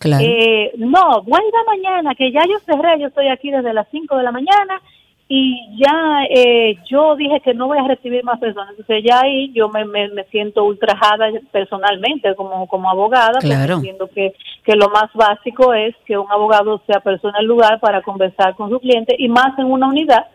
[0.00, 0.24] Claro.
[0.26, 4.22] Eh, no, vuelva mañana, que ya yo cerré, yo estoy aquí desde las 5 de
[4.22, 4.80] la mañana
[5.28, 8.70] y ya eh, yo dije que no voy a recibir más personas.
[8.70, 13.76] Entonces ya ahí yo me, me, me siento ultrajada personalmente como, como abogada, porque Claro.
[13.76, 14.34] entiendo que,
[14.64, 18.54] que lo más básico es que un abogado sea persona en el lugar para conversar
[18.54, 20.26] con su cliente y más en una unidad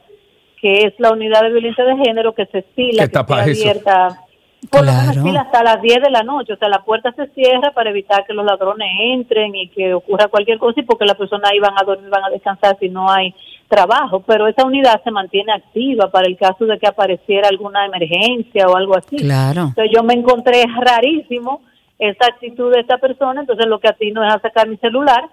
[0.59, 3.13] que es la unidad de violencia de género que se estila, Que
[3.51, 3.63] eso.
[3.63, 4.19] abierta
[4.69, 5.19] por lo menos Claro.
[5.21, 8.25] estila hasta las 10 de la noche, o sea, la puerta se cierra para evitar
[8.25, 11.79] que los ladrones entren y que ocurra cualquier cosa y porque las personas ahí van
[11.79, 13.33] a dormir, van a descansar si no hay
[13.69, 18.67] trabajo, pero esa unidad se mantiene activa para el caso de que apareciera alguna emergencia
[18.67, 19.15] o algo así.
[19.17, 19.61] Claro.
[19.69, 21.61] Entonces yo me encontré rarísimo
[21.97, 24.77] esa actitud de esta persona, entonces lo que a ti no es a sacar mi
[24.77, 25.29] celular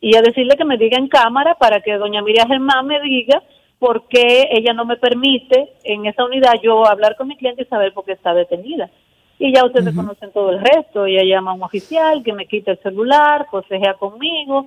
[0.00, 3.42] y a decirle que me diga en cámara para que doña Miriam Germán me diga
[3.78, 7.66] por qué ella no me permite en esa unidad yo hablar con mi cliente y
[7.66, 8.90] saber por qué está detenida.
[9.38, 12.70] Y ya ustedes conocen todo el resto, ella llama a un oficial que me quita
[12.70, 14.66] el celular, forcejea conmigo,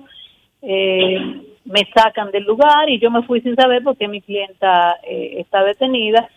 [0.62, 1.18] eh,
[1.64, 5.40] me sacan del lugar y yo me fui sin saber por qué mi clienta eh,
[5.40, 6.28] está detenida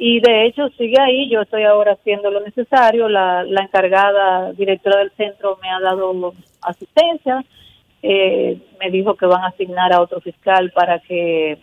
[0.00, 4.98] y de hecho sigue ahí, yo estoy ahora haciendo lo necesario, la, la encargada directora
[4.98, 7.44] del centro me ha dado asistencia,
[8.00, 11.58] eh, me dijo que van a asignar a otro fiscal para que,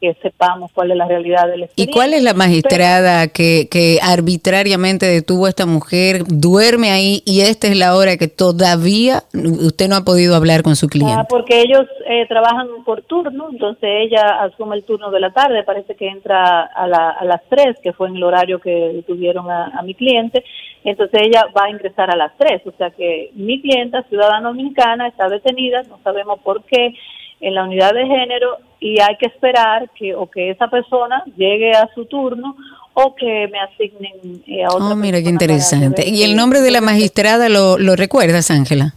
[0.00, 1.92] que sepamos cuál es la realidad del ¿Y expediente.
[1.92, 6.22] cuál es la magistrada que, que arbitrariamente detuvo a esta mujer?
[6.26, 10.74] Duerme ahí y esta es la hora que todavía usted no ha podido hablar con
[10.76, 11.24] su Ah, cliente.
[11.28, 15.94] porque ellos eh, trabajan por turno, entonces ella asume el turno de la tarde, parece
[15.94, 19.66] que entra a, la- a las 3, que fue en el horario que tuvieron a,
[19.66, 20.42] a mi cliente,
[20.82, 25.08] entonces ella va a ingresar a las 3, o sea que mi clienta, ciudadana dominicana,
[25.08, 26.94] está detenida, no sabemos por qué,
[27.42, 31.72] en la unidad de género y hay que esperar que o que esa persona llegue
[31.72, 32.56] a su turno
[32.94, 36.08] o que me asignen eh, a otra Oh, mira qué interesante.
[36.08, 38.94] ¿Y el nombre de la magistrada lo, lo recuerdas, Ángela?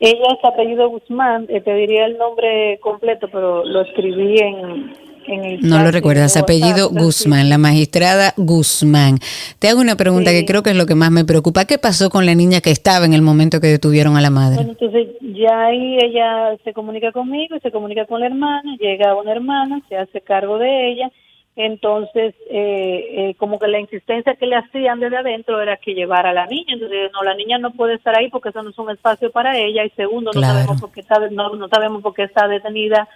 [0.00, 4.92] Ella es apellido Guzmán, eh, te diría el nombre completo, pero lo escribí en,
[5.30, 9.18] en el No lo recuerdas, WhatsApp, apellido Guzmán, la magistrada Guzmán.
[9.58, 11.64] Te hago una pregunta que creo que es lo que más me preocupa.
[11.64, 14.56] ¿Qué pasó con la niña que estaba en el momento que detuvieron a la madre?
[14.56, 19.32] Bueno, entonces ya ahí ella se comunica conmigo se comunica con la hermana, llega una
[19.32, 21.10] hermana, se hace cargo de ella,
[21.56, 26.30] entonces eh, eh, como que la insistencia que le hacían desde adentro era que llevara
[26.30, 28.78] a la niña, entonces no, la niña no puede estar ahí porque eso no es
[28.78, 29.84] un espacio para ella.
[29.84, 33.08] Y segundo, no sabemos por qué está, no, no sabemos por qué está detenida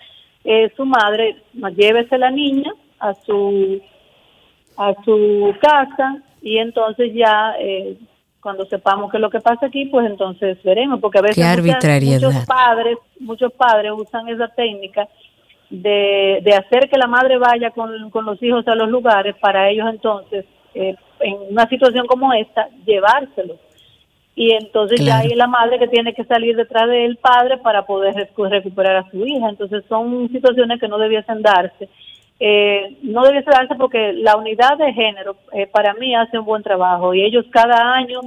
[0.44, 1.36] eh, su madre,
[1.76, 3.80] llévese la niña a su
[4.76, 7.96] a su casa y entonces ya eh,
[8.40, 11.36] cuando sepamos qué es lo que pasa aquí, pues entonces veremos, porque a veces
[11.72, 11.80] muchas-
[12.28, 15.08] muchos padres, muchos padres usan esa técnica
[15.70, 19.70] de, de hacer que la madre vaya con, con los hijos a los lugares para
[19.70, 20.44] ellos entonces,
[20.74, 23.58] eh, en una situación como esta, llevárselos.
[24.36, 28.14] Y entonces ya hay la madre que tiene que salir detrás del padre para poder
[28.14, 29.48] recu- recuperar a su hija.
[29.48, 31.88] Entonces son situaciones que no debiesen darse.
[32.40, 36.64] Eh, no debiese darse porque la unidad de género eh, para mí hace un buen
[36.64, 38.20] trabajo y ellos cada año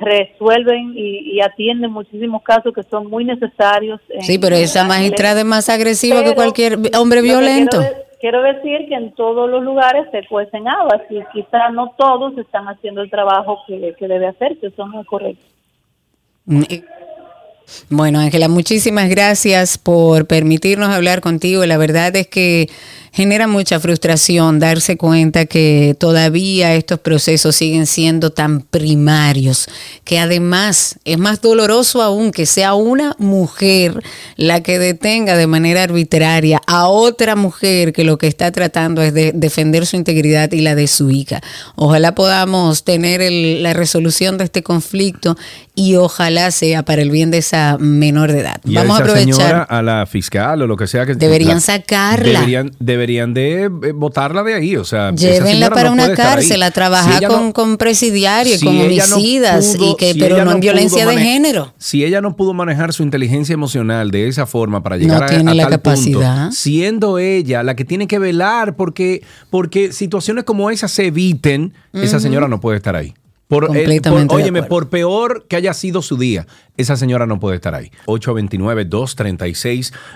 [0.00, 4.00] resuelven y, y atienden muchísimos casos que son muy necesarios.
[4.20, 7.78] Sí, pero esa magistrada es más agresiva que cualquier hombre que violento.
[7.78, 11.92] Quiero, de- quiero decir que en todos los lugares se cuecen habas y quizá no
[11.96, 15.44] todos están haciendo el trabajo que, que debe hacerse, eso no es correcto.
[16.46, 16.64] Mm,
[17.88, 21.64] Bueno, Ángela, muchísimas gracias por permitirnos hablar contigo.
[21.64, 22.68] La verdad es que
[23.12, 29.68] genera mucha frustración darse cuenta que todavía estos procesos siguen siendo tan primarios,
[30.04, 34.02] que además es más doloroso aún que sea una mujer
[34.36, 39.12] la que detenga de manera arbitraria a otra mujer que lo que está tratando es
[39.12, 41.42] de defender su integridad y la de su hija.
[41.76, 45.36] Ojalá podamos tener el- la resolución de este conflicto
[45.74, 48.60] y ojalá sea para el bien de esa menor de edad.
[48.64, 49.34] Y Vamos a esa aprovechar.
[49.34, 52.32] señora, a la fiscal o lo que sea que Deberían la- sacarla.
[52.40, 56.70] Deberían, deberían de eh, botarla de ahí, o sea, Llévenla para no una cárcel a
[56.70, 60.52] trabajar con, no- con presidiarios, si con no homicidas, pudo- y que, si pero no
[60.52, 61.74] en violencia de género.
[61.78, 65.50] Si ella no pudo manejar su inteligencia emocional de esa forma para llegar a, tiene
[65.50, 66.40] a la tal capacidad.
[66.44, 71.72] punto, siendo ella la que tiene que velar porque, porque situaciones como esas se eviten,
[71.92, 73.14] esa señora no puede estar ahí.
[73.52, 76.46] Por, eh, Completamente por- de óyeme, por peor que haya sido su día,
[76.78, 77.90] esa señora no puede estar ahí.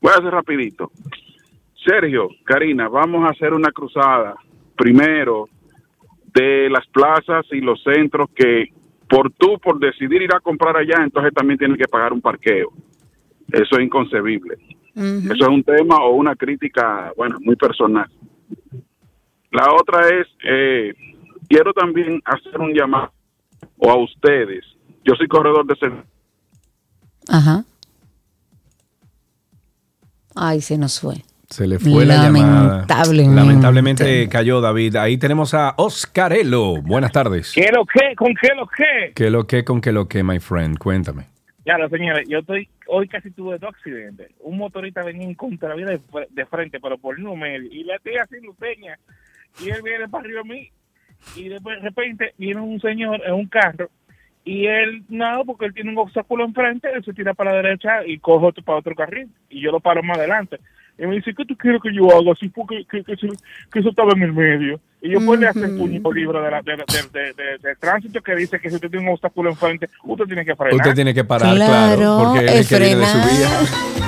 [0.00, 0.90] Voy a hacer rapidito.
[1.84, 4.36] Sergio, Karina, vamos a hacer una cruzada.
[4.76, 5.48] Primero,
[6.34, 8.68] de las plazas y los centros que
[9.08, 12.70] por tú, por decidir ir a comprar allá, entonces también tienes que pagar un parqueo.
[13.52, 14.56] Eso es inconcebible.
[14.94, 18.08] Eso es un tema o una crítica, bueno, muy personal.
[19.50, 20.94] La otra es, eh,
[21.48, 23.12] quiero también hacer un llamado
[23.76, 24.64] o a ustedes.
[25.04, 26.04] Yo soy corredor de servicio.
[27.28, 27.64] Ajá.
[30.34, 31.16] Ay, se nos fue.
[31.50, 32.86] Se le fue la llamada.
[32.86, 33.34] Lamentablemente.
[33.34, 34.96] Lamentablemente cayó David.
[34.96, 36.80] Ahí tenemos a Oscarelo.
[36.80, 37.52] Buenas tardes.
[37.54, 38.16] ¿Qué lo que?
[38.16, 39.12] ¿Con qué lo que?
[39.14, 40.78] ¿Qué lo que con qué lo que, my friend?
[40.78, 41.26] Cuéntame.
[41.64, 44.32] Claro, señores, yo estoy, hoy casi tuve dos accidentes.
[44.40, 46.00] Un motorista venía en contra de,
[46.30, 48.98] de frente, pero por no medio, y le estoy haciendo señas,
[49.60, 50.70] y él viene para arriba a mí,
[51.36, 53.90] y después de repente viene un señor en un carro,
[54.44, 58.04] y él, nada, porque él tiene un obstáculo enfrente, él se tira para la derecha
[58.06, 60.58] y coge otro para otro carril, y yo lo paro más adelante.
[60.98, 62.32] Y me dice, ¿qué tú quieres que yo haga?
[62.32, 64.78] Así porque que, que, que eso estaba en el medio.
[65.00, 67.76] Y yo pues le hace el puño libre de la, de, de, de- de- de
[67.76, 70.74] tránsito que dice que si usted tiene un obstáculo enfrente, usted tiene que frenar.
[70.76, 73.38] Usted tiene que parar, claro, Claro, porque él es el que viene de su frenar.
[73.38, 73.48] vía.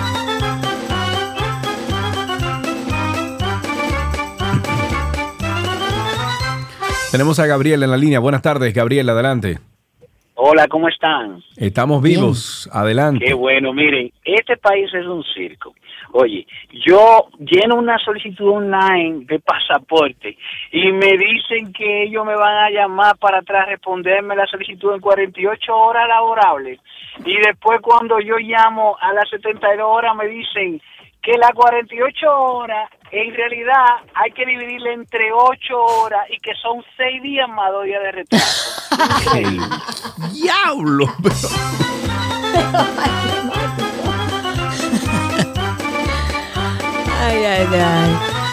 [7.11, 8.19] Tenemos a Gabriel en la línea.
[8.19, 9.59] Buenas tardes, Gabriel, adelante.
[10.37, 11.43] Hola, ¿cómo están?
[11.57, 13.25] Estamos vivos, adelante.
[13.25, 15.75] Qué bueno, miren, este país es un circo.
[16.11, 16.45] Oye,
[16.87, 20.37] yo lleno una solicitud online de pasaporte
[20.73, 25.01] y me dicen que ellos me van a llamar para atrás responderme la solicitud en
[25.01, 26.81] 48 horas laborables.
[27.25, 30.81] Y después cuando yo llamo a las 72 horas me dicen
[31.23, 33.85] que las 48 horas en realidad
[34.15, 38.13] hay que dividirla entre 8 horas y que son 6 días más 2 días de
[38.13, 38.89] retraso.
[40.33, 41.07] ¡Diablo!
[47.21, 48.44] Ay, ay, ay.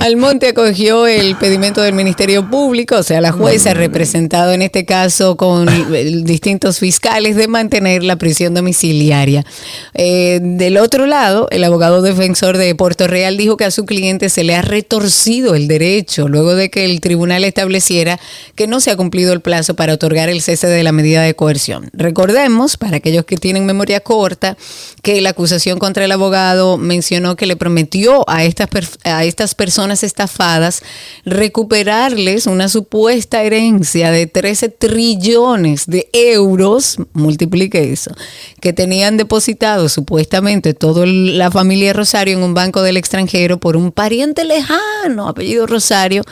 [0.00, 5.36] Almonte acogió el pedimento del Ministerio Público, o sea, la jueza representado en este caso
[5.36, 5.68] con
[6.24, 9.44] distintos fiscales de mantener la prisión domiciliaria.
[9.92, 14.30] Eh, del otro lado, el abogado defensor de Puerto Real dijo que a su cliente
[14.30, 18.18] se le ha retorcido el derecho luego de que el tribunal estableciera
[18.54, 21.34] que no se ha cumplido el plazo para otorgar el cese de la medida de
[21.34, 21.90] coerción.
[21.92, 24.56] Recordemos, para aquellos que tienen memoria corta,
[25.02, 28.70] que la acusación contra el abogado mencionó que le prometió a estas,
[29.04, 30.82] a estas personas estafadas
[31.24, 38.12] recuperarles una supuesta herencia de 13 trillones de euros, multiplique eso,
[38.60, 43.92] que tenían depositado supuestamente toda la familia Rosario en un banco del extranjero por un
[43.92, 46.22] pariente lejano, apellido Rosario,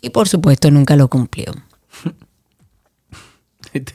[0.00, 1.52] y por supuesto nunca lo cumplió.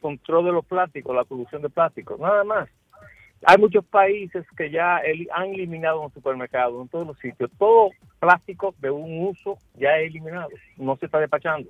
[0.00, 2.68] Control de los plásticos, la producción de plásticos, nada más.
[3.44, 4.96] Hay muchos países que ya
[5.34, 10.08] han eliminado los supermercados, en todos los sitios, todo plástico de un uso ya es
[10.10, 11.68] eliminado, no se está despachando.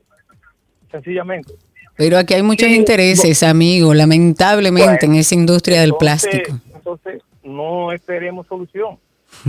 [0.91, 1.53] Sencillamente.
[1.97, 6.59] Pero aquí hay muchos Sí, intereses, amigo, lamentablemente, en esa industria del Entonces- plástico.
[6.75, 8.99] Entonces, no esperemos solución.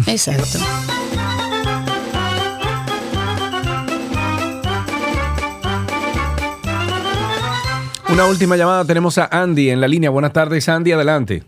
[0.07, 0.59] Exacto.
[8.11, 8.85] Una última llamada.
[8.85, 10.09] Tenemos a Andy en la línea.
[10.09, 10.91] Buenas tardes, Andy.
[10.91, 11.43] Adelante.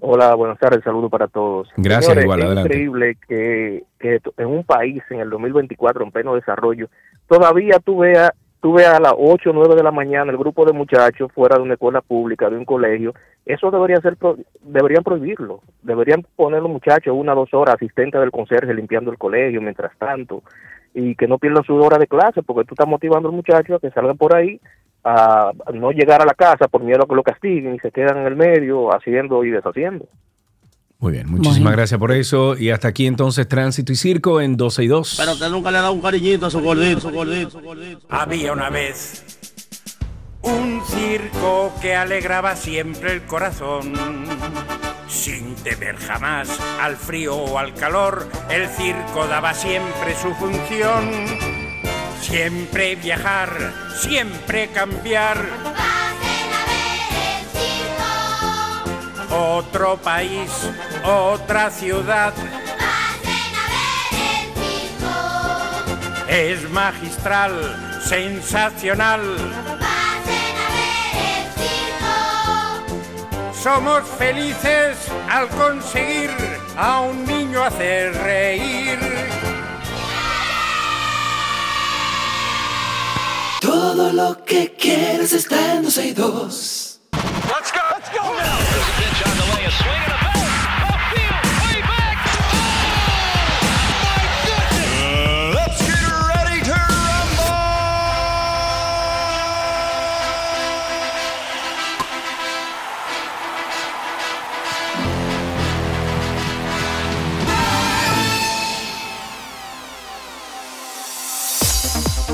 [0.00, 1.68] Hola, buenas tardes, saludos para todos.
[1.76, 2.68] Gracias, Señores, igual, es adelante.
[2.68, 6.88] increíble que, que en un país en el 2024 en pleno desarrollo,
[7.26, 10.64] todavía tú veas tú veas a las 8 o 9 de la mañana el grupo
[10.64, 13.14] de muchachos fuera de una escuela pública, de un colegio,
[13.46, 14.16] eso debería ser
[14.62, 15.62] deberían prohibirlo.
[15.82, 19.96] Deberían poner los muchachos una o dos horas asistentes del conserje limpiando el colegio mientras
[19.98, 20.42] tanto
[20.94, 23.80] y que no pierdan su hora de clase porque tú estás motivando al muchacho a
[23.80, 24.60] que salgan por ahí
[25.08, 28.18] a no llegar a la casa por miedo a que lo castiguen y se quedan
[28.18, 30.06] en el medio haciendo y deshaciendo.
[31.00, 32.56] Muy bien, muchísimas gracias por eso.
[32.58, 35.14] Y hasta aquí entonces Tránsito y Circo en 12 y 2.
[35.18, 38.00] Pero usted nunca le ha dado un cariñito a su gordito, su gordito, su gordito.
[38.08, 39.38] Había una vez
[40.42, 43.92] un circo que alegraba siempre el corazón.
[45.06, 51.57] Sin temer jamás al frío o al calor, el circo daba siempre su función.
[52.28, 55.38] Siempre viajar, siempre cambiar.
[59.30, 60.50] Otro país,
[61.04, 62.34] otra ciudad.
[66.28, 69.22] Es magistral, sensacional.
[73.54, 74.98] Somos felices
[75.30, 76.30] al conseguir
[76.76, 79.37] a un niño hacer reír.
[83.80, 87.00] Todo lo que quieres está en 12 y 2.
[87.12, 87.78] Let's go.
[87.94, 90.27] Let's go Let's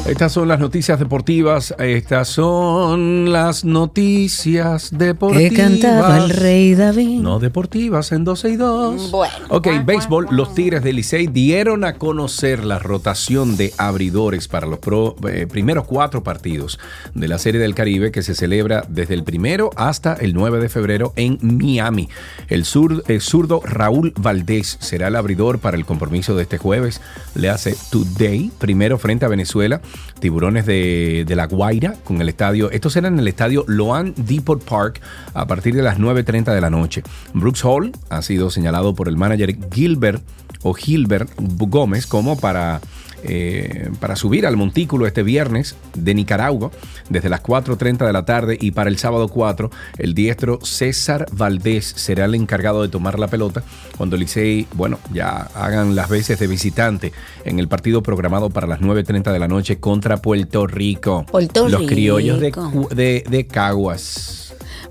[0.06, 1.74] Estas son las noticias deportivas.
[1.78, 5.52] Estas son las noticias Que deportivas.
[5.56, 7.20] cantaba el rey David.
[7.22, 9.10] No deportivas en 12 y 2.
[9.10, 9.32] Bueno.
[9.48, 10.26] Ok, béisbol.
[10.30, 15.46] Los Tigres del Licey dieron a conocer la rotación de abridores para los pro- eh,
[15.50, 16.78] primeros cuatro partidos
[17.14, 20.68] de la Serie del Caribe que se celebra desde el primero hasta el 9 de
[20.68, 22.10] febrero en Miami.
[22.48, 27.00] El, sur, el zurdo Raúl Valdés será el abridor para el compromiso de este jueves.
[27.34, 29.80] Le hace Today, primero frente a Venezuela.
[30.20, 32.70] Tiburones de, La Guaira con el estadio.
[32.70, 35.00] Esto será en el estadio Loan Depot Park
[35.34, 37.02] a partir de las 9.30 de la noche.
[37.32, 40.22] Brooks Hall ha sido señalado por el manager Gilbert
[40.62, 42.80] o Gilbert Gómez como para,
[43.26, 46.70] eh, para subir al montículo este viernes de Nicaragua
[47.08, 51.86] desde las 4.30 de la tarde y para el sábado 4 el diestro César Valdés
[51.96, 53.62] será el encargado de tomar la pelota
[53.96, 57.12] cuando Licey, bueno, ya hagan las veces de visitante
[57.44, 61.24] en el partido programado para las 9.30 de la noche contra Puerto Rico.
[61.30, 62.52] Puerto Los criollos de,
[62.94, 64.43] de, de Caguas.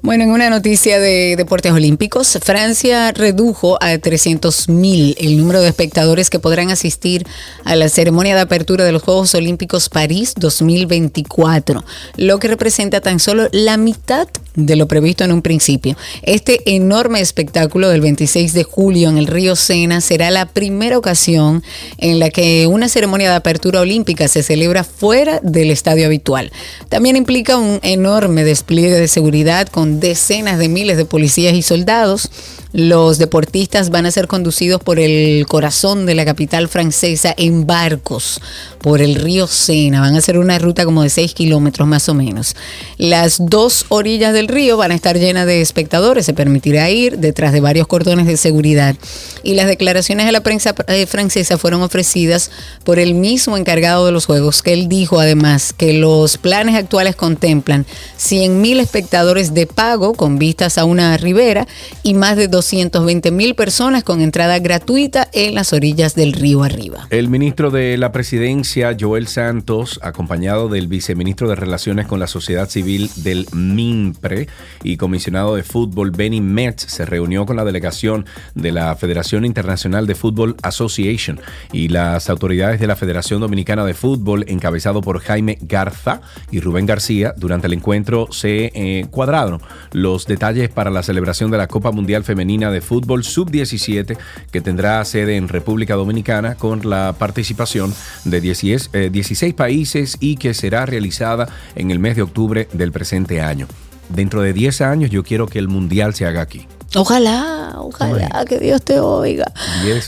[0.05, 5.69] Bueno, en una noticia de deportes olímpicos, Francia redujo a 300 mil el número de
[5.69, 7.25] espectadores que podrán asistir
[7.63, 11.85] a la ceremonia de apertura de los Juegos Olímpicos París 2024,
[12.17, 15.97] lo que representa tan solo la mitad de lo previsto en un principio.
[16.21, 21.63] Este enorme espectáculo del 26 de julio en el río Sena será la primera ocasión
[21.97, 26.51] en la que una ceremonia de apertura olímpica se celebra fuera del estadio habitual.
[26.89, 32.29] También implica un enorme despliegue de seguridad con decenas de miles de policías y soldados.
[32.73, 38.41] Los deportistas van a ser conducidos por el corazón de la capital francesa en barcos
[38.79, 40.01] por el río Sena.
[40.01, 42.55] Van a hacer una ruta como de 6 kilómetros más o menos.
[42.97, 46.25] Las dos orillas del río van a estar llenas de espectadores.
[46.25, 48.95] Se permitirá ir detrás de varios cordones de seguridad.
[49.43, 52.49] Y las declaraciones a la prensa eh, francesa fueron ofrecidas
[52.83, 57.15] por el mismo encargado de los Juegos, que él dijo además que los planes actuales
[57.15, 57.85] contemplan
[58.19, 61.67] 100.000 espectadores de pago con vistas a una ribera
[62.01, 67.07] y más de 220 mil personas con entrada gratuita en las orillas del río arriba.
[67.09, 72.69] El ministro de la Presidencia, Joel Santos, acompañado del viceministro de Relaciones con la Sociedad
[72.69, 74.47] Civil del MINPRE
[74.81, 78.25] y comisionado de fútbol Benny Metz, se reunió con la delegación
[78.55, 81.41] de la Federación Internacional de Fútbol Association
[81.73, 86.85] y las autoridades de la Federación Dominicana de Fútbol, encabezado por Jaime Garza y Rubén
[86.85, 87.33] García.
[87.35, 89.61] Durante el encuentro se eh, cuadraron
[89.91, 94.15] los detalles para la celebración de la Copa Mundial Femenina de Fútbol Sub-17
[94.51, 97.93] que tendrá sede en República Dominicana con la participación
[98.25, 103.41] de 16 eh, países y que será realizada en el mes de octubre del presente
[103.41, 103.67] año.
[104.09, 106.67] Dentro de 10 años yo quiero que el Mundial se haga aquí.
[106.95, 109.51] Ojalá, ojalá que Dios te oiga.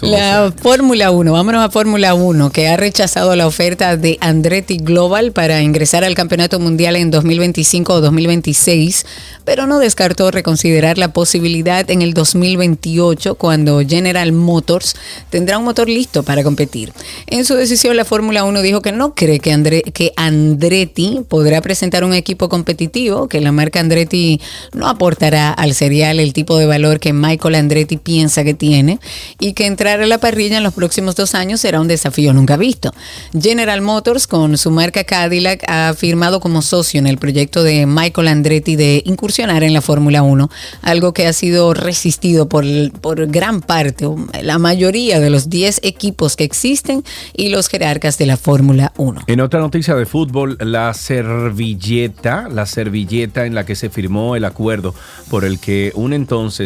[0.02, 5.32] La Fórmula 1, vámonos a Fórmula 1, que ha rechazado la oferta de Andretti Global
[5.32, 9.06] para ingresar al Campeonato Mundial en 2025 o 2026,
[9.46, 14.96] pero no descartó reconsiderar la posibilidad en el 2028 cuando General Motors
[15.32, 16.94] tendrá un motor listo para competir.
[17.26, 22.04] En su decisión, la Fórmula 1 dijo que no cree que, que Andretti podrá presentar
[22.04, 24.40] un equipo competitivo, que la marca Andretti
[24.74, 29.00] no aportará al serial el tipo de valor que Michael Andretti piensa que tiene
[29.40, 32.58] y que entrar a la parrilla en los próximos dos años será un desafío nunca
[32.58, 32.92] visto.
[33.34, 38.28] General Motors, con su marca Cadillac, ha firmado como socio en el proyecto de Michael
[38.28, 40.50] Andretti de incursionar en la Fórmula 1,
[40.82, 42.66] algo que ha sido resistido por,
[43.00, 44.06] por gran parte,
[44.42, 47.04] la mayoría de los 10 equipos que existen
[47.34, 49.22] y los jerarcas de la Fórmula 1.
[49.28, 54.44] En otra noticia de fútbol, la servilleta, la servilleta en la que se firmó el
[54.44, 54.94] acuerdo
[55.30, 56.65] por el que un entonces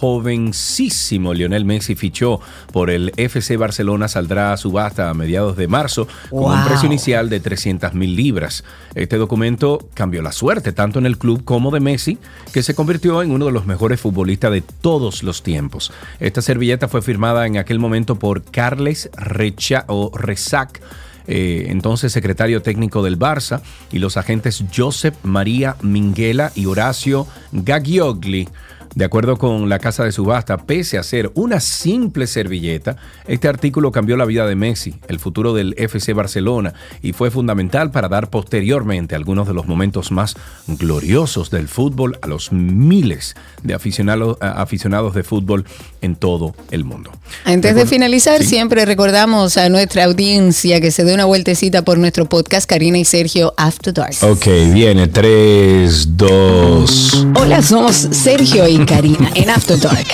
[0.00, 2.40] jovencísimo Lionel Messi fichó
[2.72, 7.28] por el FC Barcelona saldrá a subasta a mediados de marzo con un precio inicial
[7.28, 8.64] de 300 mil libras.
[8.94, 12.18] Este documento cambió la suerte tanto en el club como de Messi,
[12.52, 15.92] que se convirtió en uno de los mejores futbolistas de todos los tiempos.
[16.18, 20.80] Esta servilleta fue firmada en aquel momento por Carles Recha o Rezac.
[21.26, 23.60] Eh, entonces secretario técnico del Barça,
[23.92, 28.48] y los agentes Josep María Minguela y Horacio Gagiogli.
[28.94, 32.96] De acuerdo con la casa de subasta, pese a ser una simple servilleta,
[33.28, 37.92] este artículo cambió la vida de Messi, el futuro del FC Barcelona, y fue fundamental
[37.92, 40.34] para dar posteriormente algunos de los momentos más
[40.66, 45.64] gloriosos del fútbol a los miles de aficionados, aficionados de fútbol
[46.00, 47.12] en todo el mundo.
[47.44, 52.28] Antes de finalizar, siempre recordamos a nuestra audiencia que se dé una vueltecita por nuestro
[52.28, 54.16] podcast Karina y Sergio After Dark.
[54.22, 57.26] Ok, viene 3, 2.
[57.36, 60.06] Hola, somos Sergio y Karina en After Dark.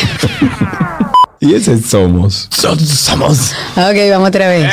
[1.41, 2.49] y ese somos.
[2.51, 3.53] somos.
[3.77, 4.73] Ok, vamos otra vez.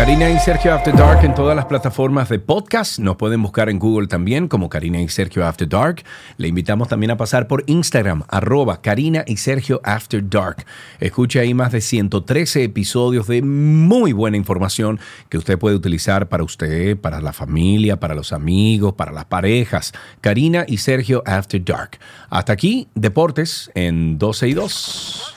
[0.00, 2.98] Karina y Sergio After Dark en todas las plataformas de podcast.
[2.98, 6.02] Nos pueden buscar en Google también como Karina y Sergio After Dark.
[6.38, 10.64] Le invitamos también a pasar por Instagram, arroba Karina y Sergio After Dark.
[11.00, 14.98] Escuche ahí más de 113 episodios de muy buena información
[15.28, 19.92] que usted puede utilizar para usted, para la familia, para los amigos, para las parejas.
[20.22, 21.98] Karina y Sergio After Dark.
[22.30, 25.34] Hasta aquí, Deportes en 12 y 2.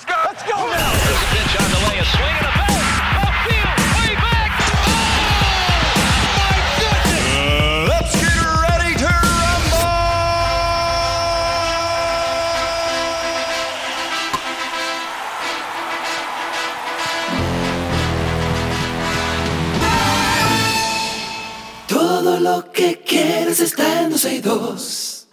[22.61, 25.27] Que quieres está en 12 y 2.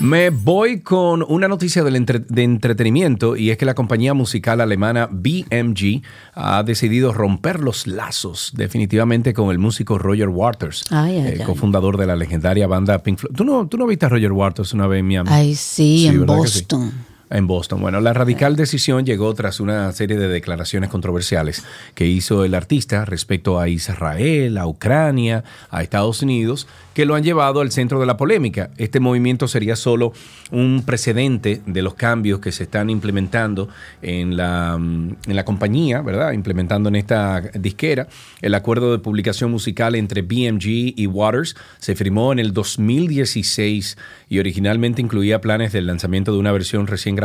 [0.00, 5.08] Me voy con una noticia entre- de entretenimiento y es que la compañía musical alemana
[5.10, 6.02] BMG
[6.34, 11.46] ha decidido romper los lazos definitivamente con el músico Roger Waters, Ay, ay, eh, ay.
[11.46, 13.34] cofundador de la legendaria banda Pink Floyd.
[13.34, 15.30] ¿Tú no, ¿Tú no viste a Roger Waters una vez en Miami?
[15.32, 16.26] Ay, sí, en.
[16.26, 16.92] Boston.
[17.34, 17.80] En Boston.
[17.80, 21.64] Bueno, la radical decisión llegó tras una serie de declaraciones controversiales
[21.96, 27.24] que hizo el artista respecto a Israel, a Ucrania, a Estados Unidos, que lo han
[27.24, 28.70] llevado al centro de la polémica.
[28.78, 30.12] Este movimiento sería solo
[30.52, 33.68] un precedente de los cambios que se están implementando
[34.00, 36.32] en la, mm, en la compañía, ¿verdad?
[36.32, 38.06] Implementando en esta disquera.
[38.40, 43.98] El acuerdo de publicación musical entre BMG y Waters se firmó en el 2016
[44.28, 47.16] y originalmente incluía planes del lanzamiento de una versión recién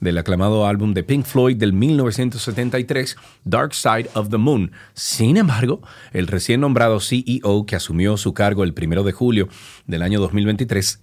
[0.00, 4.72] del aclamado álbum de Pink Floyd del 1973, Dark Side of the Moon.
[4.94, 5.80] Sin embargo,
[6.12, 9.48] el recién nombrado CEO que asumió su cargo el 1 de julio
[9.86, 11.00] del año 2023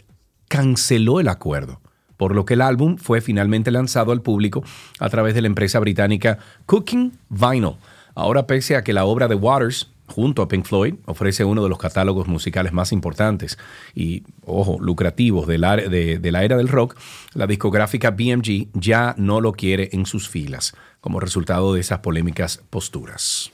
[0.48, 1.82] canceló el acuerdo,
[2.18, 4.64] por lo que el álbum fue finalmente lanzado al público
[5.00, 7.76] a través de la empresa británica Cooking Vinyl.
[8.16, 11.70] Ahora, pese a que la obra de Waters, junto a Pink Floyd, ofrece uno de
[11.70, 13.58] los catálogos musicales más importantes
[13.96, 16.96] y, ojo, lucrativos de la, de- la era del rock,
[17.34, 22.62] la discográfica BMG ya no lo quiere en sus filas, como resultado de esas polémicas
[22.70, 23.52] posturas.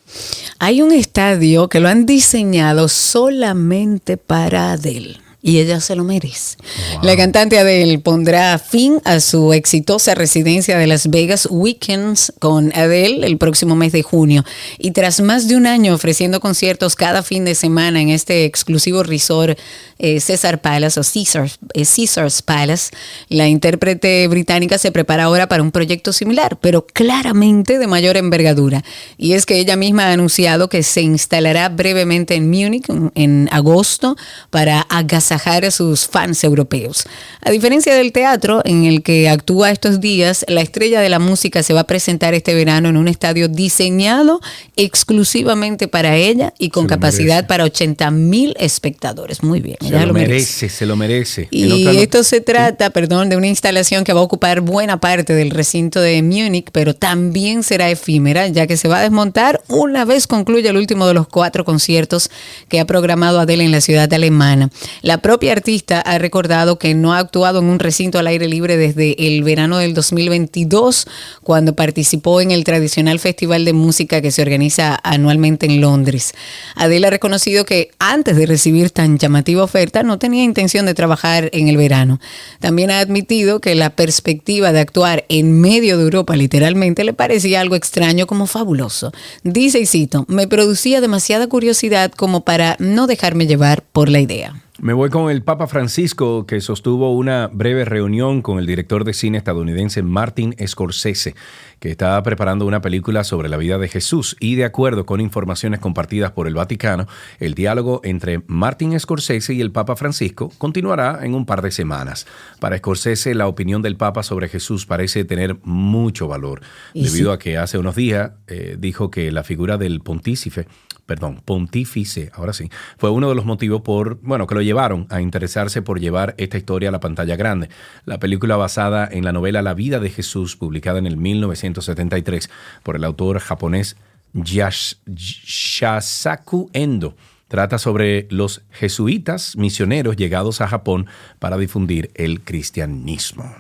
[0.60, 5.18] Hay un estadio que lo han diseñado solamente para Adele.
[5.44, 6.58] Y ella se lo merece.
[7.02, 13.26] La cantante Adele pondrá fin a su exitosa residencia de Las Vegas Weekends con Adele
[13.26, 14.46] el próximo mes de junio.
[14.78, 19.02] Y tras más de un año ofreciendo conciertos cada fin de semana en este exclusivo
[19.02, 19.58] resort
[19.98, 22.92] eh, César Palace o Caesars, eh, Caesars Palace,
[23.30, 28.84] la intérprete británica se prepara ahora para un proyecto similar, pero claramente de mayor envergadura.
[29.18, 33.50] Y es que ella misma ha anunciado que se instalará brevemente en Múnich en, en
[33.52, 34.16] agosto
[34.52, 37.06] para agasajar a sus fans europeos.
[37.42, 41.64] A diferencia del teatro en el que actúa estos días, la estrella de la música
[41.64, 44.42] se va a presentar este verano en un estadio diseñado
[44.76, 49.44] exclusivamente para ella y con Se capacidad para 80 mil espectadores.
[49.44, 50.32] Muy bien, Se lo, lo merece.
[50.34, 51.48] merece, se lo merece.
[51.52, 55.52] Y esto se trata, perdón, de una instalación que va a ocupar buena parte del
[55.52, 60.28] recinto de Múnich, pero también será efímera, ya que se va a desmontar una vez
[60.28, 62.30] concluya el último de los cuatro conciertos
[62.68, 64.70] que ha programado Adele en la ciudad alemana.
[65.02, 68.78] La propia artista ha recordado que no ha actuado en un recinto al aire libre
[68.78, 71.08] desde el verano del 2022,
[71.44, 76.34] cuando participó en el tradicional festival de música que se organiza anualmente en Londres.
[76.76, 81.50] Adele ha reconocido que antes de recibir tan llamativa oferta no tenía intención de trabajar
[81.54, 82.20] en el verano.
[82.60, 87.62] También ha admitido que la perspectiva de actuar en medio de Europa literalmente le parecía
[87.62, 89.12] algo extraño como fabuloso.
[89.44, 94.62] Dice y cito, me producía demasiada curiosidad como para no dejarme llevar por la idea.
[94.82, 99.14] Me voy con el Papa Francisco, que sostuvo una breve reunión con el director de
[99.14, 101.36] cine estadounidense Martin Scorsese,
[101.80, 104.36] que está preparando una película sobre la vida de Jesús.
[104.40, 107.06] Y de acuerdo con informaciones compartidas por el Vaticano,
[107.40, 112.26] el diálogo entre Martin Scorsese y el Papa Francisco continuará en un par de semanas.
[112.60, 116.62] Para Scorsese, la opinión del Papa sobre Jesús parece tener mucho valor,
[116.96, 117.36] debido sí.
[117.36, 120.66] a que hace unos días eh, dijo que la figura del pontífice
[121.06, 125.22] perdón, pontífice, ahora sí, fue uno de los motivos por, bueno, que lo llevaron a
[125.22, 127.70] interesarse por llevar esta historia a la pantalla grande.
[128.06, 132.50] La película basada en la novela La vida de Jesús, publicada en el 1973
[132.84, 133.98] por el autor japonés
[134.34, 137.16] Yash- Shasaku Endo.
[137.48, 141.08] Trata sobre los jesuitas misioneros llegados a Japón
[141.40, 143.54] para difundir el cristianismo.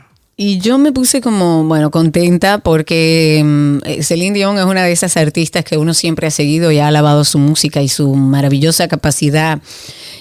[0.44, 4.92] Y yo me puse como, bueno, contenta porque mm, eh, Celine Dion es una de
[4.92, 8.88] esas artistas que uno siempre ha seguido y ha alabado su música y su maravillosa
[8.88, 9.62] capacidad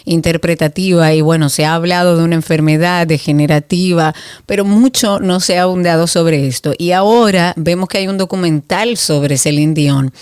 [0.05, 1.15] interpretativa.
[1.15, 4.15] Y bueno, se ha hablado de una enfermedad degenerativa,
[4.45, 6.75] pero mucho no se ha abundado sobre esto.
[6.77, 10.13] Y ahora vemos que hay un documental sobre Celine Dion.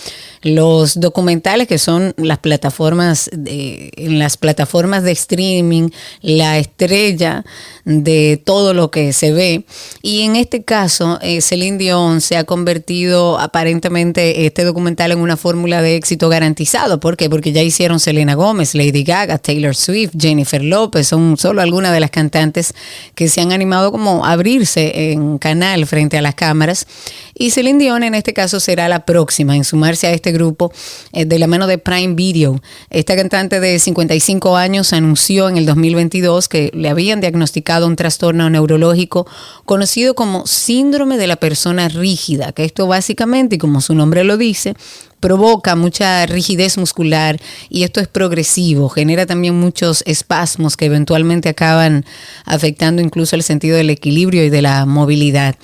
[0.43, 5.91] Los documentales que son las plataformas de, en las plataformas de streaming,
[6.23, 7.45] la estrella
[7.85, 9.65] de todo lo que se ve.
[10.03, 15.37] Y en este caso, eh, Celine Dion se ha convertido aparentemente este documental en una
[15.37, 17.01] fórmula de éxito garantizado.
[17.01, 17.29] ¿Por qué?
[17.29, 22.01] Porque ya hicieron Selena Gómez, Lady Gaga, Taylor Swift, Jennifer López, son solo algunas de
[22.01, 22.75] las cantantes
[23.15, 26.87] que se han animado como a abrirse en canal frente a las cámaras.
[27.35, 30.73] Y Celine Dion en este caso será la próxima en sumarse a este grupo
[31.13, 32.61] eh, de la mano de Prime Video.
[32.91, 38.51] Esta cantante de 55 años anunció en el 2022 que le habían diagnosticado un trastorno
[38.51, 39.27] neurológico
[39.69, 44.39] conocido como síndrome de la persona rígida, que esto básicamente, y como su nombre lo
[44.39, 44.75] dice,
[45.21, 47.39] provoca mucha rigidez muscular
[47.69, 52.07] y esto es progresivo, genera también muchos espasmos que eventualmente acaban
[52.47, 55.57] afectando incluso el sentido del equilibrio y de la movilidad.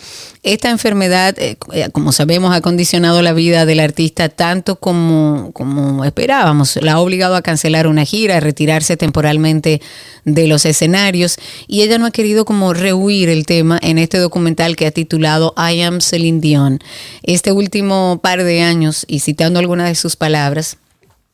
[0.44, 6.04] Esta enfermedad, eh, eh, como sabemos, ha condicionado la vida del artista tanto como, como
[6.04, 6.76] esperábamos.
[6.82, 9.80] La ha obligado a cancelar una gira, a retirarse temporalmente
[10.26, 14.76] de los escenarios y ella no ha querido como rehuir el tema en este documental
[14.76, 16.78] que ha titulado I Am Celine Dion.
[17.22, 20.76] Este último par de años, y citando algunas de sus palabras,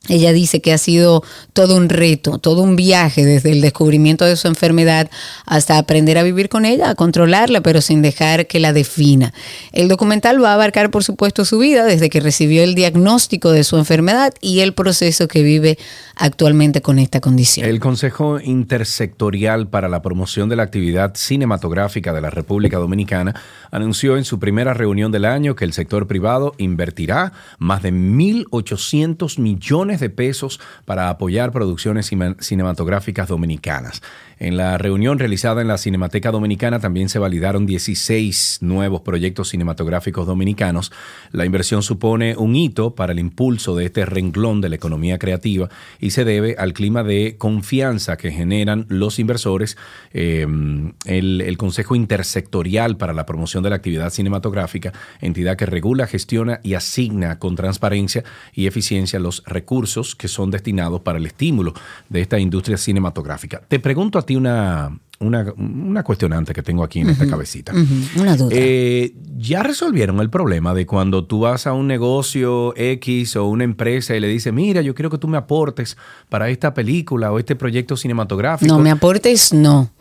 [0.09, 1.23] ella dice que ha sido
[1.53, 5.11] todo un reto, todo un viaje desde el descubrimiento de su enfermedad
[5.45, 9.31] hasta aprender a vivir con ella, a controlarla, pero sin dejar que la defina.
[9.71, 13.63] El documental va a abarcar, por supuesto, su vida desde que recibió el diagnóstico de
[13.63, 15.77] su enfermedad y el proceso que vive
[16.15, 17.67] actualmente con esta condición.
[17.67, 23.35] El Consejo Intersectorial para la Promoción de la Actividad Cinematográfica de la República Dominicana
[23.69, 29.39] anunció en su primera reunión del año que el sector privado invertirá más de 1.800
[29.39, 34.01] millones de pesos para apoyar producciones cine- cinematográficas dominicanas.
[34.39, 40.25] En la reunión realizada en la Cinemateca Dominicana también se validaron 16 nuevos proyectos cinematográficos
[40.25, 40.91] dominicanos.
[41.31, 45.69] La inversión supone un hito para el impulso de este renglón de la economía creativa
[45.99, 49.77] y se debe al clima de confianza que generan los inversores.
[50.13, 56.59] El, el Consejo Intersectorial para la Promoción de la Actividad Cinematográfica, entidad que regula, gestiona
[56.63, 58.23] y asigna con transparencia
[58.53, 59.80] y eficiencia los recursos
[60.17, 61.73] que son destinados para el estímulo
[62.09, 63.61] de esta industria cinematográfica.
[63.67, 67.73] Te pregunto a ti una, una, una cuestionante que tengo aquí en esta cabecita.
[68.15, 68.49] Una duda.
[68.51, 73.63] Eh, ¿Ya resolvieron el problema de cuando tú vas a un negocio X o una
[73.63, 75.97] empresa y le dices, mira, yo quiero que tú me aportes
[76.29, 78.73] para esta película o este proyecto cinematográfico?
[78.73, 79.91] No me aportes, no.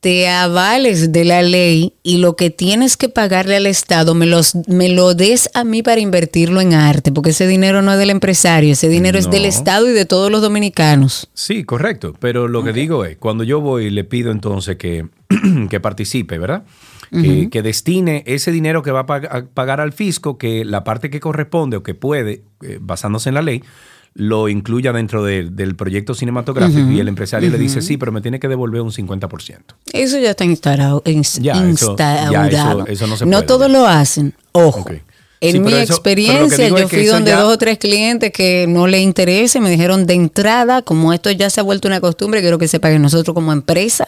[0.00, 4.54] Te avales de la ley y lo que tienes que pagarle al Estado me, los,
[4.66, 8.08] me lo des a mí para invertirlo en arte, porque ese dinero no es del
[8.08, 9.44] empresario, ese dinero es del.
[9.44, 11.28] Estado y de todos los dominicanos.
[11.34, 12.14] Sí, correcto.
[12.18, 15.06] Pero lo que digo es, cuando yo voy y le pido entonces que,
[15.68, 16.62] que participe, ¿verdad?
[17.10, 21.10] Que- destine ese dinero que va a pag- a pagar al fisco, que la parte
[21.10, 23.62] que corresponde o que puede, eh, basándose en la ley,
[24.14, 28.20] lo incluya dentro de- del proyecto cinematográfico y el empresario le dice, sí, pero me
[28.20, 29.74] tiene que devolver un 50%.
[29.92, 31.02] Eso ya está instalado.
[31.04, 32.80] ins- Ya, eso- ya, instaurado.
[32.82, 34.34] eso- eso no se no puede, todos lo hacen.
[34.52, 34.84] Ojo.
[35.42, 39.00] En Sí, mi experiencia, yo fui donde ya- dos o tres clientes que no le
[39.00, 42.58] interesa y me dijeron de entrada, como esto ya se ha vuelto una costumbre, quiero
[42.58, 44.06] que sepa que nosotros como empresa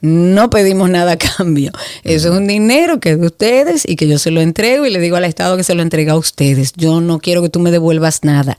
[0.00, 1.70] no pedimos nada a cambio.
[2.02, 4.90] Eso es un dinero que es de ustedes y que yo se lo entrego y
[4.90, 6.72] le digo al Estado que se lo entrega a ustedes.
[6.76, 8.56] Yo no quiero que tú me devuelvas nada.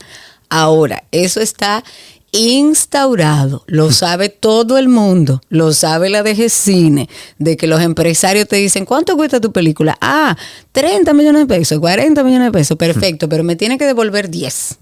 [0.54, 1.82] Ahora, eso está
[2.30, 7.08] instaurado, lo sabe todo el mundo, lo sabe la DG Cine,
[7.38, 9.96] de que los empresarios te dicen, ¿cuánto cuesta tu película?
[10.02, 10.36] Ah,
[10.72, 14.78] 30 millones de pesos, 40 millones de pesos, perfecto, pero me tiene que devolver 10.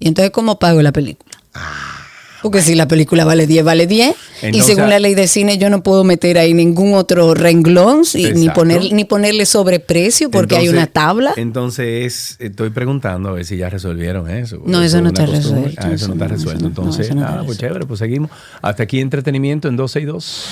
[0.00, 1.38] Y entonces, ¿cómo pago la película?
[2.44, 4.10] Porque si la película vale 10, vale 10.
[4.42, 8.02] y Entonces- según la ley de cine, yo no puedo meter ahí ningún otro renglón
[8.34, 11.32] ni, poner, ni ponerle sobreprecio porque hay una Entonces- tabla.
[11.36, 14.62] Entonces, estoy preguntando a ver si ya resolvieron eso.
[14.66, 15.70] No, eso no está costumbre.
[15.70, 16.66] resuelto, Ah, eso no está resuelto.
[16.66, 18.30] Entonces, eso no está ah, pues chévere, pues seguimos.
[18.60, 20.44] Hasta aquí entretenimiento en 12 y 2.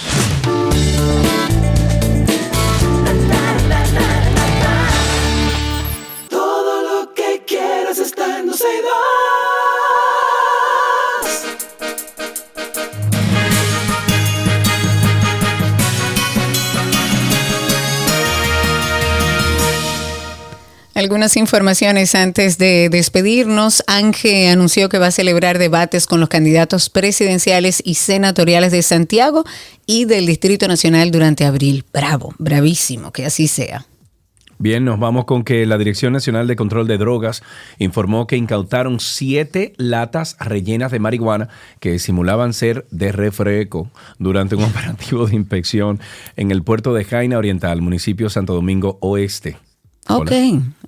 [21.03, 23.83] Algunas informaciones antes de despedirnos.
[23.89, 29.45] Ángel anunció que va a celebrar debates con los candidatos presidenciales y senatoriales de Santiago
[29.85, 31.85] y del Distrito Nacional durante abril.
[31.93, 33.85] Bravo, bravísimo, que así sea.
[34.59, 37.43] Bien, nos vamos con que la Dirección Nacional de Control de Drogas
[37.79, 41.49] informó que incautaron siete latas rellenas de marihuana
[41.81, 45.99] que simulaban ser de refresco durante un operativo de inspección
[46.37, 49.57] en el puerto de Jaina Oriental, municipio Santo Domingo Oeste.
[50.09, 50.33] Ok,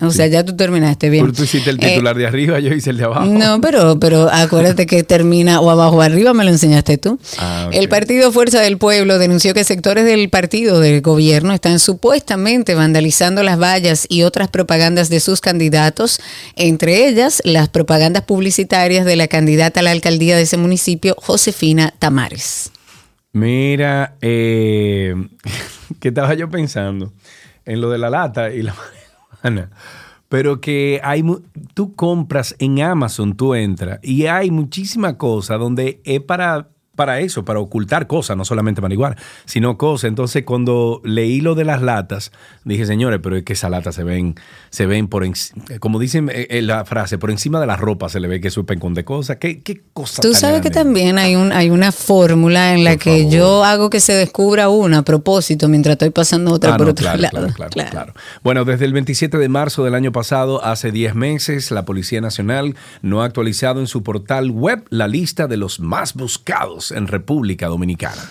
[0.01, 1.25] o sea, ya tú terminaste bien.
[1.25, 3.25] Pero tú hiciste el Eh, titular de arriba, yo hice el de abajo.
[3.27, 7.21] No, pero, pero acuérdate que termina o abajo o arriba, me lo enseñaste tú.
[7.39, 7.71] Ah.
[7.73, 13.45] El partido Fuerza del Pueblo denunció que sectores del partido del gobierno están supuestamente vandalizando
[13.45, 16.19] las vallas y otras propagandas de sus candidatos,
[16.57, 21.95] entre ellas las propagandas publicitarias de la candidata a la alcaldía de ese municipio, Josefina
[22.01, 22.73] Tamares.
[23.33, 25.15] Mira, eh,
[26.01, 27.13] que estaba yo pensando
[27.65, 28.75] en lo de la lata y la
[29.45, 29.71] marihuana.
[30.29, 31.23] Pero que hay,
[31.75, 37.45] tú compras en Amazon, tú entras y hay muchísima cosa donde es para, para eso,
[37.45, 40.09] para ocultar cosas, no solamente marihuana, sino cosas.
[40.09, 42.33] Entonces, cuando leí lo de las latas,
[42.65, 44.35] dije, señores, pero es que esas latas se ven,
[44.71, 48.09] se ven por encima, como dicen eh, eh, la frase, por encima de la ropa
[48.09, 49.37] se le ve que supen con de cosas.
[49.37, 53.29] ¿Qué, qué cosa Tú sabes que también hay, un, hay una fórmula en la que
[53.31, 56.93] yo hago que se descubra una a propósito mientras estoy pasando otra Ah, por no,
[56.93, 57.53] otro claro, lado.
[57.55, 58.15] claro, claro, claro.
[58.43, 62.75] Bueno, desde el 27 de marzo del año pasado, hace 10 meses, la Policía Nacional
[63.03, 67.69] no ha actualizado en su portal web la lista de los más buscados en República
[67.69, 68.23] Dominicana.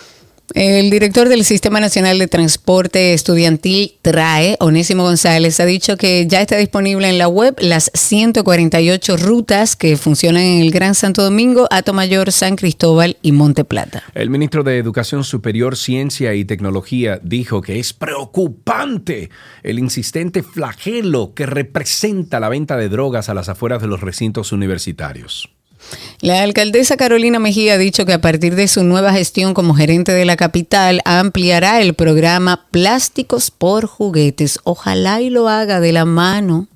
[0.52, 6.42] El director del Sistema Nacional de Transporte Estudiantil TRAE, Onésimo González, ha dicho que ya
[6.42, 11.66] está disponible en la web las 148 rutas que funcionan en el Gran Santo Domingo,
[11.70, 14.04] Atomayor, San Cristóbal y Monte Plata.
[14.14, 19.30] El ministro de Educación Superior, Ciencia y Tecnología dijo que es preocupante
[19.62, 24.52] el insistente flagelo que representa la venta de drogas a las afueras de los recintos
[24.52, 25.50] universitarios.
[26.20, 30.12] La alcaldesa Carolina Mejía ha dicho que a partir de su nueva gestión como gerente
[30.12, 34.58] de la capital ampliará el programa Plásticos por Juguetes.
[34.64, 36.68] Ojalá y lo haga de la mano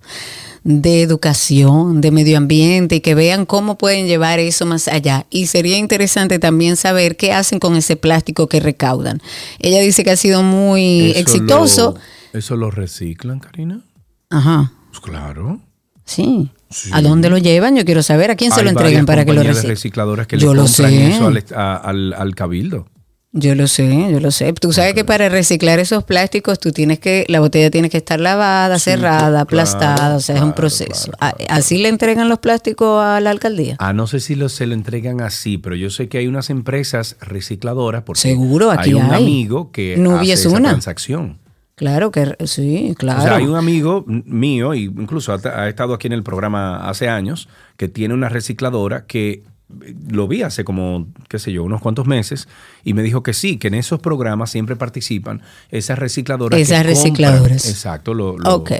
[0.64, 5.24] de educación, de medio ambiente y que vean cómo pueden llevar eso más allá.
[5.30, 9.22] Y sería interesante también saber qué hacen con ese plástico que recaudan.
[9.60, 11.94] Ella dice que ha sido muy Eso exitoso.
[12.32, 13.80] lo- ¿Eso lo reciclan, Karina?
[14.28, 14.72] Ajá.
[14.90, 15.60] Pues claro.
[16.04, 16.50] Sí.
[16.92, 17.76] ¿A dónde lo llevan?
[17.76, 19.66] Yo quiero saber a quién se lo entregan para que lo reciban.
[19.70, 21.08] recicladoras que Yo le lo sé.
[21.10, 22.86] eso al, a- al- al cabildo.
[23.32, 24.50] Yo lo sé, yo lo sé.
[24.54, 28.18] Tú sabes que para reciclar esos plásticos tú tienes que, la botella tiene que estar
[28.18, 31.12] lavada, cerrada, aplastada, o sea, es un proceso.
[31.20, 33.76] A- Así le entregan los plásticos a la alcaldía.
[33.80, 36.48] Ah, no sé si lo, se lo entregan así, pero yo sé que hay unas
[36.48, 39.22] empresas recicladoras porque Seguro, aquí hay un hay.
[39.22, 40.70] amigo que Nubia hace esa una.
[40.70, 41.38] transacción.
[41.78, 43.20] Claro que sí, claro.
[43.20, 46.88] O sea, hay un amigo mío, y incluso ha, ha estado aquí en el programa
[46.88, 49.44] hace años, que tiene una recicladora que
[49.84, 52.48] eh, lo vi hace como, qué sé yo, unos cuantos meses,
[52.88, 56.56] y me dijo que sí, que en esos programas siempre participan esas recicladoras.
[56.56, 57.66] que Esas compran- recicladoras.
[57.68, 58.70] Exacto, lo, lo- Ok.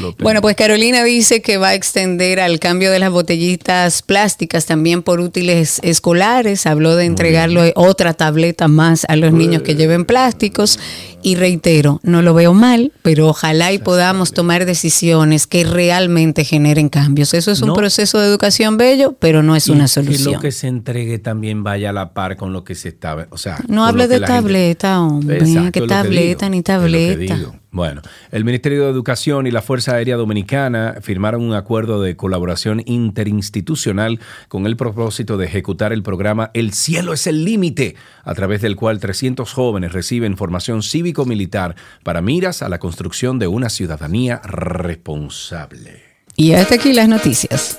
[0.00, 4.66] lo- Bueno, pues Carolina dice que va a extender al cambio de las botellitas plásticas
[4.66, 6.66] también por útiles escolares.
[6.66, 10.78] Habló de entregarle otra tableta más a los niños que lleven plásticos.
[11.24, 16.88] Y reitero, no lo veo mal, pero ojalá y podamos tomar decisiones que realmente generen
[16.88, 17.32] cambios.
[17.32, 17.74] Eso es un No.
[17.74, 20.34] proceso de educación bello, pero no es una Que solución.
[20.34, 23.28] lo que se entregue también vaya a la par con lo que se está.
[23.30, 25.38] O sea, No hable de gente- tableta, hombre.
[25.38, 27.38] Exacto, ¿Qué que tableta ni tableta?
[27.70, 32.82] Bueno, el Ministerio de Educación y la Fuerza Aérea Dominicana firmaron un acuerdo de colaboración
[32.84, 38.60] interinstitucional con el propósito de ejecutar el programa El cielo es el límite, a través
[38.60, 44.42] del cual 300 jóvenes reciben formación cívico-militar para miras a la construcción de una ciudadanía
[44.44, 46.02] responsable.
[46.36, 47.78] Y hasta aquí las noticias.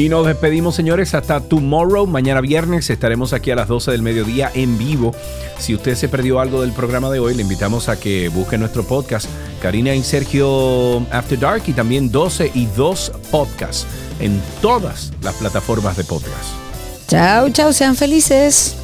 [0.00, 2.06] Y nos despedimos, señores, hasta tomorrow.
[2.06, 5.14] Mañana viernes estaremos aquí a las 12 del mediodía en vivo.
[5.58, 8.82] Si usted se perdió algo del programa de hoy, le invitamos a que busque nuestro
[8.82, 9.28] podcast,
[9.60, 13.86] Karina y Sergio After Dark, y también 12 y 2 podcasts
[14.20, 16.48] en todas las plataformas de podcast.
[17.06, 18.76] Chao, chao, sean felices.